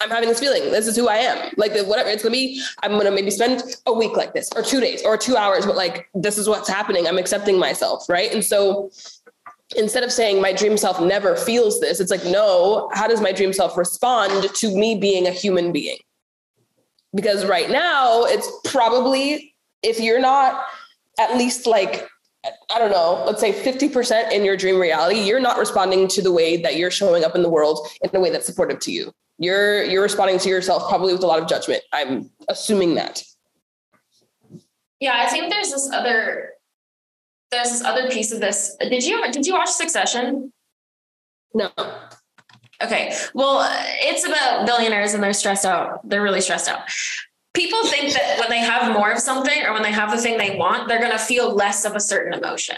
I'm 0.00 0.08
having 0.08 0.30
this 0.30 0.40
feeling. 0.40 0.70
This 0.70 0.86
is 0.86 0.96
who 0.96 1.08
I 1.08 1.16
am. 1.16 1.52
Like 1.58 1.72
whatever 1.82 2.08
it's 2.08 2.22
gonna 2.22 2.32
be, 2.32 2.62
I'm 2.82 2.92
gonna 2.92 3.10
maybe 3.10 3.30
spend 3.30 3.62
a 3.86 3.92
week 3.92 4.16
like 4.16 4.32
this, 4.32 4.48
or 4.56 4.62
two 4.62 4.80
days, 4.80 5.02
or 5.04 5.18
two 5.18 5.36
hours. 5.36 5.66
But 5.66 5.76
like 5.76 6.08
this 6.14 6.38
is 6.38 6.48
what's 6.48 6.68
happening. 6.68 7.06
I'm 7.06 7.18
accepting 7.18 7.58
myself, 7.58 8.08
right? 8.08 8.32
And 8.32 8.42
so 8.42 8.90
instead 9.76 10.02
of 10.02 10.10
saying 10.10 10.40
my 10.40 10.54
dream 10.54 10.78
self 10.78 11.00
never 11.00 11.36
feels 11.36 11.80
this, 11.80 12.00
it's 12.00 12.10
like 12.10 12.24
no. 12.24 12.88
How 12.94 13.06
does 13.06 13.20
my 13.20 13.32
dream 13.32 13.52
self 13.52 13.76
respond 13.76 14.54
to 14.54 14.74
me 14.74 14.96
being 14.96 15.26
a 15.26 15.32
human 15.32 15.70
being? 15.70 15.98
Because 17.14 17.44
right 17.44 17.70
now 17.70 18.24
it's 18.24 18.50
probably 18.64 19.54
if 19.82 20.00
you're 20.00 20.20
not 20.20 20.64
at 21.18 21.36
least 21.36 21.66
like 21.66 22.08
I 22.74 22.78
don't 22.78 22.90
know, 22.90 23.22
let's 23.26 23.38
say 23.38 23.52
50% 23.52 24.32
in 24.32 24.46
your 24.46 24.56
dream 24.56 24.80
reality, 24.80 25.20
you're 25.20 25.40
not 25.40 25.58
responding 25.58 26.08
to 26.08 26.22
the 26.22 26.32
way 26.32 26.56
that 26.56 26.76
you're 26.76 26.90
showing 26.90 27.22
up 27.22 27.34
in 27.34 27.42
the 27.42 27.50
world 27.50 27.86
in 28.00 28.08
a 28.14 28.18
way 28.18 28.30
that's 28.30 28.46
supportive 28.46 28.80
to 28.80 28.92
you 28.92 29.12
you're 29.40 29.82
you're 29.84 30.02
responding 30.02 30.38
to 30.38 30.48
yourself 30.50 30.88
probably 30.88 31.14
with 31.14 31.22
a 31.22 31.26
lot 31.26 31.40
of 31.40 31.48
judgment. 31.48 31.82
I'm 31.92 32.30
assuming 32.48 32.94
that. 32.94 33.24
Yeah 35.00 35.14
i 35.16 35.28
think 35.30 35.50
there's 35.50 35.70
this 35.70 35.90
other 35.92 36.50
there's 37.50 37.70
this 37.70 37.82
other 37.82 38.08
piece 38.08 38.30
of 38.30 38.40
this. 38.40 38.76
Did 38.78 39.02
you 39.02 39.32
did 39.32 39.44
you 39.44 39.54
watch 39.54 39.70
succession? 39.70 40.52
No. 41.54 41.70
Okay 42.82 43.14
well 43.34 43.66
it's 44.02 44.26
about 44.26 44.66
billionaires 44.66 45.14
and 45.14 45.22
they're 45.22 45.32
stressed 45.32 45.64
out. 45.64 46.06
They're 46.08 46.22
really 46.22 46.42
stressed 46.42 46.68
out. 46.68 46.80
People 47.54 47.84
think 47.86 48.12
that 48.12 48.38
when 48.38 48.50
they 48.50 48.60
have 48.60 48.92
more 48.92 49.10
of 49.10 49.18
something 49.18 49.64
or 49.64 49.72
when 49.72 49.82
they 49.82 49.90
have 49.90 50.10
the 50.12 50.18
thing 50.18 50.36
they 50.36 50.56
want 50.56 50.86
they're 50.86 51.00
going 51.00 51.12
to 51.12 51.18
feel 51.18 51.54
less 51.54 51.86
of 51.86 51.96
a 51.96 52.00
certain 52.00 52.34
emotion. 52.34 52.76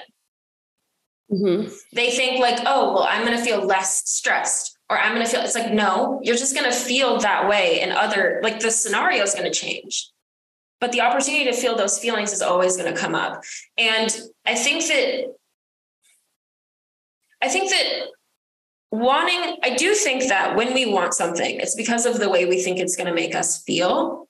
Mm-hmm. 1.30 1.72
they 1.94 2.10
think 2.10 2.40
like 2.40 2.58
oh 2.66 2.92
well 2.92 3.06
i'm 3.08 3.24
going 3.24 3.38
to 3.38 3.42
feel 3.42 3.64
less 3.64 4.06
stressed 4.06 4.71
or 4.92 4.98
I'm 4.98 5.14
going 5.14 5.24
to 5.24 5.32
feel 5.32 5.40
it's 5.40 5.54
like, 5.54 5.72
no, 5.72 6.20
you're 6.22 6.36
just 6.36 6.54
going 6.54 6.70
to 6.70 6.76
feel 6.76 7.18
that 7.20 7.48
way. 7.48 7.80
And 7.80 7.92
other, 7.92 8.40
like 8.42 8.60
the 8.60 8.70
scenario 8.70 9.22
is 9.22 9.32
going 9.32 9.50
to 9.50 9.58
change. 9.58 10.10
But 10.82 10.92
the 10.92 11.00
opportunity 11.00 11.44
to 11.44 11.54
feel 11.54 11.76
those 11.76 11.98
feelings 11.98 12.30
is 12.30 12.42
always 12.42 12.76
going 12.76 12.92
to 12.92 13.00
come 13.00 13.14
up. 13.14 13.42
And 13.78 14.14
I 14.44 14.54
think 14.54 14.86
that, 14.88 15.34
I 17.40 17.48
think 17.48 17.70
that 17.70 18.08
wanting, 18.90 19.56
I 19.62 19.76
do 19.76 19.94
think 19.94 20.24
that 20.24 20.56
when 20.56 20.74
we 20.74 20.84
want 20.84 21.14
something, 21.14 21.58
it's 21.58 21.74
because 21.74 22.04
of 22.04 22.18
the 22.18 22.28
way 22.28 22.44
we 22.44 22.60
think 22.60 22.78
it's 22.78 22.94
going 22.94 23.08
to 23.08 23.14
make 23.14 23.34
us 23.34 23.62
feel. 23.62 24.28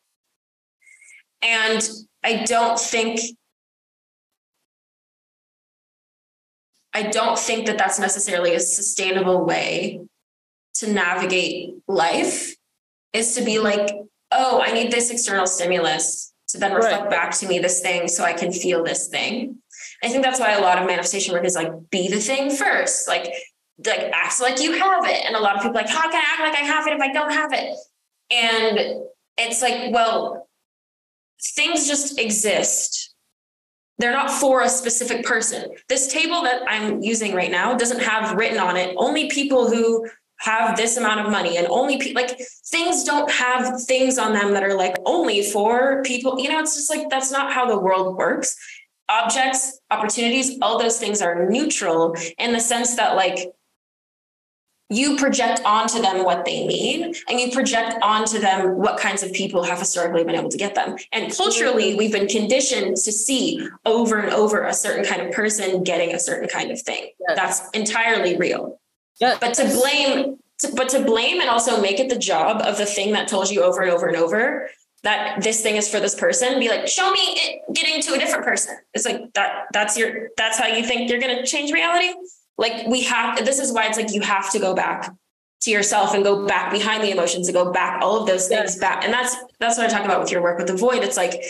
And 1.43 1.83
I 2.23 2.45
don't 2.45 2.79
think 2.79 3.19
I 6.95 7.05
don't 7.05 7.39
think 7.39 7.67
that 7.67 7.79
that's 7.79 7.99
necessarily 7.99 8.55
a 8.55 8.61
sustainable 8.61 9.47
way 9.47 9.99
to 10.75 10.93
navigate 10.93 11.75
life 11.87 12.55
is 13.13 13.35
to 13.35 13.45
be 13.45 13.59
like, 13.59 13.95
oh, 14.31 14.61
I 14.61 14.73
need 14.73 14.91
this 14.91 15.11
external 15.11 15.47
stimulus 15.47 16.33
to 16.49 16.59
then 16.59 16.75
reflect 16.75 17.03
right. 17.03 17.11
back 17.11 17.33
to 17.39 17.47
me 17.47 17.59
this 17.59 17.81
thing 17.81 18.09
so 18.09 18.25
I 18.25 18.33
can 18.33 18.53
feel 18.53 18.83
this 18.85 19.09
thing. 19.09 19.59
I 20.03 20.09
think 20.09 20.23
that's 20.23 20.41
why 20.41 20.53
a 20.53 20.61
lot 20.61 20.79
of 20.79 20.87
manifestation 20.87 21.35
work 21.35 21.45
is 21.45 21.55
like 21.55 21.71
be 21.91 22.09
the 22.09 22.21
thing 22.21 22.51
first. 22.51 23.09
Like 23.09 23.33
like 23.87 24.11
act 24.13 24.41
like 24.41 24.61
you 24.61 24.73
have 24.73 25.05
it. 25.07 25.25
And 25.27 25.37
a 25.37 25.41
lot 25.41 25.57
of 25.57 25.63
people 25.63 25.75
like, 25.75 25.89
how 25.89 26.11
can 26.11 26.15
I 26.15 26.25
act 26.27 26.41
like 26.41 26.55
I 26.55 26.67
have 26.67 26.87
it 26.87 26.95
if 26.95 27.01
I 27.01 27.13
don't 27.13 27.33
have 27.33 27.53
it? 27.53 27.77
And 28.31 29.03
it's 29.39 29.63
like, 29.63 29.93
well, 29.93 30.49
things 31.55 31.87
just 31.87 32.19
exist. 32.19 33.15
They're 33.99 34.13
not 34.13 34.31
for 34.31 34.63
a 34.63 34.69
specific 34.69 35.25
person. 35.25 35.71
This 35.89 36.13
table 36.13 36.43
that 36.43 36.63
I'm 36.67 37.03
using 37.03 37.35
right 37.35 37.51
now 37.51 37.75
doesn't 37.77 38.01
have 38.01 38.37
written 38.37 38.59
on 38.59 38.77
it 38.77 38.95
only 38.97 39.29
people 39.29 39.69
who 39.69 40.09
have 40.43 40.77
this 40.77 40.97
amount 40.97 41.21
of 41.21 41.31
money 41.31 41.57
and 41.57 41.69
only 41.69 41.99
pe- 41.99 42.15
like 42.15 42.37
things 42.67 43.05
don't 43.05 43.31
have 43.31 43.81
things 43.83 44.19
on 44.19 44.33
them 44.33 44.53
that 44.53 44.65
are 44.65 44.75
like 44.75 44.97
only 45.07 45.43
for 45.43 46.03
people. 46.03 46.39
You 46.41 46.49
know, 46.49 46.59
it's 46.59 46.75
just 46.75 46.91
like 46.91 47.09
that's 47.09 47.31
not 47.31 47.53
how 47.53 47.67
the 47.67 47.79
world 47.79 48.17
works. 48.17 48.57
Objects, 49.09 49.81
opportunities, 49.91 50.59
all 50.61 50.79
those 50.79 50.99
things 50.99 51.23
are 51.23 51.49
neutral 51.49 52.17
in 52.39 52.53
the 52.53 52.59
sense 52.59 52.97
that 52.97 53.15
like 53.15 53.53
you 54.91 55.17
project 55.17 55.63
onto 55.65 56.03
them 56.03 56.25
what 56.25 56.45
they 56.45 56.67
need 56.67 57.17
and 57.29 57.41
you 57.41 57.51
project 57.53 57.97
onto 58.03 58.39
them 58.39 58.77
what 58.77 58.99
kinds 58.99 59.23
of 59.23 59.33
people 59.33 59.63
have 59.63 59.79
historically 59.79 60.25
been 60.25 60.35
able 60.35 60.51
to 60.51 60.59
get 60.59 60.75
them. 60.75 60.97
And 61.13 61.35
culturally, 61.35 61.95
we've 61.95 62.13
been 62.13 62.27
conditioned 62.27 62.97
to 62.97 63.13
see 63.13 63.67
over 63.87 64.19
and 64.19 64.33
over 64.33 64.65
a 64.65 64.75
certain 64.75 65.05
kind 65.05 65.23
of 65.23 65.33
person 65.33 65.85
getting 65.85 66.15
a 66.15 66.19
certain 66.19 66.49
kind 66.49 66.71
of 66.71 66.81
thing. 66.81 67.11
Yes. 67.29 67.37
That's 67.37 67.71
entirely 67.71 68.37
real. 68.37 68.81
Yes. 69.21 69.39
But 69.41 69.55
to 69.55 69.65
blame, 69.65 70.39
to, 70.61 70.73
but 70.75 70.89
to 70.91 71.05
blame 71.05 71.41
and 71.41 71.49
also 71.49 71.81
make 71.81 72.01
it 72.01 72.09
the 72.09 72.19
job 72.19 72.63
of 72.63 72.79
the 72.79 72.87
thing 72.87 73.13
that 73.13 73.29
told 73.29 73.51
you 73.51 73.63
over 73.63 73.83
and 73.83 73.91
over 73.91 74.07
and 74.07 74.17
over 74.17 74.69
that 75.03 75.43
this 75.43 75.63
thing 75.63 75.77
is 75.77 75.89
for 75.89 75.99
this 75.99 76.15
person 76.15 76.61
be 76.61 76.69
like 76.69 76.87
show 76.87 77.11
me 77.11 77.19
it 77.19 77.61
getting 77.75 78.01
to 78.01 78.13
a 78.15 78.19
different 78.19 78.45
person 78.45 78.77
it's 78.95 79.05
like 79.05 79.33
that 79.35 79.65
that's 79.73 79.99
your 79.99 80.29
that's 80.37 80.57
how 80.57 80.67
you 80.67 80.85
think 80.85 81.11
you're 81.11 81.19
going 81.19 81.37
to 81.37 81.45
change 81.45 81.73
reality 81.73 82.13
like 82.59 82.87
we 82.87 83.03
have, 83.03 83.45
this 83.45 83.59
is 83.59 83.73
why 83.73 83.87
it's 83.87 83.97
like 83.97 84.13
you 84.13 84.21
have 84.21 84.51
to 84.53 84.59
go 84.59 84.75
back 84.75 85.13
to 85.63 85.71
yourself 85.71 86.15
and 86.15 86.25
go 86.25 86.47
back 86.47 86.73
behind 86.73 87.03
the 87.03 87.11
emotions 87.11 87.49
and 87.49 87.55
go 87.55 87.73
back 87.73 88.03
all 88.03 88.21
of 88.21 88.27
those 88.27 88.49
things 88.49 88.79
back. 88.79 89.05
And 89.05 89.13
that's 89.13 89.37
that's 89.59 89.79
what 89.79 89.87
I 89.87 89.93
talk 89.93 90.05
about 90.05 90.21
with 90.21 90.31
your 90.31 90.43
work 90.43 90.59
with 90.59 90.67
the 90.67 90.77
void. 90.77 91.03
It's 91.03 91.17
like, 91.17 91.43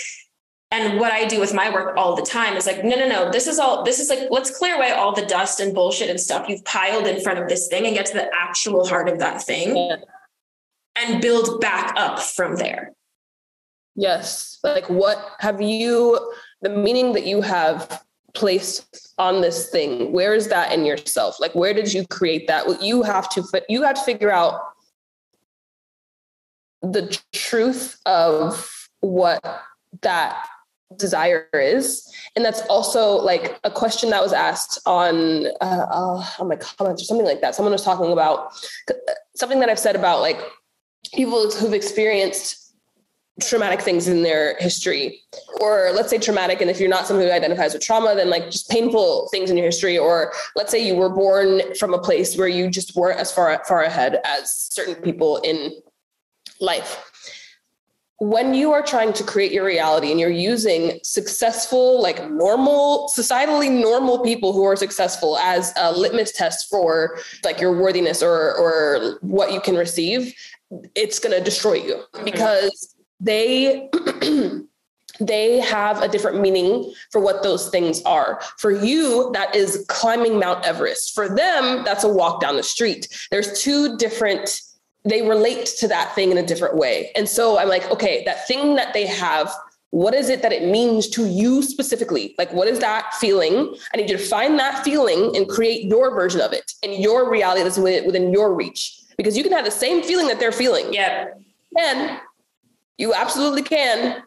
and 0.72 0.98
what 0.98 1.12
I 1.12 1.26
do 1.26 1.38
with 1.38 1.52
my 1.52 1.68
work 1.68 1.94
all 1.98 2.16
the 2.16 2.22
time 2.22 2.56
is 2.56 2.66
like, 2.66 2.82
no, 2.82 2.96
no, 2.96 3.06
no, 3.06 3.30
this 3.30 3.46
is 3.46 3.58
all, 3.58 3.84
this 3.84 4.00
is 4.00 4.08
like, 4.08 4.30
let's 4.30 4.56
clear 4.56 4.74
away 4.74 4.90
all 4.90 5.12
the 5.12 5.26
dust 5.26 5.60
and 5.60 5.74
bullshit 5.74 6.08
and 6.08 6.18
stuff 6.18 6.48
you've 6.48 6.64
piled 6.64 7.06
in 7.06 7.20
front 7.20 7.38
of 7.38 7.46
this 7.46 7.68
thing 7.68 7.86
and 7.86 7.94
get 7.94 8.06
to 8.06 8.14
the 8.14 8.30
actual 8.34 8.86
heart 8.86 9.06
of 9.06 9.18
that 9.18 9.42
thing 9.42 9.76
yeah. 9.76 9.96
and 10.96 11.20
build 11.20 11.60
back 11.60 11.92
up 11.96 12.18
from 12.18 12.56
there. 12.56 12.92
Yes. 13.94 14.60
Like, 14.64 14.88
what 14.88 15.18
have 15.40 15.60
you, 15.60 16.32
the 16.62 16.70
meaning 16.70 17.12
that 17.12 17.26
you 17.26 17.42
have 17.42 18.02
placed 18.32 19.12
on 19.18 19.42
this 19.42 19.68
thing 19.68 20.10
where 20.10 20.34
is 20.34 20.48
that 20.48 20.72
in 20.72 20.86
yourself 20.86 21.38
like 21.38 21.54
where 21.54 21.74
did 21.74 21.92
you 21.92 22.06
create 22.06 22.46
that 22.46 22.66
What 22.66 22.82
you 22.82 23.02
have 23.02 23.28
to 23.28 23.44
you 23.68 23.82
have 23.82 23.96
to 23.96 24.02
figure 24.04 24.30
out 24.30 24.58
the 26.80 27.20
truth 27.34 28.00
of 28.06 28.88
what 29.00 29.44
that 30.00 30.46
desire 30.96 31.48
is. 31.52 32.10
And 32.36 32.44
that's 32.44 32.62
also 32.62 33.16
like 33.16 33.58
a 33.64 33.70
question 33.70 34.10
that 34.10 34.22
was 34.22 34.32
asked 34.32 34.80
on 34.86 35.46
uh, 35.60 35.86
uh, 35.90 36.24
on 36.38 36.48
my 36.48 36.56
comments 36.56 37.02
or 37.02 37.04
something 37.04 37.26
like 37.26 37.40
that. 37.40 37.54
Someone 37.54 37.72
was 37.72 37.84
talking 37.84 38.12
about 38.12 38.52
something 39.34 39.60
that 39.60 39.68
i've 39.68 39.78
said 39.78 39.96
about 39.96 40.20
like 40.20 40.38
people 41.14 41.50
who've 41.50 41.72
experienced 41.72 42.74
traumatic 43.40 43.80
things 43.80 44.08
in 44.08 44.22
their 44.22 44.56
history. 44.58 45.20
Or 45.60 45.90
let's 45.94 46.10
say 46.10 46.18
traumatic 46.18 46.60
and 46.60 46.70
if 46.70 46.78
you're 46.78 46.90
not 46.90 47.06
someone 47.06 47.26
who 47.26 47.32
identifies 47.32 47.72
with 47.72 47.82
trauma 47.82 48.14
then 48.14 48.28
like 48.28 48.50
just 48.50 48.68
painful 48.68 49.28
things 49.30 49.50
in 49.50 49.56
your 49.56 49.66
history. 49.66 49.96
Or 49.98 50.32
let's 50.54 50.70
say 50.70 50.86
you 50.86 50.94
were 50.94 51.08
born 51.08 51.74
from 51.76 51.94
a 51.94 51.98
place 51.98 52.36
where 52.36 52.48
you 52.48 52.70
just 52.70 52.94
weren't 52.94 53.18
as 53.18 53.32
far 53.32 53.62
far 53.66 53.82
ahead 53.82 54.20
as 54.24 54.68
certain 54.70 54.94
people 54.96 55.38
in 55.38 55.72
life 56.60 57.11
when 58.22 58.54
you 58.54 58.70
are 58.70 58.82
trying 58.82 59.12
to 59.12 59.24
create 59.24 59.50
your 59.50 59.64
reality 59.64 60.12
and 60.12 60.20
you're 60.20 60.30
using 60.30 61.00
successful 61.02 62.00
like 62.00 62.30
normal 62.30 63.10
societally 63.12 63.68
normal 63.68 64.20
people 64.20 64.52
who 64.52 64.62
are 64.62 64.76
successful 64.76 65.36
as 65.38 65.72
a 65.76 65.90
litmus 65.90 66.30
test 66.30 66.70
for 66.70 67.18
like 67.44 67.60
your 67.60 67.76
worthiness 67.76 68.22
or 68.22 68.54
or 68.56 69.18
what 69.22 69.52
you 69.52 69.60
can 69.60 69.74
receive 69.74 70.32
it's 70.94 71.18
going 71.18 71.36
to 71.36 71.42
destroy 71.42 71.74
you 71.74 71.96
mm-hmm. 72.14 72.24
because 72.24 72.94
they 73.18 73.90
they 75.20 75.58
have 75.58 76.00
a 76.00 76.08
different 76.08 76.40
meaning 76.40 76.92
for 77.10 77.20
what 77.20 77.42
those 77.42 77.68
things 77.70 78.02
are. 78.02 78.40
For 78.58 78.70
you, 78.70 79.30
that 79.34 79.54
is 79.54 79.84
climbing 79.88 80.38
Mount 80.38 80.64
Everest. 80.64 81.14
For 81.14 81.28
them, 81.28 81.84
that's 81.84 82.02
a 82.02 82.08
walk 82.08 82.40
down 82.40 82.56
the 82.56 82.62
street. 82.62 83.08
There's 83.30 83.60
two 83.60 83.96
different, 83.98 84.60
they 85.04 85.26
relate 85.26 85.66
to 85.78 85.88
that 85.88 86.14
thing 86.14 86.30
in 86.30 86.38
a 86.38 86.46
different 86.46 86.76
way. 86.76 87.10
And 87.16 87.28
so 87.28 87.58
I'm 87.58 87.68
like, 87.68 87.90
okay, 87.90 88.22
that 88.24 88.46
thing 88.46 88.76
that 88.76 88.94
they 88.94 89.06
have, 89.06 89.52
what 89.90 90.14
is 90.14 90.28
it 90.28 90.42
that 90.42 90.52
it 90.52 90.64
means 90.64 91.08
to 91.10 91.26
you 91.26 91.62
specifically? 91.62 92.34
Like, 92.38 92.52
what 92.52 92.68
is 92.68 92.78
that 92.78 93.12
feeling? 93.14 93.74
I 93.92 93.96
need 93.96 94.08
you 94.08 94.16
to 94.16 94.24
find 94.24 94.58
that 94.58 94.84
feeling 94.84 95.36
and 95.36 95.48
create 95.48 95.84
your 95.84 96.14
version 96.14 96.40
of 96.40 96.52
it 96.52 96.72
in 96.82 97.02
your 97.02 97.30
reality 97.30 97.62
that's 97.62 97.78
within 97.78 98.32
your 98.32 98.54
reach. 98.54 98.98
Because 99.16 99.36
you 99.36 99.42
can 99.42 99.52
have 99.52 99.64
the 99.64 99.70
same 99.70 100.02
feeling 100.02 100.28
that 100.28 100.40
they're 100.40 100.52
feeling. 100.52 100.94
Yeah. 100.94 101.26
And 101.78 102.20
you 102.96 103.12
absolutely 103.12 103.62
can. 103.62 104.22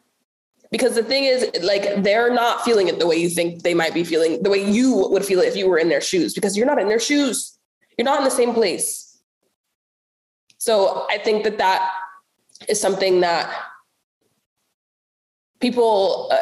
Because 0.71 0.95
the 0.95 1.03
thing 1.03 1.23
is, 1.23 1.49
like, 1.63 2.03
they're 2.03 2.33
not 2.33 2.63
feeling 2.65 2.89
it 2.89 2.99
the 2.99 3.07
way 3.07 3.15
you 3.15 3.29
think 3.29 3.63
they 3.63 3.73
might 3.73 3.93
be 3.93 4.03
feeling, 4.03 4.43
the 4.43 4.49
way 4.49 4.69
you 4.69 5.07
would 5.09 5.23
feel 5.23 5.39
it 5.39 5.47
if 5.47 5.55
you 5.55 5.69
were 5.69 5.77
in 5.77 5.89
their 5.89 6.01
shoes, 6.01 6.33
because 6.33 6.57
you're 6.57 6.65
not 6.65 6.79
in 6.79 6.89
their 6.89 6.99
shoes. 6.99 7.57
You're 7.97 8.05
not 8.05 8.17
in 8.17 8.25
the 8.25 8.31
same 8.31 8.53
place. 8.53 9.04
So 10.65 11.05
I 11.11 11.19
think 11.19 11.43
that 11.43 11.59
that 11.59 11.91
is 12.67 12.81
something 12.81 13.19
that 13.19 13.55
people 15.61 16.31
uh, 16.31 16.37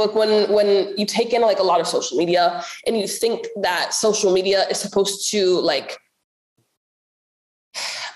like 0.00 0.16
when 0.16 0.52
when 0.52 0.98
you 0.98 1.06
take 1.06 1.32
in 1.32 1.42
like 1.42 1.60
a 1.60 1.62
lot 1.62 1.78
of 1.78 1.86
social 1.86 2.18
media 2.18 2.64
and 2.88 2.98
you 2.98 3.06
think 3.06 3.46
that 3.62 3.94
social 3.94 4.32
media 4.32 4.66
is 4.68 4.80
supposed 4.80 5.30
to 5.30 5.60
like 5.60 5.96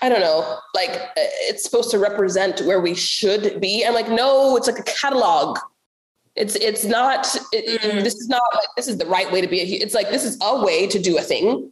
I 0.01 0.09
don't 0.09 0.19
know, 0.19 0.59
like 0.75 0.89
uh, 0.89 1.29
it's 1.47 1.63
supposed 1.63 1.91
to 1.91 1.97
represent 1.97 2.59
where 2.65 2.81
we 2.81 2.93
should 2.93 3.61
be. 3.61 3.85
I'm 3.85 3.93
like, 3.93 4.09
no, 4.09 4.57
it's 4.57 4.67
like 4.67 4.79
a 4.79 4.83
catalog. 4.83 5.59
It's 6.35 6.55
it's 6.55 6.83
not. 6.83 7.37
It, 7.53 7.79
mm. 7.81 8.03
This 8.03 8.15
is 8.15 8.27
not 8.27 8.43
like 8.53 8.67
this 8.75 8.89
is 8.89 8.97
the 8.97 9.05
right 9.05 9.31
way 9.31 9.39
to 9.39 9.47
be. 9.47 9.61
A, 9.61 9.63
it's 9.63 9.93
like 9.93 10.09
this 10.09 10.25
is 10.25 10.37
a 10.41 10.61
way 10.61 10.87
to 10.87 10.99
do 10.99 11.17
a 11.17 11.21
thing. 11.21 11.71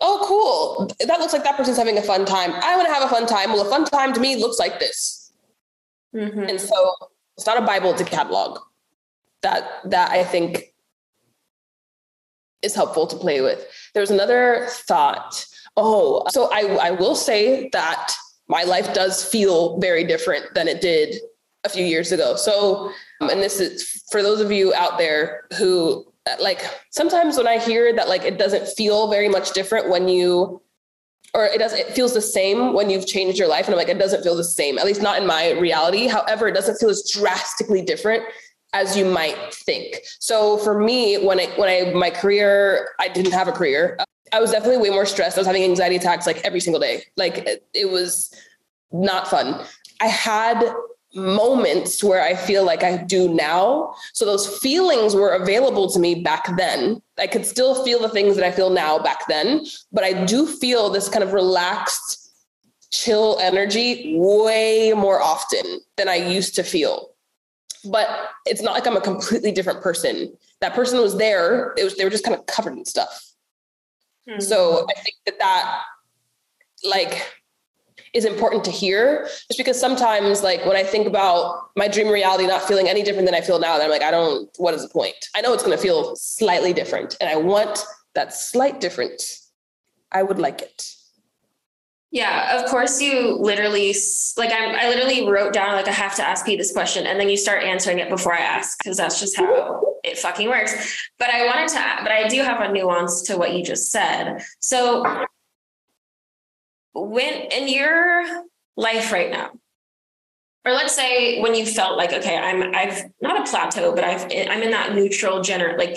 Oh, 0.00 0.24
cool! 0.24 0.90
That 1.06 1.20
looks 1.20 1.32
like 1.32 1.44
that 1.44 1.56
person's 1.56 1.76
having 1.76 1.98
a 1.98 2.02
fun 2.02 2.24
time. 2.24 2.52
I 2.52 2.76
want 2.76 2.88
to 2.88 2.94
have 2.94 3.02
a 3.02 3.08
fun 3.08 3.26
time. 3.26 3.52
Well, 3.52 3.66
a 3.66 3.70
fun 3.70 3.84
time 3.84 4.12
to 4.14 4.20
me 4.20 4.36
looks 4.36 4.58
like 4.58 4.80
this. 4.80 5.32
Mm-hmm. 6.14 6.44
And 6.44 6.60
so 6.60 6.94
it's 7.36 7.46
not 7.46 7.58
a 7.58 7.66
Bible; 7.66 7.90
it's 7.90 8.00
a 8.00 8.04
catalog. 8.04 8.60
That 9.42 9.68
that 9.86 10.10
I 10.10 10.24
think 10.24 10.74
is 12.62 12.74
helpful 12.74 13.06
to 13.06 13.16
play 13.16 13.40
with. 13.40 13.66
There's 13.94 14.10
another 14.10 14.66
thought 14.68 15.46
Oh, 15.76 16.24
so 16.30 16.50
I, 16.52 16.88
I 16.88 16.90
will 16.90 17.14
say 17.14 17.68
that 17.72 18.12
my 18.48 18.64
life 18.64 18.92
does 18.92 19.24
feel 19.24 19.78
very 19.78 20.04
different 20.04 20.54
than 20.54 20.68
it 20.68 20.80
did 20.80 21.16
a 21.64 21.68
few 21.68 21.84
years 21.84 22.12
ago. 22.12 22.36
So, 22.36 22.92
and 23.20 23.40
this 23.40 23.60
is 23.60 24.04
for 24.10 24.22
those 24.22 24.40
of 24.40 24.50
you 24.50 24.74
out 24.74 24.98
there 24.98 25.44
who 25.56 26.09
Uh, 26.28 26.36
like 26.40 26.60
sometimes 26.90 27.36
when 27.36 27.46
I 27.46 27.58
hear 27.58 27.94
that 27.94 28.08
like 28.08 28.22
it 28.24 28.38
doesn't 28.38 28.68
feel 28.68 29.10
very 29.10 29.28
much 29.28 29.52
different 29.52 29.88
when 29.88 30.08
you 30.08 30.60
or 31.32 31.46
it 31.46 31.58
does 31.58 31.72
it 31.72 31.88
feels 31.88 32.12
the 32.12 32.20
same 32.20 32.74
when 32.74 32.90
you've 32.90 33.06
changed 33.06 33.38
your 33.38 33.48
life 33.48 33.66
and 33.66 33.74
I'm 33.74 33.78
like 33.78 33.88
it 33.88 33.98
doesn't 33.98 34.22
feel 34.22 34.36
the 34.36 34.44
same 34.44 34.78
at 34.78 34.84
least 34.84 35.00
not 35.00 35.18
in 35.18 35.26
my 35.26 35.52
reality 35.52 36.08
however 36.08 36.48
it 36.48 36.54
doesn't 36.54 36.76
feel 36.76 36.90
as 36.90 37.10
drastically 37.10 37.80
different 37.80 38.22
as 38.74 38.96
you 38.96 39.04
might 39.06 39.38
think 39.54 40.00
so 40.18 40.58
for 40.58 40.78
me 40.78 41.16
when 41.24 41.40
I 41.40 41.46
when 41.56 41.68
I 41.68 41.92
my 41.94 42.10
career 42.10 42.88
I 42.98 43.08
didn't 43.08 43.32
have 43.32 43.48
a 43.48 43.52
career 43.52 43.96
I 44.32 44.40
was 44.40 44.50
definitely 44.50 44.78
way 44.78 44.90
more 44.90 45.06
stressed. 45.06 45.36
I 45.36 45.40
was 45.40 45.46
having 45.46 45.64
anxiety 45.64 45.96
attacks 45.96 46.26
like 46.26 46.40
every 46.44 46.60
single 46.60 46.80
day. 46.80 47.02
Like 47.16 47.38
it, 47.38 47.66
it 47.74 47.90
was 47.90 48.32
not 48.92 49.28
fun. 49.28 49.64
I 50.00 50.06
had 50.06 50.72
moments 51.14 52.04
where 52.04 52.22
I 52.22 52.34
feel 52.34 52.64
like 52.64 52.82
I 52.82 52.96
do 52.96 53.32
now. 53.32 53.94
So 54.12 54.24
those 54.24 54.58
feelings 54.58 55.14
were 55.14 55.30
available 55.30 55.90
to 55.90 55.98
me 55.98 56.22
back 56.22 56.56
then. 56.56 57.02
I 57.18 57.26
could 57.26 57.44
still 57.44 57.84
feel 57.84 58.00
the 58.00 58.08
things 58.08 58.36
that 58.36 58.44
I 58.44 58.52
feel 58.52 58.70
now 58.70 58.98
back 58.98 59.26
then, 59.28 59.66
but 59.92 60.04
I 60.04 60.24
do 60.24 60.46
feel 60.46 60.90
this 60.90 61.08
kind 61.08 61.24
of 61.24 61.32
relaxed, 61.32 62.32
chill 62.92 63.38
energy 63.40 64.14
way 64.16 64.92
more 64.96 65.20
often 65.20 65.80
than 65.96 66.08
I 66.08 66.16
used 66.16 66.54
to 66.56 66.62
feel. 66.62 67.10
But 67.84 68.08
it's 68.46 68.62
not 68.62 68.74
like 68.74 68.86
I'm 68.86 68.96
a 68.96 69.00
completely 69.00 69.52
different 69.52 69.82
person. 69.82 70.32
That 70.60 70.74
person 70.74 71.00
was 71.00 71.16
there. 71.16 71.74
It 71.78 71.84
was 71.84 71.96
they 71.96 72.04
were 72.04 72.10
just 72.10 72.24
kind 72.24 72.38
of 72.38 72.46
covered 72.46 72.74
in 72.74 72.84
stuff. 72.84 73.32
Mm-hmm. 74.28 74.40
So 74.40 74.86
I 74.88 75.00
think 75.00 75.16
that 75.26 75.38
that 75.38 75.82
like 76.84 77.39
is 78.14 78.24
important 78.24 78.64
to 78.64 78.70
hear 78.70 79.24
just 79.24 79.58
because 79.58 79.78
sometimes 79.78 80.42
like 80.42 80.64
when 80.66 80.76
I 80.76 80.82
think 80.82 81.06
about 81.06 81.70
my 81.76 81.88
dream 81.88 82.08
reality 82.08 82.46
not 82.46 82.62
feeling 82.62 82.88
any 82.88 83.02
different 83.02 83.26
than 83.26 83.34
I 83.34 83.40
feel 83.40 83.58
now, 83.58 83.80
I'm 83.80 83.90
like, 83.90 84.02
I 84.02 84.10
don't, 84.10 84.48
what 84.58 84.74
is 84.74 84.82
the 84.82 84.88
point? 84.88 85.14
I 85.34 85.40
know 85.40 85.52
it's 85.52 85.62
going 85.62 85.76
to 85.76 85.82
feel 85.82 86.16
slightly 86.16 86.72
different 86.72 87.16
and 87.20 87.30
I 87.30 87.36
want 87.36 87.84
that 88.14 88.34
slight 88.34 88.80
difference. 88.80 89.50
I 90.10 90.22
would 90.22 90.38
like 90.38 90.60
it. 90.62 90.90
Yeah, 92.12 92.58
of 92.58 92.68
course 92.68 93.00
you 93.00 93.36
literally 93.36 93.94
like 94.36 94.50
I'm 94.52 94.74
I 94.74 94.88
literally 94.88 95.28
wrote 95.28 95.52
down 95.52 95.76
like 95.76 95.86
I 95.86 95.92
have 95.92 96.16
to 96.16 96.26
ask 96.26 96.48
you 96.48 96.56
this 96.56 96.72
question 96.72 97.06
and 97.06 97.20
then 97.20 97.28
you 97.28 97.36
start 97.36 97.62
answering 97.62 98.00
it 98.00 98.08
before 98.08 98.34
I 98.34 98.40
ask 98.40 98.78
because 98.78 98.96
that's 98.96 99.20
just 99.20 99.36
how 99.36 99.80
it 100.02 100.18
fucking 100.18 100.48
works. 100.48 101.08
But 101.20 101.30
I 101.30 101.46
wanted 101.46 101.68
to 101.68 101.98
but 102.02 102.10
I 102.10 102.26
do 102.26 102.42
have 102.42 102.60
a 102.62 102.72
nuance 102.72 103.22
to 103.22 103.36
what 103.36 103.54
you 103.54 103.62
just 103.62 103.92
said. 103.92 104.44
So 104.58 105.04
when 106.94 107.34
in 107.52 107.68
your 107.68 108.44
life 108.76 109.12
right 109.12 109.30
now 109.30 109.50
or 110.64 110.72
let's 110.72 110.94
say 110.94 111.40
when 111.40 111.54
you 111.54 111.64
felt 111.64 111.96
like 111.96 112.12
okay 112.12 112.36
i'm 112.36 112.74
i've 112.74 113.04
not 113.20 113.40
a 113.40 113.50
plateau 113.50 113.94
but 113.94 114.04
i've 114.04 114.24
i'm 114.24 114.62
in 114.62 114.70
that 114.70 114.94
neutral 114.94 115.40
gener 115.40 115.76
like 115.78 115.96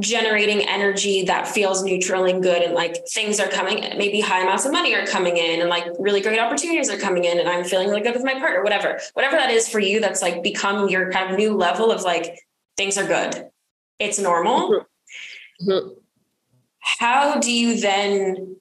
generating 0.00 0.66
energy 0.68 1.22
that 1.22 1.46
feels 1.46 1.84
neutral 1.84 2.24
and 2.24 2.42
good 2.42 2.62
and 2.62 2.74
like 2.74 3.06
things 3.08 3.38
are 3.38 3.48
coming 3.48 3.80
maybe 3.96 4.20
high 4.20 4.42
amounts 4.42 4.64
of 4.66 4.72
money 4.72 4.92
are 4.92 5.06
coming 5.06 5.36
in 5.36 5.60
and 5.60 5.70
like 5.70 5.84
really 6.00 6.20
great 6.20 6.40
opportunities 6.40 6.90
are 6.90 6.98
coming 6.98 7.24
in 7.24 7.38
and 7.38 7.48
i'm 7.48 7.62
feeling 7.62 7.88
really 7.88 8.00
good 8.00 8.14
with 8.14 8.24
my 8.24 8.34
partner 8.34 8.62
whatever 8.64 8.98
whatever 9.12 9.36
that 9.36 9.50
is 9.50 9.68
for 9.68 9.78
you 9.78 10.00
that's 10.00 10.20
like 10.20 10.42
become 10.42 10.88
your 10.88 11.12
kind 11.12 11.30
of 11.30 11.38
new 11.38 11.54
level 11.54 11.92
of 11.92 12.02
like 12.02 12.40
things 12.76 12.98
are 12.98 13.06
good 13.06 13.48
it's 14.00 14.18
normal 14.18 14.68
mm-hmm. 14.68 15.70
mm-hmm. 15.70 15.88
how 16.80 17.38
do 17.38 17.52
you 17.52 17.80
then 17.80 18.56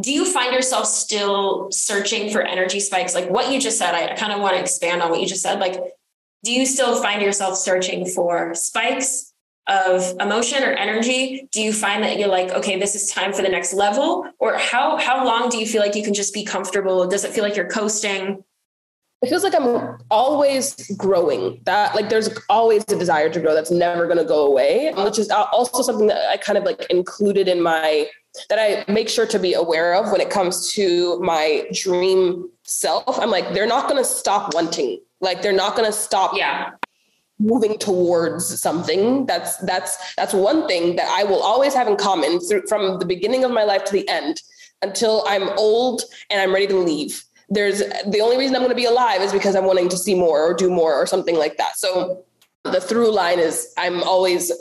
do 0.00 0.12
you 0.12 0.24
find 0.24 0.52
yourself 0.54 0.86
still 0.86 1.70
searching 1.70 2.30
for 2.30 2.42
energy 2.42 2.80
spikes? 2.80 3.14
Like 3.14 3.30
what 3.30 3.52
you 3.52 3.60
just 3.60 3.78
said 3.78 3.94
i, 3.94 4.14
kind 4.16 4.32
of 4.32 4.40
want 4.40 4.54
to 4.54 4.60
expand 4.60 5.02
on 5.02 5.10
what 5.10 5.20
you 5.20 5.26
just 5.26 5.42
said. 5.42 5.60
Like 5.60 5.80
do 6.42 6.52
you 6.52 6.64
still 6.64 7.02
find 7.02 7.20
yourself 7.20 7.56
searching 7.56 8.06
for 8.06 8.54
spikes 8.54 9.32
of 9.68 10.16
emotion 10.20 10.62
or 10.62 10.72
energy? 10.72 11.48
Do 11.52 11.60
you 11.60 11.72
find 11.72 12.02
that 12.02 12.18
you're 12.18 12.28
like 12.28 12.50
okay 12.50 12.78
this 12.78 12.94
is 12.94 13.10
time 13.10 13.32
for 13.32 13.42
the 13.42 13.48
next 13.48 13.74
level? 13.74 14.26
Or 14.38 14.56
how 14.56 14.96
how 14.96 15.24
long 15.24 15.48
do 15.48 15.58
you 15.58 15.66
feel 15.66 15.82
like 15.82 15.94
you 15.94 16.02
can 16.02 16.14
just 16.14 16.34
be 16.34 16.44
comfortable? 16.44 17.06
Does 17.06 17.24
it 17.24 17.32
feel 17.32 17.44
like 17.44 17.56
you're 17.56 17.68
coasting? 17.68 18.42
It 19.22 19.28
feels 19.28 19.44
like 19.44 19.54
I'm 19.54 19.98
always 20.10 20.74
growing. 20.96 21.60
That 21.64 21.94
like 21.94 22.08
there's 22.08 22.30
always 22.48 22.84
a 22.88 22.98
desire 22.98 23.28
to 23.28 23.38
grow 23.38 23.54
that's 23.54 23.70
never 23.70 24.06
going 24.06 24.18
to 24.18 24.24
go 24.24 24.46
away, 24.46 24.94
which 24.96 25.18
is 25.18 25.30
also 25.30 25.82
something 25.82 26.06
that 26.06 26.30
I 26.30 26.38
kind 26.38 26.56
of 26.56 26.64
like 26.64 26.86
included 26.88 27.46
in 27.46 27.60
my 27.60 28.08
that 28.48 28.58
I 28.58 28.90
make 28.90 29.08
sure 29.08 29.26
to 29.26 29.38
be 29.38 29.54
aware 29.54 29.94
of 29.94 30.12
when 30.12 30.20
it 30.20 30.30
comes 30.30 30.72
to 30.74 31.18
my 31.20 31.66
dream 31.72 32.48
self. 32.62 33.18
I'm 33.18 33.30
like, 33.30 33.52
they're 33.52 33.66
not 33.66 33.88
going 33.88 34.02
to 34.02 34.08
stop 34.08 34.54
wanting. 34.54 35.00
Like 35.20 35.42
they're 35.42 35.52
not 35.52 35.76
going 35.76 35.86
to 35.90 35.96
stop. 35.96 36.36
Yeah. 36.36 36.70
moving 37.42 37.78
towards 37.78 38.60
something 38.60 39.24
that's 39.24 39.56
that's 39.64 39.96
that's 40.14 40.34
one 40.34 40.68
thing 40.68 40.94
that 40.96 41.08
i 41.18 41.24
will 41.24 41.40
always 41.40 41.72
have 41.72 41.88
in 41.88 41.96
common 41.96 42.38
through, 42.38 42.62
from 42.66 42.98
the 42.98 43.06
beginning 43.06 43.44
of 43.44 43.50
my 43.50 43.64
life 43.64 43.82
to 43.82 43.92
the 43.92 44.06
end 44.10 44.42
until 44.82 45.24
i'm 45.26 45.48
old 45.56 46.02
and 46.28 46.38
i'm 46.42 46.52
ready 46.52 46.66
to 46.66 46.76
leave 46.76 47.24
there's 47.48 47.78
the 47.78 48.20
only 48.20 48.36
reason 48.36 48.54
i'm 48.54 48.60
going 48.60 48.68
to 48.68 48.82
be 48.84 48.84
alive 48.84 49.22
is 49.22 49.32
because 49.32 49.56
i'm 49.56 49.64
wanting 49.64 49.88
to 49.88 49.96
see 49.96 50.14
more 50.14 50.42
or 50.42 50.52
do 50.52 50.68
more 50.68 50.94
or 50.94 51.06
something 51.06 51.36
like 51.36 51.56
that 51.56 51.78
so 51.78 52.22
the 52.64 52.80
through 52.80 53.12
line 53.12 53.38
is 53.38 53.72
I'm 53.78 54.02
always 54.02 54.52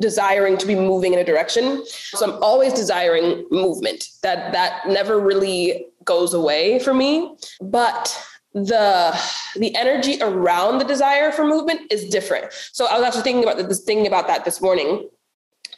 desiring 0.00 0.56
to 0.58 0.66
be 0.66 0.74
moving 0.74 1.12
in 1.12 1.18
a 1.18 1.24
direction. 1.24 1.84
So 1.86 2.32
I'm 2.32 2.42
always 2.42 2.72
desiring 2.72 3.46
movement. 3.50 4.08
That 4.22 4.52
that 4.52 4.88
never 4.88 5.20
really 5.20 5.86
goes 6.04 6.34
away 6.34 6.78
for 6.80 6.92
me. 6.92 7.36
But 7.60 8.20
the 8.52 9.18
the 9.56 9.74
energy 9.76 10.18
around 10.20 10.78
the 10.78 10.84
desire 10.84 11.30
for 11.32 11.44
movement 11.44 11.92
is 11.92 12.08
different. 12.08 12.52
So 12.72 12.86
I 12.86 12.98
was 12.98 13.04
actually 13.04 13.22
thinking 13.22 13.44
about 13.44 13.56
this 13.56 13.84
thinking 13.84 14.06
about 14.06 14.26
that 14.26 14.44
this 14.44 14.60
morning, 14.60 15.08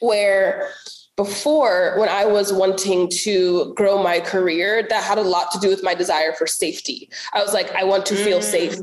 where 0.01 0.71
before 1.17 1.99
when 1.99 2.11
I 2.11 2.27
was 2.27 2.53
wanting 2.53 3.09
to 3.23 3.73
grow 3.75 4.03
my 4.03 4.21
career, 4.21 4.87
that 4.91 5.03
had 5.03 5.17
a 5.17 5.23
lot 5.23 5.51
to 5.53 5.59
do 5.59 5.69
with 5.69 5.83
my 5.83 5.95
desire 5.95 6.35
for 6.35 6.47
safety. 6.47 7.09
I 7.33 7.43
was 7.43 7.55
like, 7.55 7.75
I 7.75 7.85
want 7.85 8.05
to 8.07 8.15
feel 8.15 8.41
mm. 8.41 8.43
safe. 8.43 8.75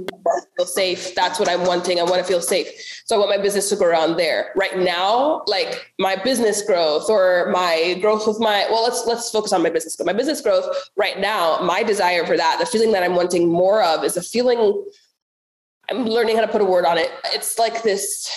feel 0.57 0.65
safe. 0.65 1.13
That's 1.13 1.39
what 1.39 1.47
I'm 1.47 1.65
wanting. 1.67 1.99
I 1.99 2.03
want 2.03 2.17
to 2.17 2.23
feel 2.23 2.41
safe. 2.41 2.67
So 3.05 3.15
I 3.15 3.19
want 3.19 3.29
my 3.29 3.37
business 3.37 3.69
to 3.69 3.75
go 3.75 3.85
around 3.85 4.17
there. 4.17 4.51
Right 4.55 4.79
now, 4.79 5.43
like 5.45 5.93
my 5.99 6.15
business 6.15 6.63
growth 6.63 7.07
or 7.07 7.49
my 7.51 7.99
growth 8.01 8.25
with 8.25 8.39
my 8.39 8.65
well, 8.71 8.83
let's 8.83 9.05
let's 9.05 9.29
focus 9.29 9.53
on 9.53 9.61
my 9.61 9.69
business. 9.69 9.95
My 10.03 10.13
business 10.13 10.41
growth 10.41 10.65
right 10.95 11.19
now, 11.19 11.59
my 11.61 11.83
desire 11.83 12.25
for 12.25 12.35
that, 12.35 12.57
the 12.59 12.65
feeling 12.65 12.93
that 12.93 13.03
I'm 13.03 13.15
wanting 13.15 13.47
more 13.47 13.83
of 13.83 14.03
is 14.03 14.17
a 14.17 14.23
feeling 14.23 14.83
I'm 15.89 16.05
learning 16.05 16.35
how 16.35 16.41
to 16.41 16.47
put 16.47 16.61
a 16.61 16.65
word 16.65 16.85
on 16.85 16.97
it. 16.97 17.11
It's 17.25 17.59
like 17.59 17.83
this 17.83 18.31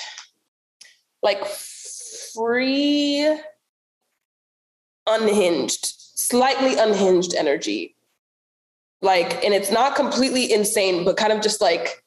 like 1.22 1.46
free 1.46 3.38
unhinged, 5.06 5.94
slightly 6.14 6.76
unhinged 6.76 7.34
energy. 7.34 7.94
Like, 9.02 9.44
and 9.44 9.54
it's 9.54 9.70
not 9.70 9.94
completely 9.94 10.52
insane, 10.52 11.04
but 11.04 11.16
kind 11.16 11.32
of 11.32 11.42
just 11.42 11.60
like 11.60 12.02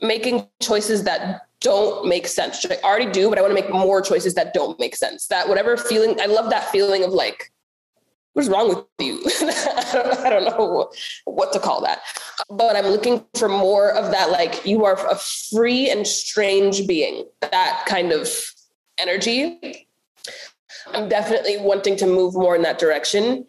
making 0.00 0.48
choices 0.60 1.04
that 1.04 1.42
don't 1.60 2.06
make 2.08 2.26
sense. 2.26 2.62
Which 2.62 2.78
I 2.78 2.86
already 2.86 3.10
do, 3.10 3.28
but 3.28 3.38
I 3.38 3.42
want 3.42 3.56
to 3.56 3.60
make 3.60 3.72
more 3.72 4.00
choices 4.00 4.34
that 4.34 4.54
don't 4.54 4.78
make 4.78 4.96
sense. 4.96 5.26
That 5.28 5.48
whatever 5.48 5.76
feeling, 5.76 6.20
I 6.20 6.26
love 6.26 6.50
that 6.50 6.70
feeling 6.70 7.04
of 7.04 7.12
like, 7.12 7.52
what's 8.34 8.48
wrong 8.48 8.68
with 8.68 8.84
you? 8.98 9.20
I, 9.24 9.90
don't, 9.92 10.18
I 10.20 10.30
don't 10.30 10.44
know 10.44 10.90
what 11.24 11.52
to 11.52 11.60
call 11.60 11.80
that. 11.82 12.02
But 12.50 12.76
I'm 12.76 12.86
looking 12.86 13.24
for 13.36 13.48
more 13.48 13.90
of 13.92 14.10
that, 14.10 14.30
like, 14.30 14.66
you 14.66 14.84
are 14.84 14.94
a 15.08 15.16
free 15.16 15.90
and 15.90 16.06
strange 16.06 16.86
being, 16.86 17.24
that 17.40 17.84
kind 17.86 18.12
of 18.12 18.28
energy. 18.98 19.83
I'm 20.92 21.08
definitely 21.08 21.58
wanting 21.58 21.96
to 21.96 22.06
move 22.06 22.34
more 22.34 22.56
in 22.56 22.62
that 22.62 22.78
direction. 22.78 23.46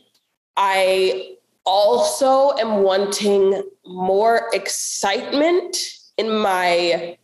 I 0.58 1.36
also 1.66 2.56
am 2.58 2.84
wanting 2.84 3.64
more 3.86 4.50
excitement 4.54 5.76
in 6.18 6.30
my 6.38 7.18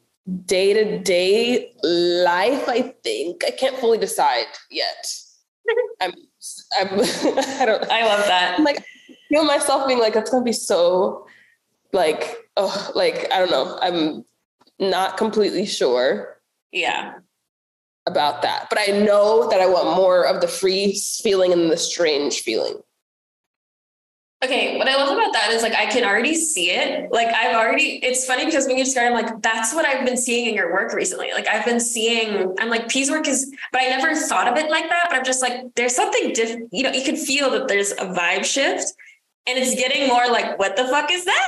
day 0.45 0.73
to 0.73 0.99
day 0.99 1.73
life. 1.83 2.67
I 2.67 2.93
think 3.03 3.43
I 3.45 3.51
can't 3.51 3.77
fully 3.77 3.97
decide 3.97 4.47
yet. 4.69 5.07
I'm, 6.01 6.13
I'm, 6.79 6.87
I 6.99 7.65
don't, 7.65 7.89
I 7.89 8.05
love 8.05 8.25
that. 8.27 8.55
I'm 8.57 8.63
like, 8.63 8.79
I 8.79 9.15
feel 9.29 9.45
myself 9.45 9.87
being 9.87 9.99
like, 9.99 10.13
going 10.13 10.25
to 10.25 10.41
be 10.41 10.51
so 10.51 11.25
like, 11.93 12.37
oh, 12.57 12.91
like, 12.95 13.31
I 13.31 13.39
don't 13.39 13.51
know. 13.51 13.77
I'm 13.81 14.25
not 14.79 15.17
completely 15.17 15.65
sure. 15.65 16.39
Yeah 16.71 17.13
about 18.05 18.41
that. 18.41 18.67
But 18.69 18.79
I 18.79 18.99
know 18.99 19.49
that 19.49 19.61
I 19.61 19.67
want 19.67 19.95
more 19.95 20.25
of 20.25 20.41
the 20.41 20.47
free 20.47 20.99
feeling 21.21 21.53
and 21.53 21.69
the 21.69 21.77
strange 21.77 22.41
feeling. 22.41 22.81
Okay, 24.43 24.79
what 24.79 24.87
I 24.87 24.95
love 24.95 25.15
about 25.15 25.33
that 25.33 25.51
is 25.51 25.61
like 25.61 25.75
I 25.75 25.85
can 25.85 26.03
already 26.03 26.33
see 26.33 26.71
it. 26.71 27.11
Like 27.11 27.27
I've 27.27 27.55
already, 27.55 28.03
it's 28.03 28.25
funny 28.25 28.45
because 28.45 28.65
when 28.65 28.75
you 28.75 28.83
describe, 28.83 29.05
I'm 29.05 29.13
like, 29.13 29.39
that's 29.43 29.71
what 29.71 29.85
I've 29.85 30.03
been 30.03 30.17
seeing 30.17 30.47
in 30.47 30.55
your 30.55 30.73
work 30.73 30.93
recently. 30.93 31.31
Like 31.31 31.47
I've 31.47 31.63
been 31.63 31.79
seeing, 31.79 32.55
I'm 32.59 32.69
like, 32.69 32.89
Pea's 32.89 33.11
work 33.11 33.27
is, 33.27 33.55
but 33.71 33.83
I 33.83 33.89
never 33.89 34.15
thought 34.15 34.47
of 34.47 34.57
it 34.57 34.71
like 34.71 34.89
that. 34.89 35.07
But 35.09 35.19
I'm 35.19 35.23
just 35.23 35.43
like, 35.43 35.75
there's 35.75 35.95
something 35.95 36.33
different, 36.33 36.69
you 36.71 36.81
know, 36.81 36.91
you 36.91 37.03
can 37.03 37.17
feel 37.17 37.51
that 37.51 37.67
there's 37.67 37.91
a 37.91 38.05
vibe 38.05 38.43
shift 38.43 38.91
and 39.45 39.59
it's 39.59 39.75
getting 39.75 40.07
more 40.07 40.27
like, 40.27 40.57
what 40.57 40.75
the 40.75 40.85
fuck 40.85 41.11
is 41.11 41.23
that? 41.25 41.47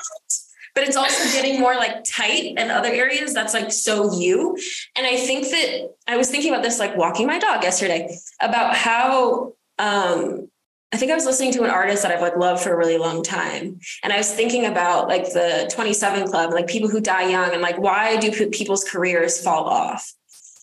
But 0.76 0.84
it's 0.84 0.96
also 0.96 1.32
getting 1.32 1.60
more 1.60 1.76
like 1.76 2.04
tight 2.04 2.58
in 2.58 2.72
other 2.72 2.90
areas 2.90 3.34
that's 3.34 3.54
like 3.54 3.72
so 3.72 4.14
you. 4.18 4.58
And 4.96 5.06
I 5.06 5.18
think 5.18 5.50
that 5.50 5.94
I 6.08 6.18
was 6.18 6.30
thinking 6.30 6.52
about 6.52 6.64
this 6.64 6.80
like 6.80 6.98
walking 6.98 7.28
my 7.28 7.40
dog 7.40 7.64
yesterday 7.64 8.16
about 8.42 8.76
how 8.76 9.54
um 9.80 10.48
I 10.92 10.98
think 10.98 11.12
I 11.12 11.16
was 11.16 11.26
listening 11.26 11.52
to 11.54 11.64
an 11.64 11.72
artist 11.72 12.04
that 12.04 12.12
I've 12.12 12.22
like 12.22 12.38
loved 12.38 12.62
for 12.62 12.72
a 12.72 12.78
really 12.78 13.00
long 13.00 13.24
time. 13.24 13.80
And 14.04 14.14
I 14.14 14.18
was 14.18 14.32
thinking 14.32 14.68
about 14.68 15.08
like 15.08 15.26
the 15.34 15.68
27 15.74 16.28
club, 16.28 16.54
like 16.54 16.68
people 16.68 16.88
who 16.88 17.02
die 17.02 17.30
young 17.30 17.52
and 17.52 17.64
like 17.64 17.80
why 17.80 18.18
do 18.18 18.32
people's 18.50 18.84
careers 18.84 19.42
fall 19.42 19.66
off? 19.66 20.14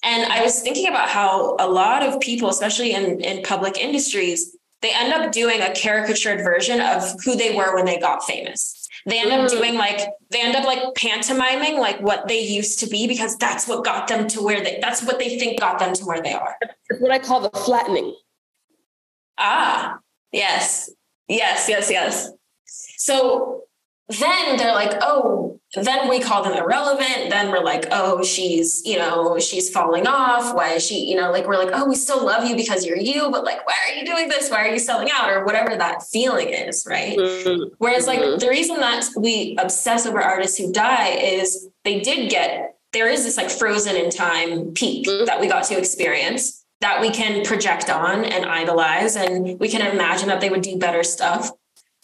And 0.04 0.32
I 0.32 0.42
was 0.42 0.60
thinking 0.60 0.86
about 0.86 1.08
how 1.08 1.56
a 1.58 1.68
lot 1.68 2.04
of 2.04 2.20
people, 2.20 2.48
especially 2.48 2.92
in, 2.92 3.20
in 3.20 3.42
public 3.42 3.76
industries, 3.76 4.56
they 4.82 4.92
end 4.94 5.12
up 5.12 5.32
doing 5.32 5.60
a 5.60 5.74
caricatured 5.74 6.38
version 6.38 6.80
of 6.80 7.12
who 7.24 7.36
they 7.36 7.54
were 7.54 7.74
when 7.74 7.84
they 7.84 7.98
got 7.98 8.22
famous. 8.22 8.79
They 9.06 9.18
end 9.18 9.32
up 9.32 9.50
doing 9.50 9.74
like 9.74 10.00
they 10.30 10.42
end 10.42 10.56
up 10.56 10.64
like 10.64 10.94
pantomiming 10.94 11.78
like 11.78 12.00
what 12.00 12.28
they 12.28 12.40
used 12.40 12.78
to 12.80 12.86
be 12.86 13.06
because 13.06 13.36
that's 13.36 13.66
what 13.66 13.84
got 13.84 14.08
them 14.08 14.28
to 14.28 14.42
where 14.42 14.62
they 14.62 14.78
that's 14.80 15.02
what 15.02 15.18
they 15.18 15.38
think 15.38 15.58
got 15.58 15.78
them 15.78 15.94
to 15.94 16.04
where 16.04 16.20
they 16.20 16.34
are. 16.34 16.56
It's 16.88 17.00
what 17.00 17.10
I 17.10 17.18
call 17.18 17.40
the 17.40 17.50
flattening. 17.50 18.14
Ah, 19.38 19.98
yes. 20.32 20.90
Yes, 21.28 21.68
yes, 21.68 21.90
yes. 21.90 22.30
So 22.66 23.62
then 24.18 24.56
they're 24.56 24.74
like, 24.74 24.98
oh, 25.02 25.60
then 25.74 26.08
we 26.08 26.18
call 26.18 26.42
them 26.42 26.56
irrelevant. 26.56 27.30
Then 27.30 27.50
we're 27.50 27.62
like, 27.62 27.86
oh, 27.92 28.24
she's, 28.24 28.82
you 28.84 28.98
know, 28.98 29.38
she's 29.38 29.70
falling 29.70 30.06
off. 30.06 30.54
Why 30.54 30.72
is 30.72 30.84
she, 30.84 31.08
you 31.08 31.16
know, 31.16 31.30
like 31.30 31.46
we're 31.46 31.58
like, 31.58 31.70
oh, 31.72 31.88
we 31.88 31.94
still 31.94 32.24
love 32.24 32.48
you 32.48 32.56
because 32.56 32.84
you're 32.84 32.96
you, 32.96 33.30
but 33.30 33.44
like, 33.44 33.64
why 33.66 33.74
are 33.86 33.94
you 33.94 34.04
doing 34.04 34.28
this? 34.28 34.50
Why 34.50 34.66
are 34.66 34.72
you 34.72 34.80
selling 34.80 35.08
out? 35.12 35.30
Or 35.30 35.44
whatever 35.44 35.76
that 35.76 36.02
feeling 36.02 36.48
is, 36.48 36.84
right? 36.88 37.16
Mm-hmm. 37.16 37.74
Whereas, 37.78 38.06
like, 38.06 38.20
mm-hmm. 38.20 38.38
the 38.38 38.48
reason 38.48 38.76
that 38.80 39.04
we 39.16 39.56
obsess 39.60 40.06
over 40.06 40.20
artists 40.20 40.58
who 40.58 40.72
die 40.72 41.10
is 41.10 41.68
they 41.84 42.00
did 42.00 42.30
get, 42.30 42.76
there 42.92 43.08
is 43.08 43.22
this 43.22 43.36
like 43.36 43.50
frozen 43.50 43.94
in 43.94 44.10
time 44.10 44.72
peak 44.72 45.06
mm-hmm. 45.06 45.26
that 45.26 45.40
we 45.40 45.46
got 45.46 45.64
to 45.64 45.78
experience 45.78 46.64
that 46.80 47.00
we 47.00 47.10
can 47.10 47.44
project 47.44 47.90
on 47.90 48.24
and 48.24 48.46
idolize, 48.46 49.14
and 49.14 49.60
we 49.60 49.68
can 49.68 49.86
imagine 49.94 50.28
that 50.28 50.40
they 50.40 50.48
would 50.48 50.62
do 50.62 50.78
better 50.78 51.04
stuff. 51.04 51.50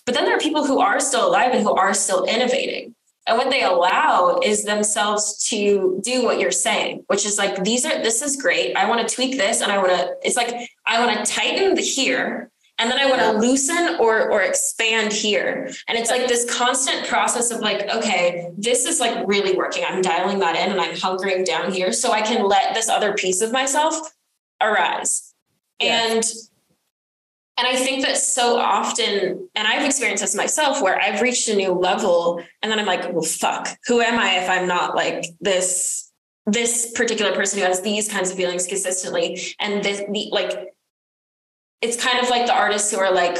But 0.07 0.15
then 0.15 0.25
there 0.25 0.37
are 0.37 0.41
people 0.41 0.65
who 0.65 0.81
are 0.81 1.01
still 1.01 1.29
alive 1.29 1.53
and 1.53 1.63
who 1.63 1.75
are 1.75 1.93
still 1.93 2.25
innovating. 2.25 2.95
And 3.27 3.37
what 3.37 3.51
they 3.51 3.65
allow 3.65 4.39
is 4.43 4.63
themselves 4.63 5.49
to 5.49 6.01
do 6.03 6.23
what 6.23 6.39
you're 6.39 6.53
saying, 6.53 7.05
which 7.09 7.27
is 7.27 7.39
like, 7.39 7.65
these 7.65 7.85
are, 7.85 8.01
this 8.01 8.23
is 8.23 8.41
great. 8.41 8.77
I 8.77 8.89
want 8.89 9.07
to 9.07 9.13
tweak 9.13 9.37
this 9.37 9.61
and 9.61 9.73
I 9.73 9.79
want 9.79 9.91
to, 9.91 10.15
it's 10.23 10.37
like, 10.37 10.71
I 10.87 11.05
want 11.05 11.27
to 11.27 11.33
tighten 11.33 11.75
the 11.75 11.83
here 11.83 12.53
and 12.79 12.91
then 12.91 12.99
I 12.99 13.07
want 13.07 13.23
to 13.23 13.33
loosen 13.33 13.97
or 13.99 14.31
or 14.31 14.43
expand 14.43 15.13
here. 15.13 15.71
And 15.89 15.97
it's 15.97 16.11
like 16.11 16.29
this 16.29 16.45
constant 16.55 17.07
process 17.07 17.51
of 17.51 17.61
like, 17.61 17.89
okay, 17.89 18.51
this 18.57 18.85
is 18.85 19.01
like 19.01 19.27
really 19.27 19.57
working. 19.57 19.85
I'm 19.89 20.03
dialing 20.03 20.39
that 20.41 20.57
in 20.57 20.73
and 20.73 20.81
I'm 20.81 20.95
hunkering 20.95 21.45
down 21.45 21.73
here 21.73 21.91
so 21.93 22.13
I 22.13 22.21
can 22.21 22.47
let 22.47 22.75
this 22.75 22.89
other 22.89 23.15
piece 23.15 23.41
of 23.41 23.51
myself 23.51 23.95
arise. 24.61 25.33
And 25.81 26.23
and 27.59 27.67
I 27.67 27.75
think 27.75 28.05
that 28.05 28.19
so 28.19 28.59
often, 28.59 29.49
and 29.55 29.67
I've 29.67 29.85
experienced 29.85 30.23
this 30.23 30.35
myself 30.35 30.83
where 30.83 31.01
I've 31.01 31.23
reached 31.23 31.49
a 31.49 31.57
new 31.57 31.73
level 31.73 32.43
and 32.63 32.71
then 32.71 32.79
I'm 32.79 32.87
like, 32.87 33.11
well, 33.13 33.23
fuck, 33.23 33.69
who 33.87 34.01
am 34.01 34.19
I 34.19 34.39
if 34.43 34.51
I'm 34.51 34.69
not 34.69 34.95
like 34.95 35.25
this, 35.41 36.13
this 36.45 36.93
particular 36.95 37.35
person 37.35 37.59
who 37.59 37.65
has 37.65 37.81
these 37.81 38.11
kinds 38.11 38.31
of 38.31 38.37
feelings 38.37 38.67
consistently? 38.67 39.41
And 39.59 39.83
this, 39.83 40.03
the, 40.11 40.29
like, 40.33 40.75
it's 41.81 42.03
kind 42.03 42.23
of 42.23 42.29
like 42.29 42.47
the 42.47 42.55
artists 42.55 42.91
who 42.91 42.99
are 42.99 43.13
like, 43.13 43.39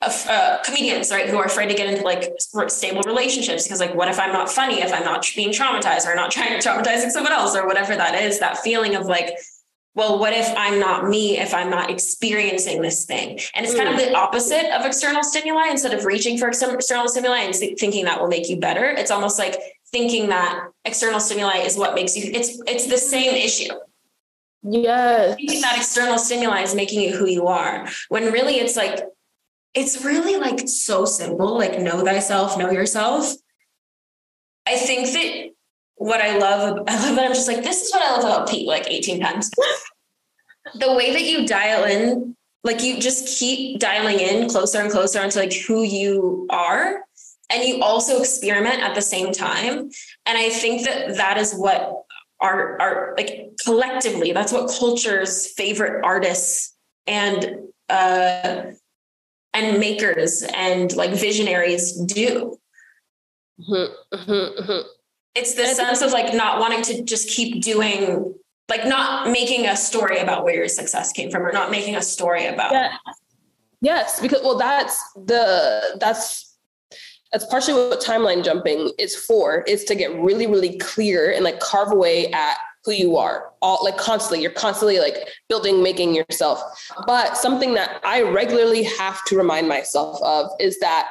uh, 0.00 0.58
comedians, 0.62 1.10
right, 1.10 1.28
who 1.28 1.38
are 1.38 1.44
afraid 1.44 1.68
to 1.68 1.74
get 1.74 1.92
into 1.92 2.04
like 2.04 2.32
stable 2.68 3.02
relationships 3.02 3.64
because, 3.64 3.80
like, 3.80 3.94
what 3.94 4.08
if 4.08 4.20
I'm 4.20 4.32
not 4.32 4.48
funny? 4.48 4.80
If 4.80 4.92
I'm 4.92 5.04
not 5.04 5.26
being 5.34 5.50
traumatized 5.50 6.06
or 6.06 6.14
not 6.14 6.30
trying 6.30 6.58
to 6.58 6.68
traumatizing 6.68 7.10
someone 7.10 7.32
else 7.32 7.56
or 7.56 7.66
whatever 7.66 7.96
that 7.96 8.14
is, 8.22 8.38
that 8.38 8.58
feeling 8.58 8.94
of 8.94 9.06
like, 9.06 9.36
well, 9.94 10.18
what 10.18 10.32
if 10.32 10.52
I'm 10.56 10.78
not 10.78 11.08
me 11.08 11.38
if 11.38 11.52
I'm 11.52 11.70
not 11.70 11.90
experiencing 11.90 12.82
this 12.82 13.04
thing? 13.04 13.40
And 13.54 13.66
it's 13.66 13.74
kind 13.74 13.88
of 13.88 13.96
mm. 13.96 13.98
the 13.98 14.14
opposite 14.14 14.72
of 14.72 14.86
external 14.86 15.24
stimuli. 15.24 15.68
Instead 15.70 15.92
of 15.92 16.04
reaching 16.04 16.38
for 16.38 16.48
external 16.48 17.08
stimuli 17.08 17.38
and 17.38 17.54
thinking 17.54 18.04
that 18.04 18.20
will 18.20 18.28
make 18.28 18.48
you 18.48 18.58
better, 18.58 18.84
it's 18.84 19.10
almost 19.10 19.38
like 19.38 19.56
thinking 19.90 20.28
that 20.28 20.68
external 20.84 21.18
stimuli 21.18 21.58
is 21.58 21.76
what 21.76 21.94
makes 21.94 22.16
you. 22.16 22.30
It's 22.32 22.60
it's 22.66 22.86
the 22.86 22.98
same 22.98 23.34
issue. 23.34 23.74
Yes. 24.62 25.36
Thinking 25.36 25.60
that 25.62 25.76
external 25.78 26.18
stimuli 26.18 26.62
is 26.62 26.74
making 26.74 27.00
you 27.00 27.16
who 27.16 27.26
you 27.26 27.46
are, 27.46 27.88
when 28.08 28.32
really 28.32 28.54
it's 28.54 28.76
like 28.76 29.00
it's 29.74 30.04
really 30.04 30.36
like 30.36 30.68
so 30.68 31.04
simple. 31.04 31.58
Like 31.58 31.80
know 31.80 32.04
thyself, 32.04 32.58
know 32.58 32.70
yourself. 32.70 33.34
I 34.66 34.76
think 34.76 35.06
that 35.12 35.50
what 35.98 36.20
I 36.20 36.38
love, 36.38 36.84
I 36.88 37.06
love 37.06 37.16
that 37.16 37.26
I'm 37.26 37.34
just 37.34 37.48
like, 37.48 37.62
this 37.62 37.82
is 37.82 37.92
what 37.92 38.02
I 38.02 38.12
love 38.12 38.24
about 38.24 38.48
Pete, 38.48 38.66
like 38.66 38.88
18 38.88 39.20
times. 39.20 39.50
the 40.74 40.94
way 40.94 41.12
that 41.12 41.22
you 41.22 41.46
dial 41.46 41.84
in, 41.84 42.36
like 42.64 42.82
you 42.82 42.98
just 42.98 43.38
keep 43.38 43.78
dialing 43.78 44.18
in 44.18 44.48
closer 44.48 44.80
and 44.80 44.90
closer 44.90 45.20
onto 45.20 45.38
like 45.38 45.52
who 45.52 45.82
you 45.82 46.46
are. 46.50 47.02
And 47.50 47.64
you 47.64 47.82
also 47.82 48.18
experiment 48.18 48.82
at 48.82 48.94
the 48.94 49.00
same 49.00 49.32
time. 49.32 49.90
And 50.26 50.38
I 50.38 50.50
think 50.50 50.84
that 50.84 51.16
that 51.16 51.38
is 51.38 51.54
what 51.54 52.02
our, 52.40 52.80
our 52.80 53.14
like 53.16 53.52
collectively, 53.64 54.32
that's 54.32 54.52
what 54.52 54.70
culture's 54.78 55.50
favorite 55.52 56.04
artists 56.04 56.76
and, 57.06 57.60
uh, 57.88 58.64
and 59.54 59.80
makers 59.80 60.44
and 60.54 60.94
like 60.94 61.12
visionaries 61.12 61.92
do. 61.92 62.58
Mm-hmm, 63.58 64.16
mm-hmm, 64.16 64.62
mm-hmm. 64.62 64.88
It's 65.34 65.54
the 65.54 65.66
sense 65.66 66.02
of 66.02 66.12
like 66.12 66.34
not 66.34 66.58
wanting 66.60 66.82
to 66.82 67.02
just 67.02 67.28
keep 67.28 67.62
doing, 67.62 68.34
like 68.68 68.86
not 68.86 69.30
making 69.30 69.66
a 69.66 69.76
story 69.76 70.18
about 70.18 70.44
where 70.44 70.54
your 70.54 70.68
success 70.68 71.12
came 71.12 71.30
from 71.30 71.42
or 71.42 71.52
not 71.52 71.70
making 71.70 71.96
a 71.96 72.02
story 72.02 72.46
about. 72.46 72.72
Yeah. 72.72 72.96
Yes, 73.80 74.20
because 74.20 74.42
well, 74.42 74.58
that's 74.58 75.00
the 75.14 75.98
that's 76.00 76.48
that's 77.32 77.44
partially 77.46 77.74
what 77.74 78.00
timeline 78.00 78.44
jumping 78.44 78.92
is 78.98 79.14
for 79.14 79.62
is 79.62 79.84
to 79.84 79.94
get 79.94 80.14
really 80.18 80.46
really 80.46 80.78
clear 80.78 81.30
and 81.30 81.44
like 81.44 81.60
carve 81.60 81.92
away 81.92 82.30
at 82.32 82.56
who 82.84 82.92
you 82.92 83.16
are 83.16 83.50
all 83.60 83.78
like 83.82 83.98
constantly 83.98 84.40
you're 84.40 84.50
constantly 84.50 84.98
like 84.98 85.28
building 85.48 85.82
making 85.82 86.14
yourself 86.14 86.62
but 87.06 87.36
something 87.36 87.74
that 87.74 88.00
i 88.04 88.22
regularly 88.22 88.82
have 88.82 89.22
to 89.24 89.36
remind 89.36 89.68
myself 89.68 90.18
of 90.22 90.48
is 90.58 90.78
that 90.78 91.08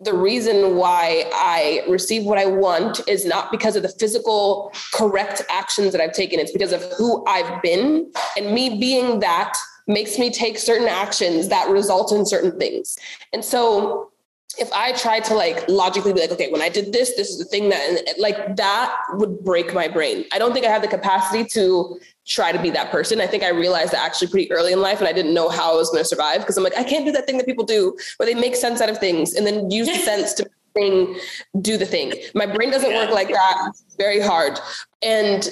the 0.00 0.14
reason 0.14 0.76
why 0.76 1.24
I 1.34 1.82
receive 1.88 2.24
what 2.24 2.38
I 2.38 2.46
want 2.46 3.00
is 3.08 3.24
not 3.24 3.50
because 3.50 3.74
of 3.74 3.82
the 3.82 3.88
physical 3.88 4.72
correct 4.94 5.42
actions 5.50 5.92
that 5.92 6.00
I've 6.00 6.12
taken. 6.12 6.38
It's 6.38 6.52
because 6.52 6.72
of 6.72 6.82
who 6.96 7.24
I've 7.26 7.60
been. 7.62 8.10
And 8.36 8.52
me 8.52 8.78
being 8.78 9.20
that 9.20 9.56
makes 9.88 10.18
me 10.18 10.30
take 10.30 10.58
certain 10.58 10.86
actions 10.86 11.48
that 11.48 11.68
result 11.68 12.12
in 12.12 12.26
certain 12.26 12.56
things. 12.58 12.96
And 13.32 13.44
so 13.44 14.12
if 14.58 14.72
I 14.72 14.92
tried 14.92 15.24
to 15.24 15.34
like 15.34 15.68
logically 15.68 16.12
be 16.12 16.20
like, 16.20 16.32
okay, 16.32 16.50
when 16.50 16.62
I 16.62 16.68
did 16.68 16.92
this, 16.92 17.14
this 17.16 17.30
is 17.30 17.38
the 17.38 17.44
thing 17.44 17.68
that, 17.68 18.14
like, 18.18 18.56
that 18.56 18.96
would 19.14 19.44
break 19.44 19.72
my 19.72 19.88
brain. 19.88 20.24
I 20.32 20.38
don't 20.38 20.52
think 20.52 20.66
I 20.66 20.70
have 20.70 20.82
the 20.82 20.88
capacity 20.88 21.44
to 21.50 21.98
try 22.26 22.52
to 22.52 22.60
be 22.60 22.70
that 22.70 22.90
person. 22.90 23.20
I 23.20 23.26
think 23.26 23.42
I 23.42 23.50
realized 23.50 23.92
that 23.92 24.04
actually 24.04 24.28
pretty 24.28 24.50
early 24.50 24.72
in 24.72 24.80
life, 24.80 24.98
and 24.98 25.08
I 25.08 25.12
didn't 25.12 25.34
know 25.34 25.48
how 25.48 25.72
I 25.72 25.76
was 25.76 25.90
going 25.90 26.02
to 26.02 26.08
survive 26.08 26.40
because 26.40 26.56
I'm 26.56 26.64
like, 26.64 26.76
I 26.76 26.84
can't 26.84 27.04
do 27.04 27.12
that 27.12 27.26
thing 27.26 27.38
that 27.38 27.46
people 27.46 27.64
do 27.64 27.96
where 28.16 28.26
they 28.26 28.38
make 28.38 28.56
sense 28.56 28.80
out 28.80 28.90
of 28.90 28.98
things 28.98 29.34
and 29.34 29.46
then 29.46 29.70
use 29.70 29.86
the 29.86 29.94
sense 29.98 30.34
to 30.34 30.50
thing, 30.74 31.18
do 31.60 31.76
the 31.76 31.86
thing. 31.86 32.14
My 32.34 32.46
brain 32.46 32.70
doesn't 32.70 32.92
work 32.92 33.10
like 33.10 33.28
that. 33.28 33.70
It's 33.70 33.96
very 33.96 34.20
hard. 34.20 34.58
And 35.02 35.48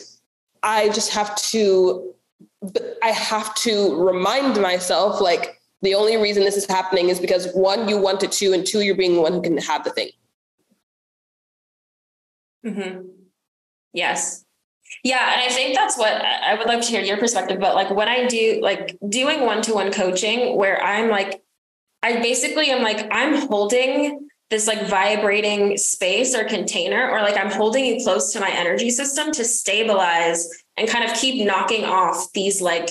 I 0.62 0.88
just 0.88 1.12
have 1.12 1.36
to, 1.36 2.12
I 3.02 3.11
have 3.11 3.54
to 3.57 3.94
remind 3.94 4.61
myself 4.61 5.20
like, 5.20 5.55
the 5.87 5.95
only 5.95 6.16
reason 6.16 6.43
this 6.45 6.57
is 6.57 6.66
happening 6.66 7.09
is 7.09 7.20
because 7.20 7.53
one, 7.53 7.89
you 7.89 7.97
want 7.97 8.22
it 8.24 8.32
to, 8.32 8.53
and 8.53 8.66
two, 8.66 8.80
you're 8.80 8.97
being 8.97 9.14
the 9.14 9.20
one 9.20 9.32
who 9.32 9.41
can 9.41 9.57
have 9.57 9.84
the 9.84 9.91
thing. 9.91 10.11
Mm-hmm. 12.66 13.07
Yes. 13.93 14.45
Yeah, 15.05 15.32
and 15.32 15.41
I 15.41 15.49
think 15.55 15.76
that's 15.76 15.97
what 15.97 16.12
I 16.12 16.55
would 16.57 16.66
like 16.66 16.82
to 16.82 16.89
hear 16.89 17.03
your 17.03 17.18
perspective. 17.18 17.61
But 17.61 17.76
like 17.76 17.91
when 17.91 18.09
I 18.09 18.26
do 18.26 18.59
like 18.61 18.99
doing 19.09 19.43
one 19.43 19.62
to 19.62 19.74
one 19.74 19.93
coaching, 19.93 20.57
where 20.57 20.82
I'm 20.82 21.09
like, 21.09 21.43
I 22.03 22.20
basically 22.20 22.70
am 22.70 22.82
like, 22.82 23.07
I'm 23.12 23.49
holding 23.49 24.28
this 24.51 24.66
like 24.66 24.89
vibrating 24.89 25.76
space 25.76 26.34
or 26.34 26.45
container, 26.45 27.09
or 27.11 27.20
like 27.20 27.37
I'm 27.37 27.51
holding 27.51 27.84
you 27.84 28.03
close 28.03 28.32
to 28.32 28.41
my 28.41 28.51
energy 28.51 28.91
system 28.91 29.30
to 29.32 29.45
stabilize 29.45 30.49
and 30.76 30.89
kind 30.89 31.09
of 31.09 31.16
keep 31.16 31.47
knocking 31.47 31.84
off 31.84 32.32
these 32.32 32.61
like, 32.61 32.91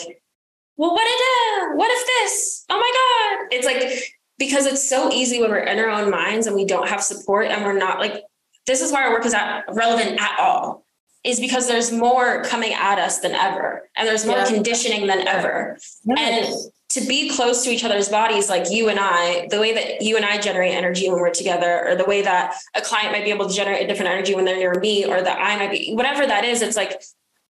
well, 0.78 0.91
what 0.91 1.07
if, 1.07 1.78
what 1.78 1.89
if 1.91 2.07
this? 2.07 2.65
Oh 2.69 2.78
my 2.80 2.91
God. 3.39 3.55
It's 3.55 3.65
like, 3.65 4.13
because 4.38 4.65
it's 4.65 4.88
so 4.88 5.11
easy 5.11 5.41
when 5.41 5.49
we're 5.49 5.59
in 5.59 5.80
our 5.80 5.89
own 5.89 6.09
minds 6.09 6.47
and 6.47 6.55
we 6.55 6.65
don't 6.65 6.89
have 6.89 7.01
support 7.01 7.47
and 7.47 7.63
we're 7.63 7.78
not 7.78 7.99
like, 7.99 8.23
this 8.67 8.82
is 8.82 8.91
why 8.91 9.03
our 9.03 9.11
work 9.11 9.26
is 9.26 9.34
not 9.34 9.63
relevant 9.73 10.19
at 10.19 10.39
all 10.39 10.86
is 11.26 11.39
because 11.39 11.67
there's 11.67 11.91
more 11.91 12.43
coming 12.43 12.73
at 12.73 12.99
us 12.99 13.19
than 13.19 13.34
ever 13.34 13.89
and 13.97 14.07
there's 14.07 14.26
more 14.26 14.38
yeah. 14.38 14.45
conditioning 14.45 15.07
than 15.07 15.28
ever 15.28 15.78
yes. 16.03 16.17
and 16.19 16.71
to 16.88 17.01
be 17.07 17.30
close 17.30 17.63
to 17.63 17.71
each 17.71 17.84
other's 17.84 18.07
bodies 18.07 18.47
like 18.47 18.69
you 18.69 18.89
and 18.89 18.99
i 19.01 19.47
the 19.49 19.59
way 19.59 19.73
that 19.73 20.01
you 20.01 20.15
and 20.15 20.23
i 20.23 20.38
generate 20.38 20.73
energy 20.73 21.09
when 21.09 21.19
we're 21.19 21.32
together 21.32 21.84
or 21.88 21.95
the 21.95 22.05
way 22.05 22.21
that 22.21 22.55
a 22.76 22.82
client 22.82 23.11
might 23.11 23.26
be 23.26 23.32
able 23.32 23.49
to 23.49 23.53
generate 23.53 23.84
a 23.84 23.88
different 23.88 24.11
energy 24.11 24.36
when 24.36 24.45
they're 24.45 24.57
near 24.57 24.80
me 24.80 25.03
or 25.03 25.21
that 25.21 25.38
i 25.39 25.57
might 25.57 25.71
be 25.71 25.93
whatever 25.95 26.26
that 26.26 26.45
is 26.45 26.61
it's 26.61 26.78
like 26.78 27.01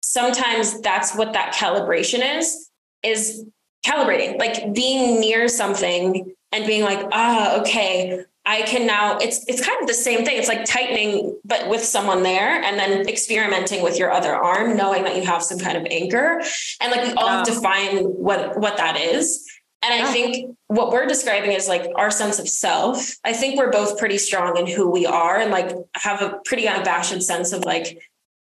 sometimes 0.02 0.80
that's 0.82 1.16
what 1.16 1.34
that 1.34 1.54
calibration 1.54 2.40
is 2.40 2.67
is 3.08 3.46
calibrating 3.86 4.38
like 4.38 4.74
being 4.74 5.20
near 5.20 5.48
something 5.48 6.34
and 6.52 6.66
being 6.66 6.84
like 6.84 7.06
ah 7.12 7.60
okay 7.62 8.24
I 8.48 8.62
can 8.62 8.88
now 8.88 9.18
it's 9.18 9.44
it's 9.48 9.64
kind 9.64 9.78
of 9.82 9.88
the 9.88 9.94
same 9.94 10.24
thing. 10.24 10.38
It's 10.38 10.48
like 10.48 10.64
tightening, 10.64 11.38
but 11.44 11.68
with 11.68 11.84
someone 11.84 12.24
there, 12.24 12.64
and 12.64 12.80
then 12.80 13.06
experimenting 13.06 13.84
with 13.84 14.00
your 14.00 14.10
other 14.10 14.34
arm, 14.34 14.78
knowing 14.78 15.04
that 15.04 15.18
you 15.18 15.24
have 15.24 15.44
some 15.44 15.60
kind 15.60 15.78
of 15.78 15.86
anchor. 15.92 16.42
And 16.80 16.90
like 16.90 17.04
we 17.04 17.14
all 17.16 17.40
yeah. 17.40 17.44
define 17.44 18.06
what 18.06 18.58
what 18.58 18.78
that 18.78 18.96
is. 18.96 19.46
And 19.84 19.94
I 20.02 20.12
think 20.12 20.56
what 20.68 20.92
we're 20.92 21.06
describing 21.06 21.52
is 21.52 21.68
like 21.68 21.88
our 21.96 22.10
sense 22.10 22.40
of 22.40 22.48
self. 22.50 23.16
I 23.24 23.34
think 23.34 23.58
we're 23.58 23.70
both 23.70 24.00
pretty 24.00 24.18
strong 24.18 24.58
in 24.58 24.66
who 24.66 24.90
we 24.90 25.06
are 25.06 25.38
and 25.38 25.52
like 25.52 25.72
have 25.96 26.22
a 26.22 26.40
pretty 26.46 26.68
unabashed 26.68 27.22
sense 27.22 27.54
of 27.54 27.64
like, 27.64 28.00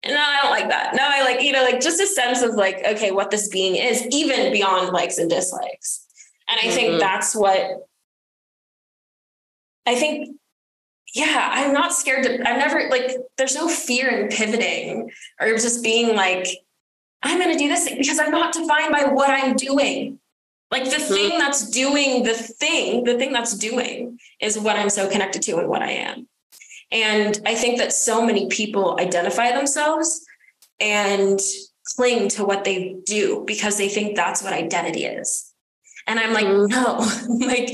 no, 0.06 0.16
I 0.16 0.40
don't 0.42 0.50
like 0.50 0.68
that. 0.68 0.94
No, 0.94 1.02
I 1.04 1.22
like, 1.22 1.42
you 1.42 1.52
know, 1.52 1.62
like 1.62 1.80
just 1.80 2.00
a 2.00 2.06
sense 2.06 2.42
of 2.42 2.54
like, 2.54 2.84
okay, 2.84 3.12
what 3.12 3.30
this 3.30 3.48
being 3.48 3.76
is, 3.76 4.06
even 4.10 4.52
beyond 4.52 4.92
likes 4.92 5.18
and 5.18 5.30
dislikes. 5.30 6.06
And 6.48 6.58
I 6.58 6.64
mm-hmm. 6.64 6.74
think 6.74 7.00
that's 7.00 7.36
what 7.36 7.86
I 9.86 9.94
think, 9.94 10.36
yeah, 11.14 11.50
I'm 11.52 11.72
not 11.72 11.92
scared 11.92 12.24
to, 12.24 12.48
I'm 12.48 12.58
never 12.58 12.88
like, 12.88 13.16
there's 13.36 13.54
no 13.54 13.68
fear 13.68 14.08
in 14.08 14.28
pivoting 14.28 15.10
or 15.40 15.48
just 15.52 15.82
being 15.82 16.16
like, 16.16 16.46
I'm 17.22 17.38
going 17.38 17.52
to 17.52 17.58
do 17.58 17.68
this 17.68 17.88
because 17.88 18.18
I'm 18.18 18.30
not 18.30 18.52
defined 18.52 18.92
by 18.92 19.04
what 19.04 19.30
I'm 19.30 19.54
doing. 19.54 20.18
Like 20.70 20.84
the 20.84 20.96
mm-hmm. 20.96 21.14
thing 21.14 21.38
that's 21.38 21.70
doing 21.70 22.22
the 22.22 22.34
thing, 22.34 23.04
the 23.04 23.18
thing 23.18 23.32
that's 23.32 23.56
doing 23.56 24.18
is 24.40 24.58
what 24.58 24.76
I'm 24.76 24.90
so 24.90 25.08
connected 25.08 25.42
to 25.42 25.58
and 25.58 25.68
what 25.68 25.82
I 25.82 25.90
am. 25.90 26.28
And 26.92 27.40
I 27.46 27.54
think 27.54 27.78
that 27.78 27.92
so 27.92 28.24
many 28.24 28.48
people 28.48 28.98
identify 29.00 29.52
themselves 29.52 30.24
and 30.78 31.40
cling 31.96 32.28
to 32.28 32.44
what 32.44 32.64
they 32.64 32.96
do 33.04 33.44
because 33.46 33.78
they 33.78 33.88
think 33.88 34.14
that's 34.14 34.42
what 34.42 34.52
identity 34.52 35.04
is. 35.04 35.52
And 36.06 36.20
I'm 36.20 36.32
like, 36.32 36.46
mm-hmm. 36.46 36.66
no, 36.70 37.46
like, 37.46 37.70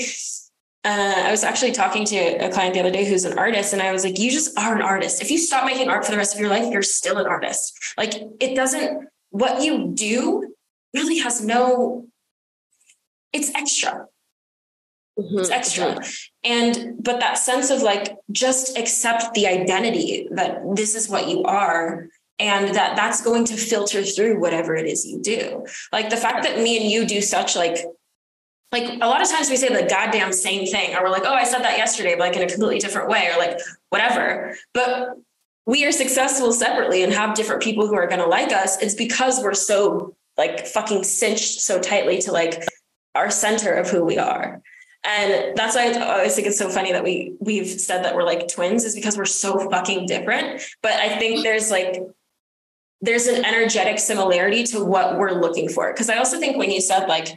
uh, 0.84 1.26
I 1.26 1.30
was 1.30 1.42
actually 1.42 1.72
talking 1.72 2.04
to 2.06 2.16
a 2.16 2.50
client 2.50 2.74
the 2.74 2.80
other 2.80 2.90
day 2.90 3.04
who's 3.04 3.24
an 3.24 3.36
artist, 3.36 3.72
and 3.72 3.82
I 3.82 3.92
was 3.92 4.04
like, 4.04 4.18
you 4.18 4.30
just 4.30 4.56
are 4.58 4.76
an 4.76 4.82
artist. 4.82 5.20
If 5.20 5.30
you 5.30 5.38
stop 5.38 5.66
making 5.66 5.88
art 5.88 6.04
for 6.04 6.12
the 6.12 6.16
rest 6.16 6.34
of 6.34 6.40
your 6.40 6.50
life, 6.50 6.72
you're 6.72 6.82
still 6.82 7.18
an 7.18 7.26
artist. 7.26 7.76
Like, 7.96 8.14
it 8.40 8.54
doesn't, 8.54 9.08
what 9.30 9.62
you 9.62 9.90
do 9.94 10.54
really 10.94 11.18
has 11.18 11.44
no 11.44 12.08
it's 13.32 13.54
extra. 13.54 14.06
Mm-hmm, 15.18 15.38
it's 15.38 15.50
extra. 15.50 15.86
Mm-hmm. 15.86 16.10
And, 16.44 17.02
but 17.02 17.20
that 17.20 17.38
sense 17.38 17.70
of 17.70 17.82
like, 17.82 18.16
just 18.30 18.78
accept 18.78 19.34
the 19.34 19.46
identity 19.46 20.28
that 20.32 20.60
this 20.74 20.94
is 20.94 21.08
what 21.08 21.28
you 21.28 21.42
are 21.42 22.08
and 22.38 22.74
that 22.74 22.94
that's 22.94 23.22
going 23.22 23.44
to 23.46 23.56
filter 23.56 24.04
through 24.04 24.40
whatever 24.40 24.76
it 24.76 24.86
is 24.86 25.04
you 25.04 25.20
do. 25.20 25.66
Like 25.92 26.08
the 26.10 26.16
fact 26.16 26.44
that 26.44 26.60
me 26.60 26.80
and 26.80 26.88
you 26.88 27.04
do 27.04 27.20
such 27.20 27.56
like, 27.56 27.78
like 28.70 28.84
a 29.00 29.06
lot 29.06 29.22
of 29.22 29.28
times 29.28 29.50
we 29.50 29.56
say 29.56 29.68
the 29.68 29.88
goddamn 29.88 30.32
same 30.32 30.66
thing, 30.66 30.94
or 30.94 31.02
we're 31.02 31.10
like, 31.10 31.24
oh, 31.24 31.34
I 31.34 31.44
said 31.44 31.62
that 31.62 31.78
yesterday, 31.78 32.12
but 32.12 32.28
like 32.28 32.36
in 32.36 32.42
a 32.42 32.46
completely 32.46 32.78
different 32.78 33.08
way, 33.08 33.28
or 33.34 33.38
like 33.38 33.58
whatever. 33.88 34.54
But 34.74 35.16
we 35.66 35.84
are 35.86 35.92
successful 35.92 36.52
separately 36.52 37.02
and 37.02 37.12
have 37.12 37.34
different 37.34 37.62
people 37.62 37.88
who 37.88 37.94
are 37.94 38.06
going 38.06 38.20
to 38.20 38.26
like 38.26 38.52
us. 38.52 38.80
It's 38.80 38.94
because 38.94 39.40
we're 39.42 39.54
so 39.54 40.14
like 40.36 40.66
fucking 40.66 41.04
cinched 41.04 41.60
so 41.60 41.80
tightly 41.80 42.18
to 42.20 42.30
like 42.30 42.62
our 43.14 43.30
center 43.30 43.72
of 43.72 43.90
who 43.90 44.04
we 44.04 44.18
are. 44.18 44.60
And 45.04 45.56
that's 45.56 45.76
why 45.76 45.92
I 45.92 46.18
always 46.18 46.34
think 46.34 46.48
it's 46.48 46.58
so 46.58 46.68
funny 46.68 46.92
that 46.92 47.04
we 47.04 47.34
we've 47.40 47.68
said 47.68 48.04
that 48.04 48.14
we're 48.14 48.24
like 48.24 48.48
twins 48.48 48.84
is 48.84 48.94
because 48.94 49.16
we're 49.16 49.24
so 49.24 49.70
fucking 49.70 50.06
different. 50.06 50.62
But 50.82 50.92
I 50.94 51.18
think 51.18 51.44
there's 51.44 51.70
like 51.70 52.02
there's 53.00 53.26
an 53.26 53.44
energetic 53.44 54.00
similarity 54.00 54.64
to 54.64 54.84
what 54.84 55.16
we're 55.16 55.32
looking 55.32 55.68
for. 55.68 55.92
Cause 55.94 56.10
I 56.10 56.16
also 56.16 56.38
think 56.40 56.56
when 56.56 56.70
you 56.70 56.80
said 56.80 57.06
like 57.06 57.28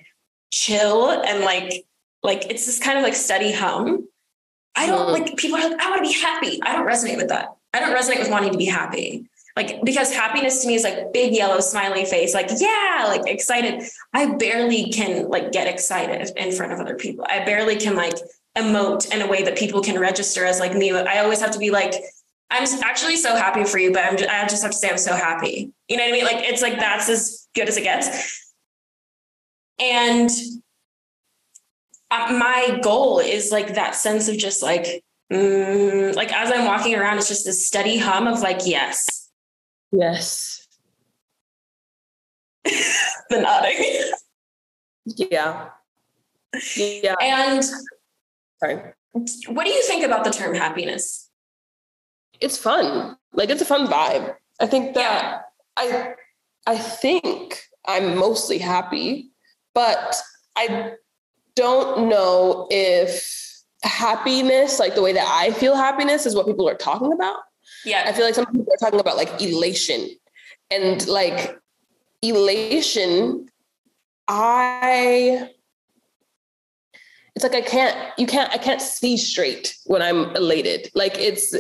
chill 0.51 1.11
and 1.11 1.43
like 1.43 1.85
like 2.23 2.49
it's 2.49 2.65
this 2.65 2.79
kind 2.79 2.97
of 2.97 3.03
like 3.03 3.13
steady 3.15 3.51
hum. 3.51 4.07
I 4.75 4.87
don't 4.87 5.09
mm. 5.09 5.11
like 5.11 5.37
people 5.37 5.57
are 5.57 5.69
like, 5.69 5.79
I 5.79 5.89
want 5.89 6.03
to 6.03 6.09
be 6.09 6.19
happy. 6.19 6.59
I 6.63 6.73
don't 6.73 6.87
resonate 6.87 7.17
with 7.17 7.29
that. 7.29 7.55
I 7.73 7.79
don't 7.79 7.95
resonate 7.95 8.19
with 8.19 8.29
wanting 8.29 8.51
to 8.51 8.57
be 8.57 8.65
happy 8.65 9.29
like 9.55 9.83
because 9.83 10.13
happiness 10.13 10.61
to 10.61 10.67
me 10.67 10.75
is 10.75 10.83
like 10.83 11.11
big 11.13 11.33
yellow 11.33 11.59
smiley 11.59 12.05
face 12.05 12.33
like 12.33 12.49
yeah 12.57 13.05
like 13.07 13.27
excited. 13.27 13.83
I 14.13 14.35
barely 14.35 14.91
can 14.91 15.29
like 15.29 15.51
get 15.51 15.67
excited 15.67 16.31
in 16.37 16.51
front 16.51 16.73
of 16.73 16.79
other 16.79 16.95
people. 16.95 17.25
I 17.27 17.43
barely 17.43 17.75
can 17.75 17.95
like 17.95 18.15
emote 18.57 19.13
in 19.13 19.21
a 19.21 19.27
way 19.27 19.43
that 19.43 19.57
people 19.57 19.81
can 19.81 19.99
register 19.99 20.45
as 20.45 20.59
like 20.59 20.73
me. 20.73 20.91
I 20.91 21.19
always 21.19 21.41
have 21.41 21.51
to 21.51 21.59
be 21.59 21.71
like 21.71 21.95
i'm 22.53 22.67
actually 22.83 23.15
so 23.15 23.33
happy 23.33 23.63
for 23.63 23.79
you 23.79 23.93
but 23.93 24.03
i'm 24.03 24.17
just, 24.17 24.29
i 24.29 24.45
just 24.45 24.61
have 24.61 24.71
to 24.71 24.77
say 24.77 24.89
i'm 24.89 24.97
so 24.97 25.15
happy. 25.15 25.71
You 25.87 25.97
know 25.97 26.03
what 26.03 26.09
i 26.09 26.11
mean? 26.11 26.25
Like 26.25 26.43
it's 26.49 26.61
like 26.61 26.79
that's 26.79 27.09
as 27.09 27.47
good 27.55 27.67
as 27.67 27.77
it 27.77 27.83
gets. 27.83 28.53
And 29.79 30.29
uh, 32.11 32.33
my 32.37 32.79
goal 32.83 33.19
is 33.19 33.51
like 33.51 33.75
that 33.75 33.95
sense 33.95 34.27
of 34.27 34.37
just 34.37 34.61
like 34.61 35.03
mm, 35.31 36.13
like 36.13 36.31
as 36.33 36.51
i'm 36.51 36.65
walking 36.65 36.93
around 36.93 37.17
it's 37.17 37.29
just 37.29 37.45
this 37.45 37.65
steady 37.65 37.97
hum 37.97 38.27
of 38.27 38.41
like 38.41 38.59
yes 38.65 39.29
Yes. 39.91 40.67
the 42.63 43.41
nodding. 43.41 44.11
Yeah. 45.05 45.69
Yeah. 46.75 47.15
And 47.21 47.63
sorry. 48.59 48.93
What 49.13 49.65
do 49.65 49.69
you 49.69 49.83
think 49.83 50.05
about 50.05 50.23
the 50.23 50.31
term 50.31 50.55
happiness? 50.55 51.29
It's 52.39 52.57
fun. 52.57 53.17
Like 53.33 53.49
it's 53.49 53.61
a 53.61 53.65
fun 53.65 53.87
vibe. 53.87 54.35
I 54.59 54.67
think 54.67 54.93
that 54.93 55.01
yeah. 55.01 55.41
I 55.77 56.13
I 56.67 56.77
think 56.77 57.61
I'm 57.85 58.17
mostly 58.17 58.57
happy, 58.57 59.31
but 59.73 60.15
I 60.55 60.93
don't 61.55 62.09
know 62.09 62.67
if 62.69 63.27
happiness, 63.83 64.79
like 64.79 64.95
the 64.95 65.01
way 65.01 65.13
that 65.13 65.27
I 65.27 65.51
feel 65.51 65.75
happiness, 65.75 66.25
is 66.25 66.35
what 66.35 66.45
people 66.45 66.69
are 66.69 66.75
talking 66.75 67.11
about. 67.11 67.37
Yeah. 67.85 68.03
I 68.05 68.11
feel 68.13 68.25
like 68.25 68.35
some 68.35 68.45
people 68.45 68.67
are 68.71 68.77
talking 68.77 68.99
about 68.99 69.17
like 69.17 69.41
elation 69.41 70.09
and 70.69 71.05
like 71.07 71.57
elation. 72.21 73.47
I, 74.27 75.49
it's 77.35 77.43
like 77.43 77.55
I 77.55 77.61
can't, 77.61 77.97
you 78.17 78.27
can't, 78.27 78.51
I 78.51 78.57
can't 78.57 78.81
see 78.81 79.17
straight 79.17 79.75
when 79.85 80.01
I'm 80.01 80.35
elated. 80.35 80.89
Like 80.93 81.17
it's 81.17 81.55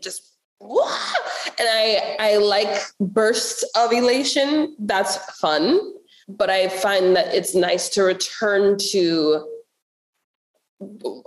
just, 0.00 0.30
and 0.60 1.68
I, 1.68 2.16
I 2.18 2.36
like 2.38 2.82
bursts 3.00 3.64
of 3.76 3.92
elation. 3.92 4.76
That's 4.78 5.16
fun. 5.38 5.78
But 6.26 6.48
I 6.48 6.68
find 6.68 7.14
that 7.16 7.34
it's 7.34 7.54
nice 7.54 7.90
to 7.90 8.02
return 8.02 8.78
to 8.92 9.46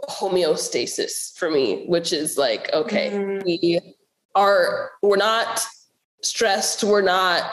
homeostasis 0.09 1.37
for 1.37 1.49
me, 1.49 1.85
which 1.87 2.13
is 2.13 2.37
like, 2.37 2.71
okay, 2.73 3.11
mm-hmm. 3.11 3.45
we 3.45 3.95
are 4.35 4.91
we're 5.01 5.17
not 5.17 5.65
stressed, 6.23 6.83
we're 6.83 7.01
not 7.01 7.51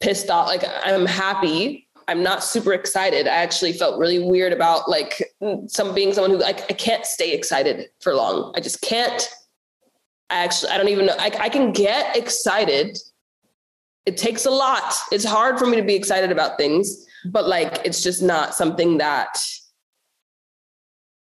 pissed 0.00 0.30
off. 0.30 0.48
Like 0.48 0.64
I'm 0.84 1.06
happy. 1.06 1.88
I'm 2.06 2.22
not 2.22 2.44
super 2.44 2.74
excited. 2.74 3.26
I 3.26 3.34
actually 3.34 3.72
felt 3.72 3.98
really 3.98 4.18
weird 4.18 4.52
about 4.52 4.88
like 4.88 5.32
some 5.68 5.94
being 5.94 6.12
someone 6.12 6.30
who 6.30 6.38
like 6.38 6.70
I 6.70 6.74
can't 6.74 7.06
stay 7.06 7.32
excited 7.32 7.88
for 8.00 8.14
long. 8.14 8.52
I 8.56 8.60
just 8.60 8.82
can't. 8.82 9.28
I 10.30 10.44
actually 10.44 10.72
I 10.72 10.78
don't 10.78 10.88
even 10.88 11.06
know. 11.06 11.16
I, 11.18 11.30
I 11.40 11.48
can 11.48 11.72
get 11.72 12.16
excited. 12.16 12.98
It 14.04 14.18
takes 14.18 14.44
a 14.44 14.50
lot. 14.50 14.94
It's 15.10 15.24
hard 15.24 15.58
for 15.58 15.66
me 15.66 15.76
to 15.76 15.82
be 15.82 15.94
excited 15.94 16.30
about 16.30 16.58
things, 16.58 17.06
but 17.24 17.48
like 17.48 17.80
it's 17.86 18.02
just 18.02 18.22
not 18.22 18.54
something 18.54 18.98
that 18.98 19.38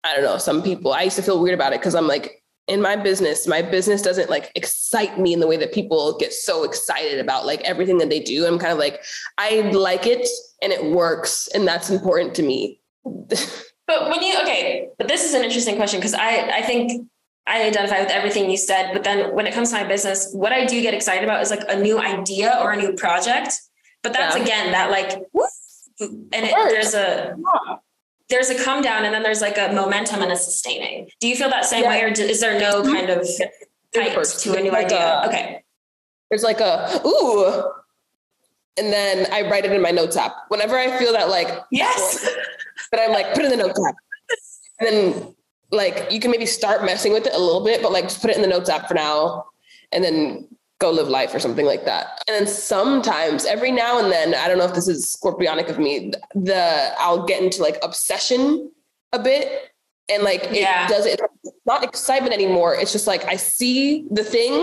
I 0.04 0.16
don't 0.16 0.24
know. 0.24 0.38
Some 0.38 0.64
people 0.64 0.94
I 0.94 1.04
used 1.04 1.16
to 1.18 1.22
feel 1.22 1.40
weird 1.40 1.54
about 1.54 1.74
it 1.74 1.80
because 1.80 1.94
I'm 1.94 2.08
like 2.08 2.43
in 2.68 2.82
my 2.82 2.96
business, 2.96 3.46
my 3.46 3.62
business 3.62 4.02
doesn't 4.02 4.30
like 4.30 4.52
excite 4.56 5.20
me 5.20 5.34
in 5.34 5.40
the 5.40 5.48
way 5.48 5.58
that 5.58 5.74
people 5.74 6.18
get 6.18 6.32
so 6.32 6.64
excited 6.64 7.20
about 7.20 7.46
like 7.46 7.62
everything 7.62 7.98
that 7.98 8.10
they 8.10 8.20
do. 8.20 8.46
I'm 8.46 8.58
kind 8.58 8.72
of 8.72 8.80
like, 8.80 9.04
I 9.38 9.62
like 9.74 10.08
it 10.08 10.28
and 10.62 10.72
it 10.72 10.84
works, 10.86 11.50
and 11.54 11.68
that's 11.68 11.90
important 11.90 12.36
to 12.36 12.44
me. 12.44 12.80
but 13.06 14.10
when 14.10 14.24
you 14.24 14.40
okay, 14.44 14.88
but 14.98 15.10
this 15.10 15.26
is 15.26 15.34
an 15.34 15.44
interesting 15.44 15.76
question 15.76 16.00
because 16.00 16.14
I 16.14 16.58
I 16.58 16.62
think 16.62 17.08
I 17.46 17.64
identify 17.64 18.00
with 18.00 18.12
everything 18.12 18.50
you 18.50 18.56
said, 18.56 18.94
but 18.94 19.04
then 19.04 19.36
when 19.36 19.46
it 19.46 19.54
comes 19.54 19.72
to 19.72 19.76
my 19.76 19.84
business, 19.84 20.32
what 20.32 20.54
I 20.54 20.66
do 20.66 20.82
get 20.82 20.94
excited 20.94 21.26
about 21.26 21.42
is 21.42 21.52
like 21.52 21.66
a 21.68 21.78
new 21.78 22.00
idea 22.00 22.58
or 22.62 22.72
a 22.72 22.78
new 22.78 22.94
project. 22.94 23.54
But 24.02 24.14
that's 24.14 24.38
yeah. 24.38 24.44
again 24.44 24.72
that 24.72 24.90
like, 24.90 25.12
and 26.00 26.28
it, 26.32 26.54
there's 26.70 26.94
a 26.94 27.36
there's 28.30 28.50
a 28.50 28.64
come 28.64 28.82
down 28.82 29.06
and 29.06 29.14
then 29.14 29.24
there's 29.24 29.42
like 29.42 29.58
a 29.58 29.74
momentum 29.74 30.22
and 30.22 30.32
a 30.32 30.36
sustaining. 30.36 31.10
Do 31.20 31.28
you 31.28 31.36
feel 31.36 31.50
that 31.50 31.66
same 31.66 31.84
yeah. 31.84 31.90
way, 31.90 32.04
or 32.04 32.08
is 32.08 32.40
there 32.40 32.60
no 32.60 32.82
mm-hmm. 32.82 32.94
kind 32.94 33.10
of 33.10 33.28
height 33.96 34.24
to 34.24 34.54
a 34.56 34.62
new 34.62 34.72
like 34.72 34.86
idea? 34.86 35.22
A, 35.24 35.28
okay. 35.28 35.64
There's 36.30 36.44
like 36.44 36.60
a 36.60 37.02
ooh, 37.06 37.72
and 38.78 38.92
then 38.92 39.28
I 39.32 39.50
write 39.50 39.66
it 39.66 39.72
in 39.72 39.82
my 39.82 39.92
notes 39.92 40.18
app. 40.18 40.34
Whenever 40.48 40.78
I 40.78 40.98
feel 40.98 41.14
that 41.14 41.30
like 41.30 41.50
yes, 41.72 42.28
but 42.92 43.00
I'm 43.00 43.12
like 43.12 43.34
put 43.34 43.46
in 43.46 43.52
the 43.52 43.58
notes 43.58 43.80
app, 43.88 43.96
and 44.80 44.88
then 44.88 45.36
like 45.72 46.12
you 46.12 46.20
can 46.20 46.32
maybe 46.32 46.46
start 46.46 46.84
messing 46.84 47.14
with 47.14 47.28
it 47.28 47.34
a 47.34 47.40
little 47.40 47.64
bit, 47.64 47.82
but 47.82 47.92
like 47.92 48.06
just 48.06 48.22
put 48.22 48.30
it 48.30 48.36
in 48.36 48.42
the 48.42 48.48
notes 48.48 48.70
app 48.70 48.88
for 48.88 48.94
now, 48.94 49.46
and 49.92 50.04
then 50.04 50.48
go 50.84 50.90
live 50.92 51.12
life 51.20 51.32
or 51.36 51.40
something 51.40 51.68
like 51.74 51.84
that. 51.92 52.06
And 52.28 52.34
then 52.38 52.48
sometimes, 52.48 53.40
every 53.56 53.72
now 53.84 53.94
and 54.02 54.10
then, 54.16 54.28
I 54.36 54.46
don't 54.48 54.58
know 54.62 54.70
if 54.72 54.76
this 54.80 54.90
is 54.96 55.00
scorpionic 55.16 55.68
of 55.70 55.78
me, 55.80 56.12
the 56.52 56.94
I'll 57.04 57.26
get 57.32 57.42
into 57.42 57.62
like 57.68 57.78
obsession 57.90 58.72
a 59.12 59.20
bit. 59.30 59.46
And 60.12 60.22
like 60.24 60.44
it 60.52 60.64
yeah. 60.68 60.86
does 60.88 61.06
it 61.06 61.18
not 61.66 61.82
excitement 61.90 62.34
anymore. 62.34 62.76
It's 62.76 62.92
just 62.92 63.08
like 63.08 63.24
I 63.34 63.38
see 63.38 64.06
the 64.12 64.26
thing 64.36 64.54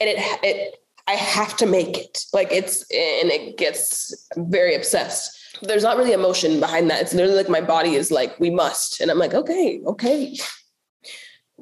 and 0.00 0.06
it 0.10 0.16
it 0.42 0.58
I 1.06 1.12
have 1.12 1.56
to 1.58 1.66
make 1.66 1.96
it. 2.04 2.14
Like 2.32 2.50
it's 2.50 2.82
and 2.90 3.30
it 3.30 3.56
gets 3.56 4.26
very 4.36 4.74
obsessed. 4.74 5.28
there's 5.62 5.82
not 5.82 5.96
really 5.96 6.12
emotion 6.12 6.60
behind 6.60 6.90
that. 6.90 7.00
It's 7.00 7.14
literally 7.14 7.36
like 7.36 7.48
my 7.48 7.60
body 7.60 7.94
is 7.94 8.10
like, 8.10 8.38
we 8.40 8.50
must. 8.50 9.00
And 9.00 9.10
I'm 9.10 9.18
like, 9.18 9.34
okay, 9.34 9.80
okay, 9.86 10.36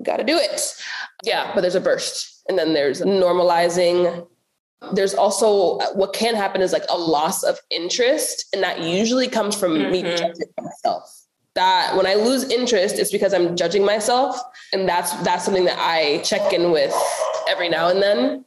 gotta 0.03 0.25
do 0.25 0.37
it. 0.37 0.75
Yeah, 1.25 1.53
but 1.55 1.61
there's 1.61 1.75
a 1.75 1.81
burst. 1.81 2.40
And 2.49 2.59
then 2.59 2.73
there's 2.73 3.01
normalizing. 3.01 4.27
There's 4.93 5.15
also 5.15 5.79
what 5.95 6.13
can 6.13 6.35
happen 6.35 6.63
is 6.63 6.73
like 6.73 6.85
a 6.89 6.99
loss 6.99 7.43
of 7.43 7.59
interest. 7.71 8.47
And 8.53 8.63
that 8.63 8.81
usually 8.81 9.29
comes 9.29 9.57
from 9.57 9.75
mm-hmm. 9.75 9.93
me 9.93 10.03
judging 10.03 10.53
myself. 10.61 11.17
That 11.55 11.97
when 11.97 12.07
I 12.07 12.15
lose 12.15 12.45
interest, 12.45 12.99
it's 12.99 13.11
because 13.11 13.35
I'm 13.35 13.57
judging 13.57 13.85
myself. 13.85 14.41
And 14.73 14.89
that's 14.89 15.13
that's 15.23 15.45
something 15.45 15.65
that 15.65 15.79
I 15.79 16.19
check 16.19 16.53
in 16.53 16.71
with 16.71 16.95
every 17.49 17.69
now 17.69 17.89
and 17.89 18.03
then. 18.03 18.45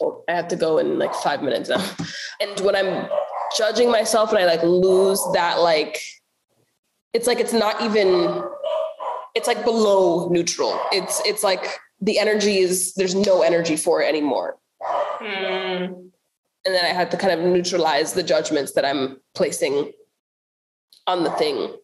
Oh, 0.00 0.22
I 0.28 0.32
have 0.32 0.48
to 0.48 0.56
go 0.56 0.78
in 0.78 0.98
like 0.98 1.14
five 1.14 1.42
minutes 1.42 1.68
now. 1.68 1.84
And 2.40 2.60
when 2.60 2.76
I'm 2.76 3.08
judging 3.56 3.90
myself 3.90 4.30
and 4.30 4.38
I 4.38 4.44
like 4.44 4.62
lose 4.62 5.20
that 5.32 5.60
like 5.60 6.00
it's 7.12 7.26
like 7.26 7.40
it's 7.40 7.52
not 7.52 7.80
even 7.82 8.42
it's 9.34 9.46
like 9.46 9.64
below 9.64 10.28
neutral. 10.28 10.78
It's 10.92 11.20
it's 11.24 11.42
like 11.42 11.78
the 12.00 12.18
energy 12.18 12.58
is 12.58 12.94
there's 12.94 13.14
no 13.14 13.42
energy 13.42 13.76
for 13.76 14.02
it 14.02 14.08
anymore. 14.08 14.58
Hmm. 14.82 16.06
And 16.66 16.74
then 16.74 16.84
I 16.84 16.88
had 16.88 17.10
to 17.12 17.16
kind 17.16 17.38
of 17.38 17.46
neutralize 17.46 18.12
the 18.12 18.22
judgments 18.22 18.72
that 18.72 18.84
I'm 18.84 19.20
placing 19.34 19.92
on 21.06 21.22
the 21.22 21.30
thing. 21.30 21.76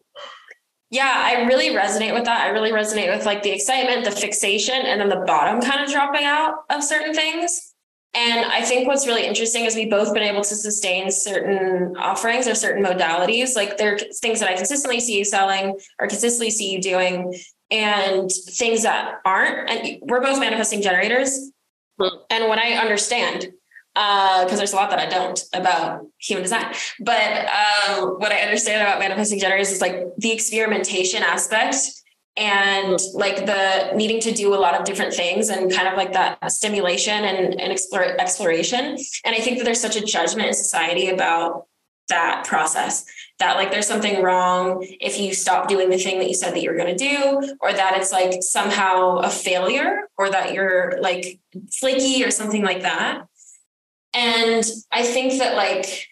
Yeah, 0.90 1.10
I 1.10 1.44
really 1.44 1.70
resonate 1.70 2.12
with 2.12 2.24
that. 2.24 2.42
I 2.42 2.48
really 2.48 2.70
resonate 2.70 3.14
with 3.14 3.24
like 3.24 3.42
the 3.42 3.50
excitement, 3.50 4.04
the 4.04 4.10
fixation, 4.10 4.74
and 4.74 5.00
then 5.00 5.08
the 5.08 5.24
bottom 5.26 5.60
kind 5.60 5.82
of 5.82 5.90
dropping 5.90 6.24
out 6.24 6.54
of 6.68 6.84
certain 6.84 7.14
things. 7.14 7.72
And 8.14 8.44
I 8.44 8.60
think 8.60 8.86
what's 8.86 9.06
really 9.06 9.24
interesting 9.24 9.64
is 9.64 9.74
we've 9.74 9.88
both 9.88 10.12
been 10.12 10.22
able 10.22 10.42
to 10.42 10.54
sustain 10.54 11.10
certain 11.10 11.96
offerings 11.96 12.46
or 12.46 12.54
certain 12.54 12.84
modalities. 12.84 13.56
Like 13.56 13.78
there 13.78 13.94
are 13.94 13.98
things 13.98 14.40
that 14.40 14.50
I 14.50 14.54
consistently 14.54 15.00
see 15.00 15.16
you 15.16 15.24
selling 15.24 15.78
or 15.98 16.08
consistently 16.08 16.50
see 16.50 16.70
you 16.70 16.82
doing, 16.82 17.34
and 17.73 18.31
things 18.31 18.83
that 18.83 19.20
aren't. 19.25 19.70
And 19.70 19.99
we're 20.03 20.20
both 20.20 20.39
manifesting 20.39 20.83
generators. 20.83 21.51
And 22.31 22.49
what 22.49 22.59
I 22.59 22.75
understand, 22.75 23.41
because 23.95 24.53
uh, 24.53 24.57
there's 24.57 24.73
a 24.73 24.77
lot 24.77 24.91
that 24.91 24.99
I 24.99 25.07
don't 25.07 25.41
about 25.55 26.07
human 26.18 26.43
design, 26.43 26.75
but 27.01 27.49
um, 27.49 28.18
what 28.18 28.31
I 28.31 28.41
understand 28.41 28.83
about 28.83 28.99
manifesting 28.99 29.39
generators 29.39 29.70
is 29.70 29.81
like 29.81 30.05
the 30.18 30.33
experimentation 30.33 31.23
aspect 31.23 31.77
and 32.37 32.99
like 33.14 33.47
the 33.47 33.93
needing 33.95 34.20
to 34.20 34.33
do 34.33 34.55
a 34.55 34.57
lot 34.57 34.75
of 34.75 34.85
different 34.85 35.12
things 35.12 35.49
and 35.49 35.70
kind 35.70 35.87
of 35.87 35.95
like 35.97 36.12
that 36.14 36.39
stimulation 36.51 37.25
and, 37.25 37.61
and 37.61 37.73
explore, 37.73 38.05
exploration. 38.05 38.97
And 39.25 39.35
I 39.35 39.41
think 39.41 39.59
that 39.59 39.64
there's 39.64 39.81
such 39.81 39.97
a 39.97 40.05
judgment 40.05 40.49
in 40.49 40.55
society 40.55 41.09
about 41.09 41.66
that 42.09 42.45
process 42.47 43.05
that 43.43 43.57
like 43.57 43.72
there's 43.72 43.88
something 43.88 44.22
wrong 44.22 44.86
if 45.01 45.18
you 45.18 45.34
stop 45.34 45.66
doing 45.66 45.90
the 45.90 45.99
thing 45.99 46.20
that 46.20 46.28
you 46.28 46.34
said 46.34 46.55
that 46.55 46.62
you're 46.62 46.76
going 46.76 46.97
to 46.97 47.09
do 47.11 47.57
or 47.61 47.72
that 47.72 47.97
it's 47.97 48.12
like 48.12 48.40
somehow 48.40 49.16
a 49.16 49.28
failure 49.28 50.03
or 50.16 50.30
that 50.30 50.55
you're 50.55 50.97
like 51.01 51.40
flaky 51.72 52.24
or 52.24 52.30
something 52.30 52.62
like 52.62 52.82
that 52.82 53.26
and 54.14 54.64
i 54.93 55.03
think 55.03 55.40
that 55.40 55.57
like 55.57 56.07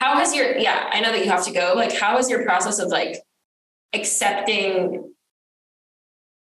how 0.00 0.18
has 0.18 0.34
your 0.34 0.58
yeah 0.58 0.90
i 0.92 1.00
know 1.00 1.10
that 1.10 1.24
you 1.24 1.30
have 1.30 1.44
to 1.44 1.52
go 1.52 1.72
like 1.74 1.94
how 1.94 2.18
is 2.18 2.28
your 2.28 2.44
process 2.44 2.78
of 2.78 2.88
like 2.88 3.16
accepting 3.94 5.02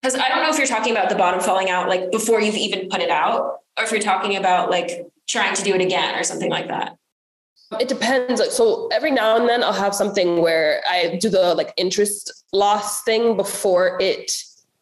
because 0.01 0.19
I 0.19 0.31
don't 0.31 0.43
know 0.43 0.49
if 0.49 0.57
you're 0.57 0.67
talking 0.67 0.93
about 0.93 1.11
the 1.11 1.15
bottom 1.15 1.41
falling 1.41 1.69
out 1.69 1.87
like 1.87 2.11
before 2.11 2.41
you've 2.41 2.55
even 2.55 2.89
put 2.89 3.01
it 3.03 3.11
out, 3.11 3.59
or 3.77 3.85
if 3.85 3.91
you're 3.91 4.01
talking 4.01 4.35
about 4.35 4.71
like 4.71 5.07
trying 5.29 5.55
to 5.55 5.63
do 5.63 5.75
it 5.75 5.83
again 5.83 6.19
or 6.19 6.25
something 6.25 6.49
like 6.49 6.69
that. 6.69 6.97
It 7.79 7.89
depends. 7.89 8.43
So 8.55 8.89
every 8.89 9.11
now 9.11 9.37
and 9.37 9.49
then 9.49 9.63
I'll 9.63 9.73
have 9.73 9.95
something 9.95 10.41
where 10.41 10.83
I 10.91 11.17
do 11.21 11.29
the 11.29 11.55
like 11.55 11.73
interest 11.77 12.45
loss 12.53 13.03
thing 13.03 13.37
before 13.37 13.97
it 14.01 14.33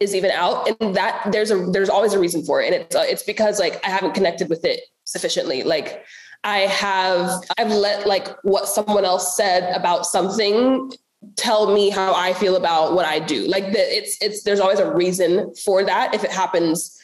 is 0.01 0.15
even 0.15 0.31
out. 0.31 0.69
And 0.81 0.95
that 0.95 1.29
there's 1.31 1.51
a 1.51 1.67
there's 1.67 1.91
always 1.91 2.15
a 2.15 2.19
reason 2.19 2.45
for 2.45 2.63
it. 2.63 2.73
And 2.73 2.83
it's 2.83 2.97
uh, 2.97 3.05
it's 3.07 3.23
because 3.23 3.59
like 3.59 3.85
I 3.85 3.91
haven't 3.91 4.15
connected 4.15 4.49
with 4.49 4.65
it 4.65 4.81
sufficiently. 5.05 5.63
Like 5.65 6.05
I 6.45 6.61
have 6.61 7.43
I've 7.59 7.71
let 7.71 8.07
like 8.07 8.29
what 8.43 8.69
someone 8.69 9.05
else 9.05 9.37
said 9.37 9.75
about 9.77 10.07
something 10.07 10.91
tell 11.37 11.75
me 11.75 11.91
how 11.91 12.15
I 12.15 12.33
feel 12.33 12.57
about 12.57 12.95
what 12.95 13.05
I 13.05 13.19
do. 13.19 13.47
Like 13.49 13.73
the, 13.73 13.81
it's 13.81 14.17
it's 14.23 14.45
there's 14.45 14.61
always 14.61 14.79
a 14.79 14.91
reason 14.91 15.55
for 15.57 15.85
that 15.85 16.15
if 16.15 16.25
it 16.25 16.31
happens 16.31 16.99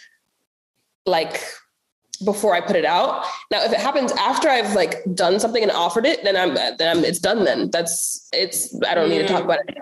like 1.05 1.43
before 2.17 2.55
I 2.55 2.61
put 2.61 2.77
it 2.77 2.85
out. 2.85 3.25
Now 3.51 3.63
if 3.65 3.73
it 3.73 3.79
happens 3.79 4.13
after 4.13 4.49
I've 4.49 4.75
like 4.75 5.03
done 5.15 5.41
something 5.41 5.63
and 5.63 5.73
offered 5.73 6.07
it, 6.07 6.25
then 6.25 6.37
I'm 6.37 6.55
then 6.55 6.97
I'm 6.97 7.05
it's 7.05 7.19
done 7.19 7.45
then. 7.45 7.71
That's 7.71 8.29
it's 8.33 8.75
I 8.87 8.95
don't 8.95 9.09
mm. 9.09 9.13
need 9.13 9.19
to 9.19 9.29
talk 9.29 9.43
mm. 9.43 9.47
about 9.47 9.61
it 9.69 9.79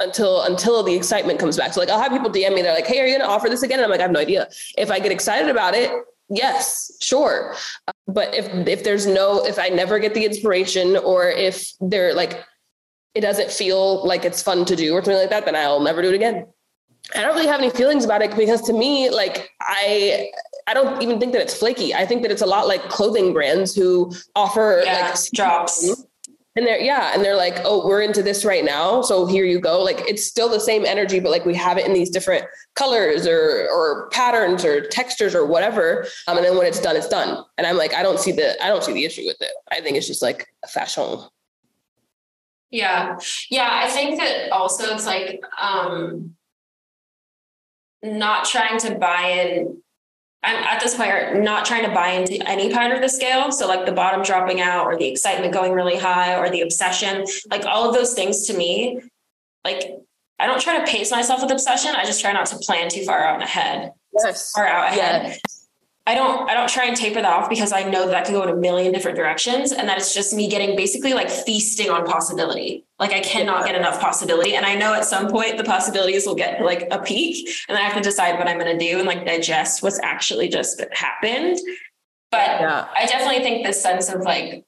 until 0.00 0.42
until 0.42 0.82
the 0.82 0.94
excitement 0.94 1.38
comes 1.38 1.56
back. 1.56 1.72
So 1.72 1.80
like 1.80 1.90
I'll 1.90 2.00
have 2.00 2.12
people 2.12 2.30
DM 2.30 2.54
me 2.54 2.62
they're 2.62 2.74
like, 2.74 2.86
"Hey, 2.86 3.00
are 3.00 3.06
you 3.06 3.16
going 3.16 3.28
to 3.28 3.34
offer 3.34 3.48
this 3.48 3.62
again?" 3.62 3.78
And 3.78 3.84
I'm 3.84 3.90
like, 3.90 4.00
"I 4.00 4.04
have 4.04 4.12
no 4.12 4.20
idea." 4.20 4.48
If 4.76 4.90
I 4.90 4.98
get 4.98 5.12
excited 5.12 5.48
about 5.48 5.74
it, 5.74 5.90
yes, 6.28 6.90
sure. 7.00 7.54
But 8.06 8.34
if 8.34 8.46
if 8.68 8.84
there's 8.84 9.06
no 9.06 9.44
if 9.44 9.58
I 9.58 9.68
never 9.68 9.98
get 9.98 10.14
the 10.14 10.24
inspiration 10.24 10.96
or 10.96 11.28
if 11.28 11.72
they're 11.80 12.14
like 12.14 12.44
it 13.14 13.22
doesn't 13.22 13.50
feel 13.50 14.06
like 14.06 14.26
it's 14.26 14.42
fun 14.42 14.66
to 14.66 14.76
do 14.76 14.92
or 14.92 15.02
something 15.02 15.16
like 15.16 15.30
that, 15.30 15.46
then 15.46 15.56
I'll 15.56 15.80
never 15.80 16.02
do 16.02 16.08
it 16.10 16.14
again. 16.14 16.46
I 17.14 17.22
don't 17.22 17.34
really 17.34 17.46
have 17.46 17.60
any 17.60 17.70
feelings 17.70 18.04
about 18.04 18.20
it 18.20 18.36
because 18.36 18.60
to 18.62 18.72
me, 18.72 19.08
like 19.10 19.50
I 19.60 20.30
I 20.66 20.74
don't 20.74 21.00
even 21.00 21.20
think 21.20 21.32
that 21.32 21.42
it's 21.42 21.56
flaky. 21.56 21.94
I 21.94 22.06
think 22.06 22.22
that 22.22 22.30
it's 22.30 22.42
a 22.42 22.46
lot 22.46 22.66
like 22.66 22.82
clothing 22.88 23.32
brands 23.32 23.74
who 23.74 24.12
offer 24.34 24.82
yeah, 24.84 25.10
like 25.10 25.18
drops. 25.32 26.04
And 26.56 26.66
they're 26.66 26.80
yeah, 26.80 27.12
and 27.14 27.22
they're 27.22 27.36
like, 27.36 27.58
oh, 27.64 27.86
we're 27.86 28.00
into 28.00 28.22
this 28.22 28.44
right 28.44 28.64
now. 28.64 29.02
So 29.02 29.26
here 29.26 29.44
you 29.44 29.60
go. 29.60 29.82
Like 29.82 30.00
it's 30.08 30.24
still 30.24 30.48
the 30.48 30.58
same 30.58 30.86
energy, 30.86 31.20
but 31.20 31.30
like 31.30 31.44
we 31.44 31.54
have 31.54 31.76
it 31.76 31.86
in 31.86 31.92
these 31.92 32.08
different 32.08 32.46
colors 32.74 33.26
or 33.26 33.68
or 33.70 34.08
patterns 34.10 34.64
or 34.64 34.80
textures 34.80 35.34
or 35.34 35.44
whatever. 35.44 36.06
Um, 36.26 36.38
and 36.38 36.46
then 36.46 36.56
when 36.56 36.66
it's 36.66 36.80
done, 36.80 36.96
it's 36.96 37.08
done. 37.08 37.44
And 37.58 37.66
I'm 37.66 37.76
like, 37.76 37.92
I 37.92 38.02
don't 38.02 38.18
see 38.18 38.32
the 38.32 38.56
I 38.64 38.68
don't 38.68 38.82
see 38.82 38.94
the 38.94 39.04
issue 39.04 39.26
with 39.26 39.36
it. 39.40 39.52
I 39.70 39.82
think 39.82 39.98
it's 39.98 40.06
just 40.06 40.22
like 40.22 40.48
a 40.64 40.68
fashion. 40.68 41.18
Yeah. 42.70 43.18
Yeah. 43.50 43.68
I 43.70 43.88
think 43.88 44.18
that 44.18 44.50
also 44.50 44.94
it's 44.94 45.06
like 45.06 45.40
um 45.60 46.34
not 48.02 48.46
trying 48.46 48.78
to 48.80 48.94
buy 48.94 49.28
in. 49.28 49.82
I'm 50.46 50.62
at 50.62 50.80
this 50.80 50.94
point 50.94 51.42
not 51.42 51.64
trying 51.64 51.84
to 51.84 51.90
buy 51.92 52.10
into 52.10 52.40
any 52.48 52.72
part 52.72 52.92
of 52.92 53.00
the 53.00 53.08
scale. 53.08 53.50
So 53.50 53.66
like 53.66 53.84
the 53.84 53.92
bottom 53.92 54.22
dropping 54.22 54.60
out 54.60 54.86
or 54.86 54.96
the 54.96 55.08
excitement 55.08 55.52
going 55.52 55.72
really 55.72 55.96
high 55.96 56.36
or 56.36 56.48
the 56.48 56.60
obsession, 56.60 57.26
like 57.50 57.64
all 57.66 57.88
of 57.88 57.94
those 57.94 58.14
things 58.14 58.46
to 58.46 58.56
me, 58.56 59.00
like 59.64 59.98
I 60.38 60.46
don't 60.46 60.60
try 60.60 60.78
to 60.78 60.90
pace 60.90 61.10
myself 61.10 61.42
with 61.42 61.50
obsession. 61.50 61.96
I 61.96 62.04
just 62.04 62.20
try 62.20 62.32
not 62.32 62.46
to 62.46 62.58
plan 62.58 62.88
too 62.88 63.04
far 63.04 63.24
out 63.24 63.42
ahead. 63.42 63.92
Yes. 64.22 64.52
Far 64.52 64.66
out 64.66 64.92
ahead. 64.92 65.40
Yes. 65.44 65.55
I 66.08 66.14
don't 66.14 66.48
I 66.48 66.54
don't 66.54 66.68
try 66.68 66.86
and 66.86 66.96
taper 66.96 67.20
that 67.20 67.32
off 67.32 67.50
because 67.50 67.72
I 67.72 67.82
know 67.82 68.06
that, 68.06 68.12
that 68.12 68.26
could 68.26 68.32
go 68.32 68.42
in 68.44 68.48
a 68.48 68.54
million 68.54 68.92
different 68.92 69.16
directions 69.16 69.72
and 69.72 69.88
that 69.88 69.98
it's 69.98 70.14
just 70.14 70.32
me 70.32 70.48
getting 70.48 70.76
basically 70.76 71.14
like 71.14 71.28
feasting 71.28 71.90
on 71.90 72.06
possibility. 72.06 72.84
Like 73.00 73.10
I 73.10 73.20
cannot 73.20 73.66
get 73.66 73.74
enough 73.74 74.00
possibility 74.00 74.54
and 74.54 74.64
I 74.64 74.76
know 74.76 74.94
at 74.94 75.04
some 75.04 75.28
point 75.28 75.56
the 75.56 75.64
possibilities 75.64 76.24
will 76.24 76.36
get 76.36 76.62
like 76.62 76.86
a 76.92 77.00
peak 77.00 77.48
and 77.68 77.76
then 77.76 77.82
I 77.82 77.88
have 77.88 77.96
to 77.96 78.00
decide 78.00 78.38
what 78.38 78.46
I'm 78.46 78.58
going 78.58 78.78
to 78.78 78.84
do 78.84 78.98
and 78.98 79.06
like 79.06 79.26
digest 79.26 79.82
what's 79.82 79.98
actually 80.00 80.48
just 80.48 80.80
happened. 80.92 81.58
But 82.30 82.60
yeah. 82.60 82.86
I 82.96 83.06
definitely 83.06 83.40
think 83.40 83.66
this 83.66 83.82
sense 83.82 84.08
of 84.08 84.22
like 84.22 84.64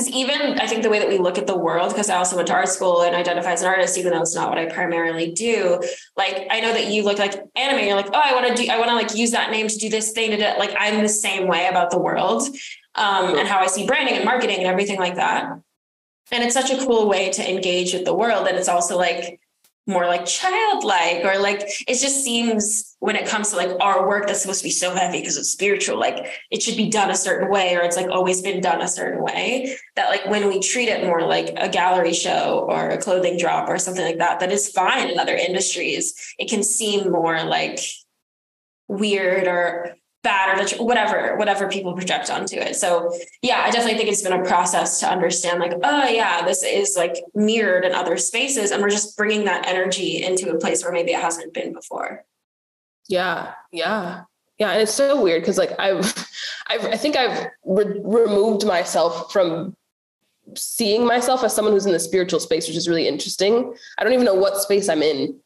because 0.00 0.14
even 0.14 0.58
I 0.58 0.66
think 0.66 0.82
the 0.82 0.88
way 0.88 0.98
that 0.98 1.08
we 1.08 1.18
look 1.18 1.36
at 1.36 1.46
the 1.46 1.56
world, 1.56 1.90
because 1.90 2.08
I 2.08 2.16
also 2.16 2.36
went 2.36 2.48
to 2.48 2.54
art 2.54 2.68
school 2.68 3.02
and 3.02 3.14
identify 3.14 3.52
as 3.52 3.60
an 3.60 3.68
artist, 3.68 3.98
even 3.98 4.12
though 4.12 4.22
it's 4.22 4.34
not 4.34 4.48
what 4.48 4.56
I 4.56 4.66
primarily 4.66 5.30
do. 5.32 5.80
Like 6.16 6.46
I 6.50 6.60
know 6.60 6.72
that 6.72 6.86
you 6.86 7.04
look 7.04 7.18
like 7.18 7.34
anime. 7.54 7.86
You're 7.86 7.96
like, 7.96 8.08
oh, 8.08 8.20
I 8.22 8.34
want 8.34 8.56
to 8.56 8.62
do, 8.62 8.70
I 8.70 8.78
want 8.78 8.88
to 8.88 8.94
like 8.94 9.14
use 9.14 9.32
that 9.32 9.50
name 9.50 9.68
to 9.68 9.76
do 9.76 9.90
this 9.90 10.12
thing. 10.12 10.30
To 10.30 10.36
do. 10.38 10.42
Like 10.58 10.74
I'm 10.78 11.02
the 11.02 11.08
same 11.08 11.48
way 11.48 11.66
about 11.66 11.90
the 11.90 11.98
world 11.98 12.42
um, 12.94 13.36
and 13.36 13.46
how 13.46 13.58
I 13.58 13.66
see 13.66 13.86
branding 13.86 14.16
and 14.16 14.24
marketing 14.24 14.58
and 14.58 14.66
everything 14.66 14.98
like 14.98 15.16
that. 15.16 15.52
And 16.32 16.44
it's 16.44 16.54
such 16.54 16.70
a 16.70 16.78
cool 16.86 17.06
way 17.06 17.30
to 17.30 17.50
engage 17.50 17.92
with 17.92 18.06
the 18.06 18.14
world. 18.14 18.46
And 18.46 18.56
it's 18.56 18.68
also 18.68 18.96
like 18.96 19.38
more 19.90 20.06
like 20.06 20.24
childlike 20.24 21.24
or 21.24 21.38
like 21.38 21.60
it 21.86 21.98
just 21.98 22.24
seems 22.24 22.96
when 23.00 23.16
it 23.16 23.26
comes 23.26 23.50
to 23.50 23.56
like 23.56 23.70
our 23.80 24.08
work 24.08 24.26
that's 24.26 24.42
supposed 24.42 24.60
to 24.60 24.64
be 24.64 24.70
so 24.70 24.94
heavy 24.94 25.20
because 25.20 25.36
it's 25.36 25.50
spiritual 25.50 25.98
like 25.98 26.26
it 26.50 26.62
should 26.62 26.76
be 26.76 26.88
done 26.88 27.10
a 27.10 27.16
certain 27.16 27.50
way 27.50 27.74
or 27.74 27.80
it's 27.80 27.96
like 27.96 28.08
always 28.08 28.40
been 28.42 28.60
done 28.60 28.80
a 28.80 28.88
certain 28.88 29.22
way 29.22 29.76
that 29.96 30.08
like 30.08 30.24
when 30.26 30.48
we 30.48 30.60
treat 30.60 30.88
it 30.88 31.04
more 31.04 31.22
like 31.22 31.52
a 31.56 31.68
gallery 31.68 32.12
show 32.12 32.66
or 32.68 32.90
a 32.90 32.98
clothing 32.98 33.36
drop 33.38 33.68
or 33.68 33.78
something 33.78 34.04
like 34.04 34.18
that 34.18 34.40
that 34.40 34.52
is 34.52 34.70
fine 34.70 35.10
in 35.10 35.18
other 35.18 35.36
industries. 35.36 36.14
It 36.38 36.48
can 36.48 36.62
seem 36.62 37.10
more 37.10 37.42
like 37.44 37.80
weird 38.88 39.46
or 39.46 39.96
bad 40.22 40.58
or 40.58 40.64
the, 40.64 40.82
whatever 40.82 41.36
whatever 41.36 41.68
people 41.68 41.94
project 41.94 42.30
onto 42.30 42.56
it 42.56 42.76
so 42.76 43.10
yeah 43.42 43.62
i 43.64 43.70
definitely 43.70 43.96
think 43.96 44.10
it's 44.10 44.22
been 44.22 44.38
a 44.38 44.44
process 44.44 45.00
to 45.00 45.08
understand 45.08 45.60
like 45.60 45.72
oh 45.82 46.08
yeah 46.08 46.44
this 46.44 46.62
is 46.62 46.94
like 46.96 47.16
mirrored 47.34 47.84
in 47.84 47.94
other 47.94 48.16
spaces 48.16 48.70
and 48.70 48.82
we're 48.82 48.90
just 48.90 49.16
bringing 49.16 49.44
that 49.44 49.66
energy 49.66 50.22
into 50.22 50.50
a 50.50 50.58
place 50.58 50.82
where 50.84 50.92
maybe 50.92 51.12
it 51.12 51.20
hasn't 51.20 51.54
been 51.54 51.72
before 51.72 52.24
yeah 53.08 53.54
yeah 53.72 54.22
yeah 54.58 54.72
and 54.72 54.82
it's 54.82 54.92
so 54.92 55.20
weird 55.20 55.42
because 55.42 55.56
like 55.56 55.78
i've, 55.78 56.04
I've 56.66 56.84
i 56.84 56.96
think 56.96 57.16
i've 57.16 57.48
re- 57.64 58.00
removed 58.04 58.66
myself 58.66 59.32
from 59.32 59.74
seeing 60.56 61.06
myself 61.06 61.44
as 61.44 61.54
someone 61.54 61.74
who's 61.74 61.86
in 61.86 61.92
the 61.92 62.00
spiritual 62.00 62.40
space, 62.40 62.66
which 62.66 62.76
is 62.76 62.88
really 62.88 63.06
interesting. 63.06 63.74
I 63.98 64.04
don't 64.04 64.12
even 64.12 64.24
know 64.24 64.34
what 64.34 64.56
space 64.60 64.88
I'm 64.88 65.02
in 65.02 65.38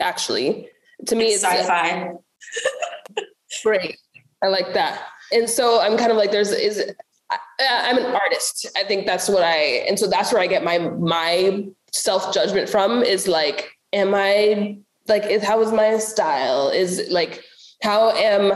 actually. 0.00 0.68
To 1.06 1.16
me, 1.16 1.26
it's, 1.26 1.42
it's 1.42 1.52
sci-fi. 1.52 2.12
great. 3.64 3.96
I 4.42 4.48
like 4.48 4.74
that. 4.74 5.02
And 5.32 5.48
so 5.48 5.80
I'm 5.80 5.96
kind 5.96 6.10
of 6.10 6.16
like, 6.16 6.30
there's 6.30 6.50
is 6.50 6.92
I, 7.30 7.38
I'm 7.60 7.98
an 7.98 8.06
artist. 8.06 8.66
I 8.76 8.84
think 8.84 9.06
that's 9.06 9.28
what 9.28 9.42
I, 9.42 9.56
and 9.88 9.98
so 9.98 10.08
that's 10.08 10.32
where 10.32 10.42
I 10.42 10.46
get 10.46 10.64
my 10.64 10.78
my 10.78 11.66
self 11.92 12.34
judgment 12.34 12.68
from. 12.68 13.02
Is 13.02 13.28
like, 13.28 13.70
am 13.92 14.14
I 14.14 14.78
like, 15.08 15.26
is 15.26 15.42
how 15.42 15.60
is 15.60 15.72
my 15.72 15.98
style? 15.98 16.70
Is 16.70 17.08
like, 17.10 17.44
how 17.82 18.10
am 18.10 18.52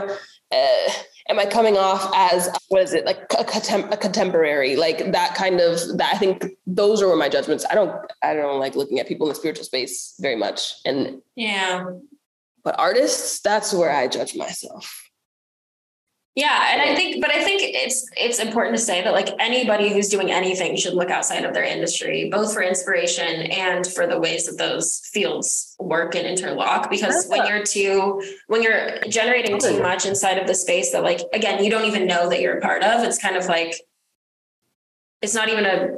uh, 0.51 0.91
am 1.29 1.39
I 1.39 1.45
coming 1.45 1.77
off 1.77 2.11
as 2.15 2.49
what 2.69 2.81
is 2.81 2.93
it 2.93 3.05
like 3.05 3.21
a, 3.37 3.43
contem- 3.43 3.91
a, 3.91 3.97
contemporary 3.97 4.75
like 4.75 5.11
that 5.11 5.35
kind 5.35 5.59
of 5.59 5.97
that 5.97 6.13
I 6.13 6.17
think 6.17 6.45
those 6.67 7.01
are 7.01 7.07
where 7.07 7.17
my 7.17 7.29
judgments 7.29 7.65
I 7.69 7.75
don't 7.75 7.95
I 8.21 8.33
don't 8.33 8.59
like 8.59 8.75
looking 8.75 8.99
at 8.99 9.07
people 9.07 9.27
in 9.27 9.29
the 9.29 9.35
spiritual 9.35 9.65
space 9.65 10.13
very 10.19 10.35
much 10.35 10.75
and 10.85 11.21
yeah 11.35 11.85
but 12.63 12.77
artists 12.77 13.39
that's 13.41 13.73
where 13.73 13.91
I 13.91 14.07
judge 14.07 14.35
myself 14.35 15.04
yeah, 16.35 16.73
and 16.73 16.81
I 16.81 16.95
think, 16.95 17.21
but 17.21 17.31
I 17.31 17.41
think 17.45 17.61
it's 17.63 18.05
it's 18.17 18.39
important 18.39 18.75
to 18.75 18.81
say 18.81 19.01
that 19.01 19.13
like 19.13 19.29
anybody 19.39 19.93
who's 19.93 20.09
doing 20.09 20.31
anything 20.33 20.75
should 20.75 20.93
look 20.93 21.09
outside 21.09 21.45
of 21.45 21.53
their 21.53 21.63
industry, 21.63 22.29
both 22.29 22.53
for 22.53 22.61
inspiration 22.61 23.43
and 23.43 23.87
for 23.87 24.05
the 24.05 24.19
ways 24.19 24.45
that 24.47 24.57
those 24.57 24.99
fields 25.13 25.77
work 25.79 26.13
and 26.13 26.27
interlock. 26.27 26.89
Because 26.89 27.27
when 27.27 27.47
you're 27.47 27.63
too, 27.63 28.21
when 28.47 28.61
you're 28.61 28.99
generating 29.07 29.57
too 29.59 29.81
much 29.81 30.05
inside 30.05 30.37
of 30.37 30.45
the 30.45 30.55
space 30.55 30.91
that 30.91 31.03
like 31.03 31.21
again 31.31 31.63
you 31.63 31.71
don't 31.71 31.85
even 31.85 32.05
know 32.05 32.27
that 32.29 32.41
you're 32.41 32.57
a 32.57 32.61
part 32.61 32.83
of, 32.83 33.05
it's 33.05 33.17
kind 33.17 33.37
of 33.37 33.45
like 33.45 33.73
it's 35.21 35.35
not 35.35 35.47
even 35.47 35.65
a 35.65 35.91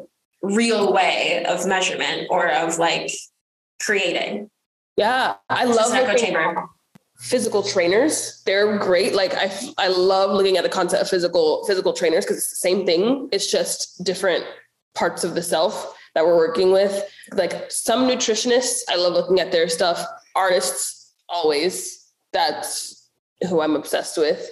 real 0.43 0.93
way 0.93 1.45
of 1.45 1.65
measurement 1.65 2.27
or 2.29 2.47
of 2.47 2.77
like 2.77 3.09
creating. 3.81 4.51
Yeah, 4.97 5.33
I 5.49 5.63
love 5.63 5.91
echo 5.95 6.15
chamber 6.15 6.69
physical 7.17 7.63
trainers. 7.63 8.41
They're 8.45 8.77
great. 8.77 9.13
Like 9.13 9.33
i 9.35 9.51
i 9.77 9.87
love 9.87 10.31
looking 10.31 10.57
at 10.57 10.63
the 10.63 10.69
concept 10.69 11.01
of 11.01 11.09
physical 11.09 11.65
physical 11.65 11.93
trainers 11.93 12.25
because 12.25 12.37
it's 12.37 12.49
the 12.49 12.55
same 12.55 12.85
thing. 12.85 13.29
It's 13.31 13.51
just 13.51 14.03
different 14.03 14.45
parts 14.95 15.23
of 15.23 15.35
the 15.35 15.41
self 15.41 15.95
that 16.15 16.25
we're 16.25 16.37
working 16.37 16.71
with. 16.71 17.03
Like 17.33 17.71
some 17.71 18.07
nutritionists 18.07 18.81
i 18.89 18.95
love 18.95 19.13
looking 19.13 19.39
at 19.39 19.51
their 19.51 19.67
stuff. 19.67 20.03
Artists 20.35 21.13
always. 21.27 22.11
That's 22.33 23.09
who 23.49 23.61
i'm 23.61 23.75
obsessed 23.75 24.17
with. 24.17 24.49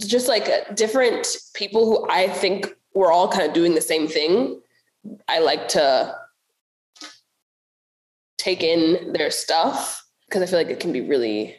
Just 0.00 0.28
like 0.28 0.74
different 0.76 1.26
people 1.54 1.86
who 1.86 2.08
i 2.10 2.28
think 2.28 2.74
we're 2.94 3.12
all 3.12 3.28
kind 3.28 3.46
of 3.46 3.52
doing 3.52 3.74
the 3.74 3.80
same 3.80 4.06
thing 4.06 4.60
i 5.28 5.40
like 5.40 5.66
to 5.66 6.14
take 8.38 8.62
in 8.62 9.12
their 9.12 9.30
stuff 9.30 10.04
because 10.28 10.42
i 10.42 10.46
feel 10.46 10.58
like 10.58 10.68
it 10.68 10.78
can 10.78 10.92
be 10.92 11.00
really 11.00 11.56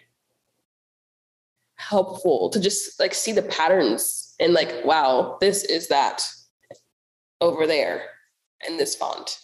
helpful 1.90 2.50
to 2.50 2.60
just 2.60 3.00
like 3.00 3.14
see 3.14 3.32
the 3.32 3.42
patterns 3.44 4.36
and 4.40 4.54
like, 4.54 4.86
wow, 4.86 5.38
this 5.40 5.64
is 5.64 5.88
that 5.90 6.26
over 7.42 7.68
there 7.68 8.04
in 8.68 8.78
this 8.78 8.96
font 8.96 9.38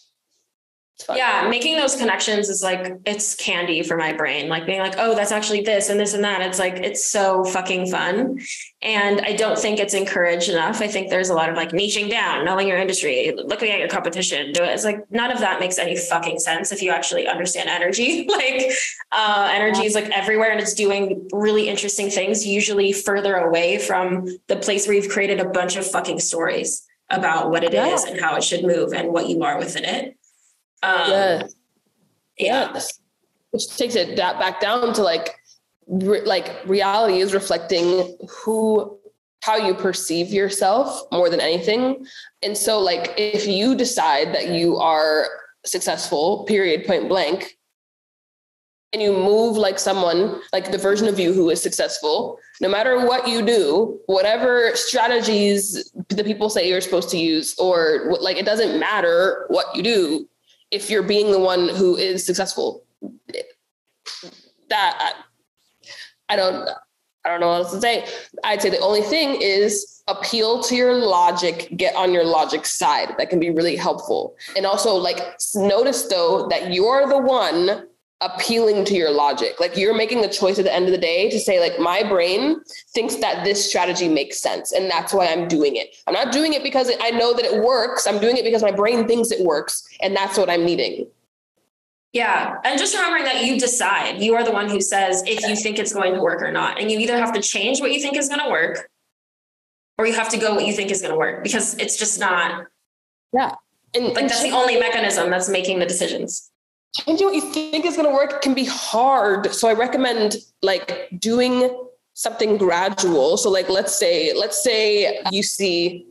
yeah 1.16 1.48
making 1.50 1.78
those 1.78 1.96
connections 1.96 2.50
is 2.50 2.62
like 2.62 2.94
it's 3.06 3.36
candy 3.36 3.84
for 3.84 3.98
my 3.98 4.14
brain. 4.14 4.50
Like 4.50 4.66
being 4.66 4.80
like 4.80 4.96
oh 4.98 5.16
that's 5.16 5.32
actually 5.32 5.62
this 5.62 5.90
and 5.90 6.00
this 6.00 6.14
and 6.14 6.24
that. 6.24 6.42
It's 6.42 6.60
like 6.60 6.76
it's 6.78 7.06
so 7.06 7.44
fucking 7.46 7.90
fun. 7.90 8.40
And 8.82 9.22
i 9.22 9.36
don't 9.36 9.60
think 9.60 9.80
it's 9.80 9.94
encouraged 9.94 10.50
enough. 10.50 10.82
I 10.82 10.88
think 10.88 11.10
there's 11.10 11.30
a 11.30 11.34
lot 11.34 11.50
of 11.50 11.56
like 11.56 11.72
niching 11.72 12.10
down 12.10 12.46
knowing 12.46 12.68
your 12.68 12.78
industry 12.78 13.34
looking 13.36 13.72
at 13.72 13.80
your 13.80 13.88
competition 13.88 14.52
do 14.52 14.64
it. 14.64 14.70
It's 14.70 14.86
like 14.86 15.00
none 15.12 15.32
of 15.32 15.40
that 15.40 15.60
makes 15.60 15.78
any 15.78 15.96
fucking 15.98 16.40
sense 16.40 16.72
if 16.72 16.82
you 16.82 16.92
actually 16.92 17.28
understand 17.28 17.70
energy. 17.70 18.28
Like 18.40 18.72
uh, 19.12 19.50
energy 19.52 19.86
is 19.86 19.96
like 19.96 20.10
everywhere 20.12 20.52
and 20.52 20.62
it's 20.62 20.74
doing 20.74 21.28
really 21.34 21.68
interesting 21.68 22.10
things 22.10 22.46
usually 22.46 22.94
further 22.94 23.36
away 23.36 23.78
from 23.80 24.28
the 24.48 24.56
place 24.56 24.88
where 24.88 24.96
you've 24.96 25.10
created 25.10 25.40
a 25.40 25.46
bunch 25.46 25.76
of 25.76 25.86
fucking 25.86 26.20
stories 26.20 26.88
about 27.10 27.50
what 27.50 27.64
it 27.64 27.74
yeah. 27.74 27.88
is 27.88 28.04
and 28.04 28.20
how 28.20 28.36
it 28.36 28.44
should 28.44 28.64
move 28.64 28.94
and 28.94 29.12
what 29.12 29.28
you 29.28 29.44
are 29.44 29.58
within 29.58 29.84
it 29.84 30.19
um. 30.84 31.12
Yeah. 31.12 31.44
Yes. 32.38 33.00
Which 33.52 33.68
takes 33.76 33.96
it 33.96 34.16
back 34.16 34.62
down 34.62 34.94
to 34.94 35.02
like, 35.02 35.36
re- 35.88 36.22
like 36.22 36.56
reality 36.66 37.20
is 37.20 37.34
reflecting 37.34 38.18
who, 38.30 38.98
how 39.44 39.58
you 39.58 39.74
perceive 39.74 40.30
yourself 40.30 41.02
more 41.12 41.30
than 41.30 41.40
anything. 41.40 42.06
And 42.44 42.58
so, 42.58 42.80
like, 42.80 43.14
if 43.18 43.48
you 43.48 43.76
decide 43.76 44.34
that 44.36 44.50
you 44.50 44.78
are 44.78 45.28
successful, 45.66 46.44
period, 46.46 46.86
point 46.86 47.10
blank, 47.10 47.58
and 48.92 49.02
you 49.02 49.14
move 49.14 49.56
like 49.56 49.80
someone, 49.80 50.42
like 50.52 50.72
the 50.72 50.78
version 50.78 51.08
of 51.08 51.20
you 51.20 51.32
who 51.32 51.50
is 51.50 51.62
successful, 51.62 52.40
no 52.60 52.68
matter 52.68 53.06
what 53.06 53.28
you 53.28 53.46
do, 53.46 54.00
whatever 54.08 54.72
strategies 54.76 55.92
the 56.10 56.24
people 56.24 56.50
say 56.50 56.68
you're 56.68 56.82
supposed 56.82 57.10
to 57.10 57.18
use, 57.18 57.58
or 57.60 58.16
like 58.20 58.38
it 58.38 58.46
doesn't 58.46 58.80
matter 58.80 59.46
what 59.50 59.76
you 59.76 59.84
do, 59.84 60.28
if 60.72 60.90
you're 60.90 61.04
being 61.04 61.32
the 61.32 61.40
one 61.40 61.70
who 61.70 61.96
is 61.96 62.26
successful 62.26 62.84
that 64.70 65.14
I 66.30 66.36
don't 66.36 66.70
I 67.26 67.30
don't 67.30 67.42
know 67.42 67.48
what 67.50 67.64
else 67.64 67.74
to 67.74 67.82
say. 67.82 68.08
I'd 68.44 68.62
say 68.62 68.70
the 68.70 68.80
only 68.80 69.02
thing 69.02 69.42
is 69.42 70.02
appeal 70.08 70.64
to 70.64 70.76
your 70.76 70.96
logic, 70.96 71.72
get 71.76 71.94
on 71.96 72.14
your 72.14 72.24
logic 72.24 72.66
side. 72.66 73.14
That 73.18 73.30
can 73.30 73.40
be 73.40 73.50
really 73.50 73.76
helpful. 73.76 74.36
And 74.56 74.66
also 74.66 74.96
like 74.96 75.20
notice 75.54 76.04
though 76.04 76.48
that 76.48 76.74
you're 76.74 77.08
the 77.08 77.18
one 77.18 77.88
appealing 78.22 78.84
to 78.86 78.96
your 78.96 79.12
logic. 79.12 79.60
Like 79.60 79.78
you're 79.78 79.96
making 79.96 80.22
the 80.22 80.28
choice 80.28 80.60
at 80.60 80.66
the 80.66 80.74
end 80.74 80.86
of 80.86 80.92
the 80.92 80.98
day 80.98 81.30
to 81.30 81.40
say, 81.40 81.60
like, 81.60 81.80
my 81.80 82.04
brain 82.04 82.62
thinks 82.94 83.16
that 83.16 83.46
this 83.46 83.68
strategy 83.68 84.10
makes 84.10 84.40
sense. 84.40 84.74
And 84.74 84.90
that's 84.90 85.14
why 85.14 85.28
I'm 85.28 85.48
doing 85.48 85.78
it. 85.78 85.96
I'm 86.06 86.14
not 86.14 86.34
doing 86.34 86.54
it 86.54 86.64
because 86.64 86.92
I 87.02 87.12
know 87.12 87.34
that 87.34 87.46
it 87.46 87.64
works. 87.64 88.08
I'm 88.08 88.20
doing 88.20 88.36
it 88.38 88.44
because 88.44 88.62
my 88.62 88.72
brain 88.72 89.08
thinks 89.08 89.32
it 89.32 89.46
works. 89.46 89.88
And 90.02 90.16
that's 90.16 90.38
what 90.38 90.50
I'm 90.50 90.66
needing. 90.66 91.08
Yeah. 92.12 92.56
And 92.66 92.78
just 92.78 92.96
remembering 92.96 93.24
that 93.24 93.46
you 93.46 93.60
decide, 93.60 94.22
you 94.22 94.36
are 94.36 94.44
the 94.44 94.52
one 94.52 94.68
who 94.68 94.82
says 94.82 95.24
if 95.26 95.48
you 95.48 95.56
think 95.56 95.80
it's 95.80 95.94
going 95.94 96.14
to 96.16 96.22
work 96.22 96.42
or 96.42 96.52
not. 96.52 96.80
And 96.82 96.92
you 96.92 97.00
either 97.00 97.18
have 97.18 97.34
to 97.34 97.42
change 97.42 97.80
what 97.80 97.92
you 97.92 98.02
think 98.02 98.18
is 98.18 98.28
going 98.28 98.42
to 98.44 98.50
work 98.50 98.90
or 99.98 100.08
you 100.08 100.14
have 100.14 100.30
to 100.30 100.38
go 100.38 100.56
what 100.56 100.66
you 100.66 100.74
think 100.74 100.92
is 100.92 101.02
going 101.02 101.14
to 101.14 101.18
work 101.18 101.44
because 101.44 101.78
it's 101.78 101.98
just 101.98 102.20
not. 102.20 102.66
Yeah. 103.32 103.54
And 103.94 104.06
like 104.08 104.18
and 104.18 104.30
that's 104.30 104.44
the 104.44 104.52
only 104.52 104.78
mechanism 104.78 105.30
that's 105.30 105.50
making 105.50 105.80
the 105.80 105.86
decisions 105.86 106.50
changing 106.94 107.28
what 107.28 107.36
you 107.36 107.52
think 107.52 107.86
is 107.86 107.96
going 107.96 108.08
to 108.08 108.14
work 108.14 108.42
can 108.42 108.54
be 108.54 108.66
hard. 108.66 109.54
So 109.54 109.68
I 109.68 109.74
recommend 109.74 110.38
like 110.62 111.10
doing 111.18 111.70
something 112.14 112.58
gradual. 112.58 113.38
So 113.38 113.50
like 113.50 113.70
let's 113.70 113.98
say 113.98 114.34
let's 114.34 114.62
say 114.64 115.22
you 115.32 115.44
see 115.44 116.06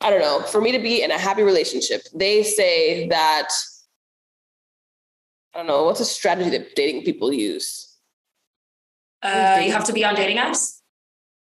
I 0.00 0.10
don't 0.10 0.20
know, 0.20 0.42
for 0.42 0.60
me 0.60 0.72
to 0.72 0.80
be 0.80 1.02
in 1.02 1.12
a 1.12 1.18
happy 1.18 1.42
relationship, 1.42 2.02
they 2.12 2.42
say 2.42 3.06
that 3.08 3.48
I 5.54 5.58
don't 5.58 5.66
know, 5.66 5.84
what's 5.84 6.00
a 6.00 6.04
strategy 6.04 6.50
that 6.50 6.74
dating 6.74 7.04
people 7.04 7.32
use? 7.32 7.96
Uh, 9.22 9.60
you 9.64 9.70
have 9.70 9.84
to 9.84 9.92
be 9.92 10.04
on 10.04 10.14
dating 10.14 10.38
apps. 10.38 10.80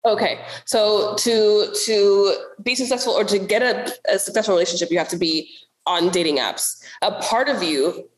Okay, 0.05 0.41
so 0.65 1.15
to 1.17 1.73
to 1.87 2.35
be 2.63 2.75
successful 2.75 3.13
or 3.13 3.25
to 3.25 3.39
get 3.39 3.63
a, 3.63 3.93
a 4.13 4.19
successful 4.19 4.55
relationship, 4.55 4.91
you 4.91 4.99
have 4.99 5.09
to 5.09 5.19
be 5.19 5.51
on 5.87 6.09
dating 6.11 6.39
apps. 6.39 6.83
A 7.03 7.13
part 7.21 7.49
of 7.49 7.63
you 7.63 8.09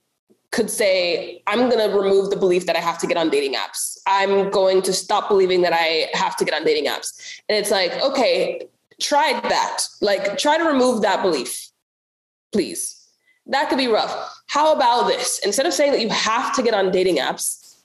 could 0.52 0.70
say, 0.70 1.42
I'm 1.46 1.68
going 1.68 1.78
to 1.78 1.96
remove 1.96 2.30
the 2.30 2.36
belief 2.36 2.66
that 2.66 2.76
I 2.76 2.80
have 2.80 2.98
to 2.98 3.06
get 3.06 3.16
on 3.16 3.30
dating 3.30 3.54
apps. 3.54 3.98
I'm 4.06 4.50
going 4.50 4.82
to 4.82 4.92
stop 4.92 5.28
believing 5.28 5.62
that 5.62 5.72
I 5.72 6.08
have 6.12 6.36
to 6.38 6.44
get 6.44 6.54
on 6.54 6.64
dating 6.64 6.86
apps. 6.86 7.40
And 7.48 7.56
it's 7.56 7.70
like, 7.70 7.92
okay, 8.02 8.68
try 9.00 9.38
that. 9.40 9.84
Like, 10.00 10.38
try 10.38 10.58
to 10.58 10.64
remove 10.64 11.02
that 11.02 11.22
belief, 11.22 11.68
please. 12.52 12.96
That 13.46 13.68
could 13.68 13.78
be 13.78 13.86
rough. 13.86 14.42
How 14.48 14.74
about 14.74 15.06
this? 15.06 15.40
Instead 15.44 15.66
of 15.66 15.72
saying 15.72 15.92
that 15.92 16.00
you 16.00 16.08
have 16.08 16.54
to 16.56 16.62
get 16.62 16.74
on 16.74 16.90
dating 16.90 17.18
apps, 17.18 17.76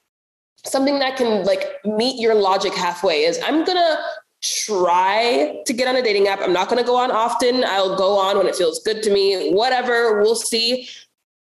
something 0.64 0.98
that 1.00 1.18
can 1.18 1.46
like 1.46 1.66
meet 1.86 2.20
your 2.20 2.34
logic 2.34 2.74
halfway 2.74 3.24
is 3.24 3.40
I'm 3.46 3.64
going 3.64 3.78
to 3.78 3.98
try 4.42 5.62
to 5.66 5.74
get 5.74 5.88
on 5.88 5.96
a 5.96 6.02
dating 6.02 6.28
app. 6.28 6.42
I'm 6.42 6.54
not 6.54 6.70
going 6.70 6.80
to 6.80 6.86
go 6.86 6.96
on 6.96 7.12
often. 7.12 7.64
I'll 7.64 7.96
go 7.96 8.18
on 8.18 8.38
when 8.38 8.48
it 8.48 8.56
feels 8.56 8.80
good 8.84 9.02
to 9.04 9.12
me, 9.12 9.52
whatever, 9.52 10.22
we'll 10.22 10.36
see 10.36 10.88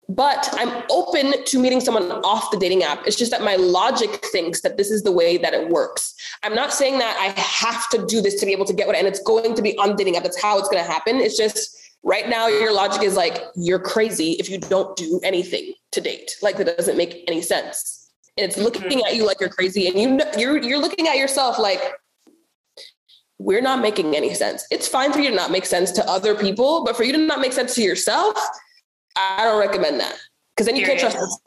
but 0.10 0.50
I'm 0.54 0.84
open 0.90 1.44
to 1.44 1.60
meeting 1.60 1.82
someone 1.82 2.12
off 2.24 2.50
the 2.52 2.58
dating 2.58 2.84
app. 2.84 3.06
It's 3.06 3.18
just 3.18 3.32
that 3.32 3.42
my 3.42 3.56
logic 3.56 4.24
thinks 4.32 4.62
that 4.62 4.78
this 4.78 4.90
is 4.90 5.04
the 5.04 5.12
way 5.12 5.38
that 5.38 5.54
it 5.54 5.70
works. 5.70 6.16
I'm 6.44 6.56
not 6.56 6.74
saying 6.74 7.00
that 7.00 7.18
I 7.20 7.40
have 7.40 7.90
to 7.90 8.06
do 8.06 8.22
this 8.22 8.40
to 8.40 8.46
be 8.46 8.54
able 8.54 8.66
to 8.66 8.74
get 8.74 8.88
what, 8.88 8.96
and 8.96 9.08
it's 9.08 9.22
going 9.22 9.56
to 9.56 9.62
be 9.62 9.78
on 9.78 9.90
the 9.90 9.96
dating 9.96 10.16
app. 10.16 10.24
That's 10.24 10.42
how 10.42 10.58
it's 10.60 10.70
going 10.70 10.84
to 10.84 10.90
happen. 10.90 11.18
It's 11.18 11.36
just 11.36 11.78
right 12.04 12.30
now 12.30 12.48
your 12.48 12.74
logic 12.74 13.04
is 13.04 13.16
like 13.16 13.44
you're 13.56 13.80
crazy 13.80 14.32
if 14.34 14.50
you 14.50 14.58
don't 14.58 14.96
do 14.96 15.20
anything 15.24 15.74
to 15.92 16.00
date. 16.00 16.32
Like 16.42 16.58
that 16.58 16.78
doesn't 16.78 16.98
make 16.98 17.24
any 17.28 17.42
sense. 17.42 18.10
And 18.38 18.46
it's 18.46 18.58
looking 18.58 18.84
mm-hmm. 18.84 19.08
at 19.08 19.16
you 19.16 19.26
like 19.26 19.40
you're 19.40 19.50
crazy, 19.50 19.88
and 19.88 20.00
you 20.00 20.22
you're 20.38 20.62
you're 20.62 20.80
looking 20.80 21.08
at 21.08 21.18
yourself 21.18 21.60
like 21.60 21.82
we're 23.40 23.62
not 23.62 23.82
making 23.82 24.16
any 24.16 24.34
sense. 24.34 24.66
It's 24.72 24.88
fine 24.88 25.12
for 25.12 25.20
you 25.20 25.30
to 25.30 25.36
not 25.36 25.52
make 25.52 25.66
sense 25.66 25.92
to 25.92 26.10
other 26.10 26.34
people, 26.34 26.84
but 26.86 26.96
for 26.96 27.04
you 27.04 27.12
to 27.14 27.18
not 27.18 27.40
make 27.40 27.54
sense 27.54 27.76
to 27.76 27.82
yourself, 27.82 28.38
I 29.18 29.44
don't 29.44 29.60
recommend 29.60 30.00
that 30.00 30.16
because 30.56 30.68
then 30.68 30.76
you 30.76 30.86
can't 30.86 31.00
trust 31.00 31.16
yourself. 31.16 31.42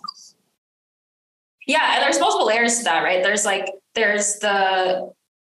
Yeah, 1.67 1.95
and 1.95 2.03
there's 2.03 2.19
multiple 2.19 2.47
layers 2.47 2.79
to 2.79 2.85
that, 2.85 3.03
right? 3.03 3.23
There's 3.23 3.45
like 3.45 3.71
there's 3.95 4.39
the 4.39 5.13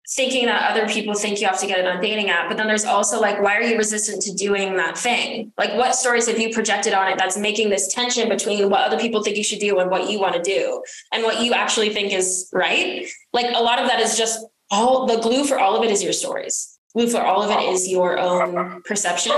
thinking 0.09 0.45
that 0.45 0.69
other 0.69 0.87
people 0.87 1.13
think 1.13 1.39
you 1.39 1.47
have 1.47 1.59
to 1.59 1.65
get 1.65 1.79
it 1.79 1.87
on 1.87 2.01
dating 2.01 2.29
app, 2.29 2.49
but 2.49 2.57
then 2.57 2.67
there's 2.67 2.85
also 2.85 3.19
like 3.19 3.41
why 3.41 3.57
are 3.57 3.61
you 3.61 3.77
resistant 3.77 4.21
to 4.21 4.33
doing 4.33 4.75
that 4.75 4.97
thing? 4.97 5.51
Like 5.57 5.73
what 5.73 5.95
stories 5.95 6.27
have 6.27 6.39
you 6.39 6.53
projected 6.53 6.93
on 6.93 7.11
it 7.11 7.17
that's 7.17 7.37
making 7.37 7.69
this 7.69 7.91
tension 7.93 8.29
between 8.29 8.69
what 8.69 8.81
other 8.81 8.99
people 8.99 9.23
think 9.23 9.37
you 9.37 9.43
should 9.43 9.59
do 9.59 9.79
and 9.79 9.89
what 9.89 10.09
you 10.09 10.19
want 10.19 10.35
to 10.35 10.41
do 10.41 10.83
and 11.11 11.23
what 11.23 11.41
you 11.41 11.53
actually 11.53 11.89
think 11.89 12.13
is 12.13 12.49
right? 12.53 13.07
Like 13.31 13.47
a 13.55 13.63
lot 13.63 13.79
of 13.79 13.87
that 13.87 13.99
is 13.99 14.17
just 14.17 14.45
all 14.69 15.07
the 15.07 15.17
glue 15.17 15.45
for 15.45 15.57
all 15.57 15.75
of 15.75 15.83
it 15.83 15.91
is 15.91 16.03
your 16.03 16.13
stories. 16.13 16.72
Glue 16.95 17.09
for 17.09 17.21
all 17.21 17.41
of 17.41 17.49
it 17.49 17.69
is 17.69 17.87
your 17.87 18.19
own 18.19 18.55
uh-huh. 18.55 18.79
perception. 18.85 19.33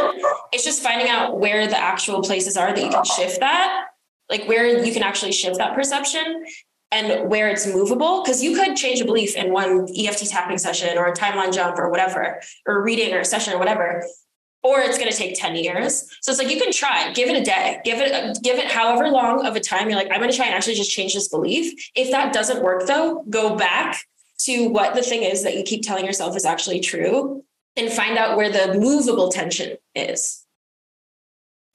It's 0.52 0.66
just 0.66 0.84
finding 0.84 1.08
out 1.08 1.40
where 1.40 1.68
the 1.68 1.78
actual 1.78 2.22
places 2.22 2.58
are 2.58 2.74
that 2.74 2.84
you 2.84 2.90
can 2.90 3.06
shift 3.06 3.40
that, 3.40 3.88
like 4.30 4.46
where 4.46 4.84
you 4.84 4.92
can 4.92 5.04
actually 5.04 5.32
shift 5.32 5.58
that 5.58 5.74
perception 5.74 6.44
and 6.92 7.30
where 7.30 7.50
it's 7.50 7.66
movable. 7.66 8.24
Because 8.24 8.44
you 8.44 8.56
could 8.56 8.76
change 8.76 9.00
a 9.00 9.06
belief 9.06 9.38
in 9.38 9.54
one 9.54 9.88
EFT 9.98 10.30
tapping 10.30 10.58
session 10.58 10.98
or 10.98 11.08
a 11.08 11.14
timeline 11.14 11.54
jump 11.54 11.80
or 11.80 11.90
whatever, 11.90 12.42
or 12.68 12.84
reading 12.84 13.14
or 13.14 13.20
a 13.20 13.26
session 13.26 13.54
or 13.54 13.58
whatever. 13.58 14.04
Or 14.62 14.82
it's 14.82 14.98
going 14.98 15.12
to 15.12 15.16
take 15.16 15.40
10 15.40 15.56
years. 15.56 16.10
So 16.22 16.32
it's 16.32 16.40
like 16.40 16.50
you 16.50 16.60
can 16.60 16.74
try, 16.74 17.14
give 17.14 17.30
it 17.30 17.40
a 17.40 17.44
day, 17.44 17.80
give 17.86 18.00
it, 18.02 18.40
give 18.42 18.58
it 18.58 18.66
however 18.66 19.10
long 19.10 19.46
of 19.46 19.56
a 19.56 19.60
time. 19.60 19.90
You're 19.90 19.98
like, 19.98 20.12
I'm 20.12 20.20
going 20.20 20.32
to 20.32 20.36
try 20.36 20.48
and 20.48 20.56
actually 20.56 20.74
just 20.74 20.90
change 20.92 21.14
this 21.14 21.30
belief. 21.30 21.92
If 21.96 22.12
that 22.12 22.34
doesn't 22.34 22.64
work 22.64 22.88
though, 22.88 23.24
go 23.30 23.56
back 23.56 24.02
to 24.40 24.68
what 24.68 24.96
the 24.96 25.02
thing 25.02 25.24
is 25.24 25.44
that 25.44 25.56
you 25.56 25.64
keep 25.64 25.84
telling 25.84 26.06
yourself 26.06 26.36
is 26.36 26.46
actually 26.46 26.80
true 26.80 27.44
and 27.76 27.92
find 27.92 28.18
out 28.18 28.38
where 28.38 28.52
the 28.52 28.80
movable 28.80 29.30
tension 29.30 29.78
is 29.94 30.46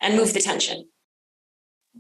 and 0.01 0.17
move 0.17 0.33
the 0.33 0.41
tension. 0.41 0.89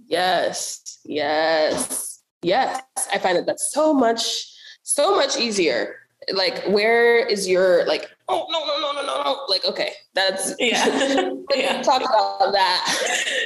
Yes, 0.06 0.98
yes, 1.04 2.22
yes. 2.42 2.80
I 3.12 3.18
find 3.18 3.36
that 3.36 3.46
that's 3.46 3.72
so 3.72 3.92
much, 3.92 4.52
so 4.82 5.16
much 5.16 5.38
easier. 5.38 5.96
Like, 6.32 6.64
where 6.68 7.26
is 7.26 7.48
your 7.48 7.86
like? 7.86 8.08
Oh 8.28 8.46
no, 8.50 8.60
no, 8.66 8.78
no, 8.80 8.92
no, 8.92 9.06
no, 9.06 9.22
no! 9.22 9.44
Like, 9.48 9.64
okay, 9.64 9.92
that's 10.14 10.54
yeah. 10.58 10.86
yeah. 11.54 11.82
Talk 11.82 12.02
about 12.02 12.52
that. 12.52 13.26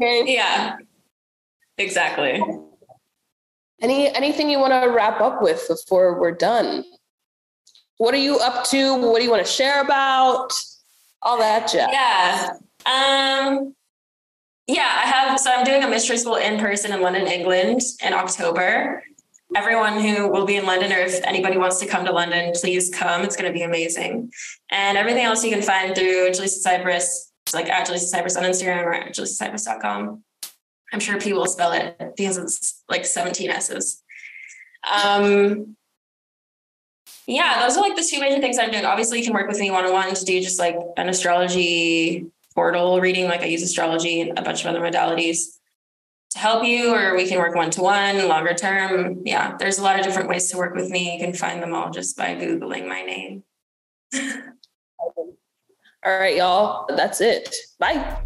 Okay. 0.00 0.34
Yeah. 0.34 0.76
Exactly. 1.78 2.42
Any 3.80 4.14
anything 4.14 4.50
you 4.50 4.58
want 4.58 4.72
to 4.72 4.90
wrap 4.90 5.20
up 5.20 5.42
with 5.42 5.66
before 5.68 6.20
we're 6.20 6.32
done? 6.32 6.84
What 7.98 8.14
are 8.14 8.18
you 8.18 8.38
up 8.38 8.64
to? 8.66 8.94
What 8.96 9.18
do 9.18 9.24
you 9.24 9.30
want 9.30 9.44
to 9.44 9.50
share 9.50 9.82
about? 9.82 10.52
All 11.22 11.38
that 11.38 11.70
jazz. 11.70 11.88
Yeah. 11.92 12.50
Um 12.86 13.74
yeah, 14.66 14.82
I 14.82 15.06
have 15.06 15.40
so 15.40 15.52
I'm 15.52 15.64
doing 15.64 15.82
a 15.82 15.88
mystery 15.88 16.16
school 16.16 16.36
in 16.36 16.58
person 16.58 16.92
in 16.92 17.02
London, 17.02 17.26
England 17.26 17.82
in 18.04 18.12
October. 18.12 19.02
Everyone 19.54 20.00
who 20.00 20.28
will 20.28 20.46
be 20.46 20.56
in 20.56 20.66
London, 20.66 20.92
or 20.92 20.98
if 20.98 21.22
anybody 21.22 21.58
wants 21.58 21.78
to 21.80 21.86
come 21.86 22.04
to 22.06 22.12
London, 22.12 22.52
please 22.54 22.92
come. 22.92 23.22
It's 23.22 23.36
going 23.36 23.50
to 23.50 23.56
be 23.56 23.62
amazing. 23.62 24.32
And 24.70 24.98
everything 24.98 25.22
else 25.22 25.44
you 25.44 25.50
can 25.50 25.62
find 25.62 25.94
through 25.94 26.30
Jaliessa 26.30 26.66
Sipress, 26.66 27.30
like 27.52 27.68
at 27.68 27.86
Jaliessa 27.86 28.12
Sipress 28.12 28.36
on 28.36 28.42
Instagram 28.42 28.82
or 28.82 28.94
at 28.94 29.14
jaliessasipress.com. 29.14 30.24
I'm 30.94 31.00
sure 31.00 31.18
Pea 31.18 31.32
will 31.32 31.46
spell 31.46 31.72
it 31.72 31.98
because 32.16 32.36
it's 32.38 32.84
like 32.88 33.04
17 33.04 33.50
S's. 33.50 34.00
Um, 34.88 35.74
yeah, 37.26 37.62
those 37.62 37.76
are 37.76 37.80
like 37.80 37.96
the 37.96 38.08
two 38.08 38.20
major 38.20 38.40
things 38.40 38.58
I'm 38.60 38.70
doing. 38.70 38.84
Obviously, 38.84 39.18
you 39.18 39.24
can 39.24 39.34
work 39.34 39.48
with 39.48 39.58
me 39.58 39.72
one 39.72 39.84
on 39.84 39.92
one 39.92 40.14
to 40.14 40.24
do 40.24 40.40
just 40.40 40.60
like 40.60 40.76
an 40.96 41.08
astrology 41.08 42.26
portal 42.54 43.00
reading. 43.00 43.24
Like 43.24 43.40
I 43.40 43.46
use 43.46 43.62
astrology 43.62 44.20
and 44.20 44.38
a 44.38 44.42
bunch 44.42 44.64
of 44.64 44.68
other 44.68 44.78
modalities 44.80 45.58
to 46.30 46.38
help 46.38 46.64
you, 46.64 46.94
or 46.94 47.16
we 47.16 47.26
can 47.26 47.38
work 47.38 47.56
one 47.56 47.72
to 47.72 47.82
one, 47.82 48.28
longer 48.28 48.54
term. 48.54 49.22
Yeah, 49.24 49.56
there's 49.58 49.78
a 49.78 49.82
lot 49.82 49.98
of 49.98 50.04
different 50.04 50.28
ways 50.28 50.48
to 50.52 50.56
work 50.56 50.76
with 50.76 50.90
me. 50.90 51.14
You 51.14 51.18
can 51.18 51.34
find 51.34 51.60
them 51.60 51.74
all 51.74 51.90
just 51.90 52.16
by 52.16 52.36
Googling 52.36 52.86
my 52.86 53.02
name. 53.02 53.42
all 56.04 56.18
right, 56.20 56.36
y'all. 56.36 56.86
That's 56.94 57.20
it. 57.20 57.52
Bye. 57.80 58.22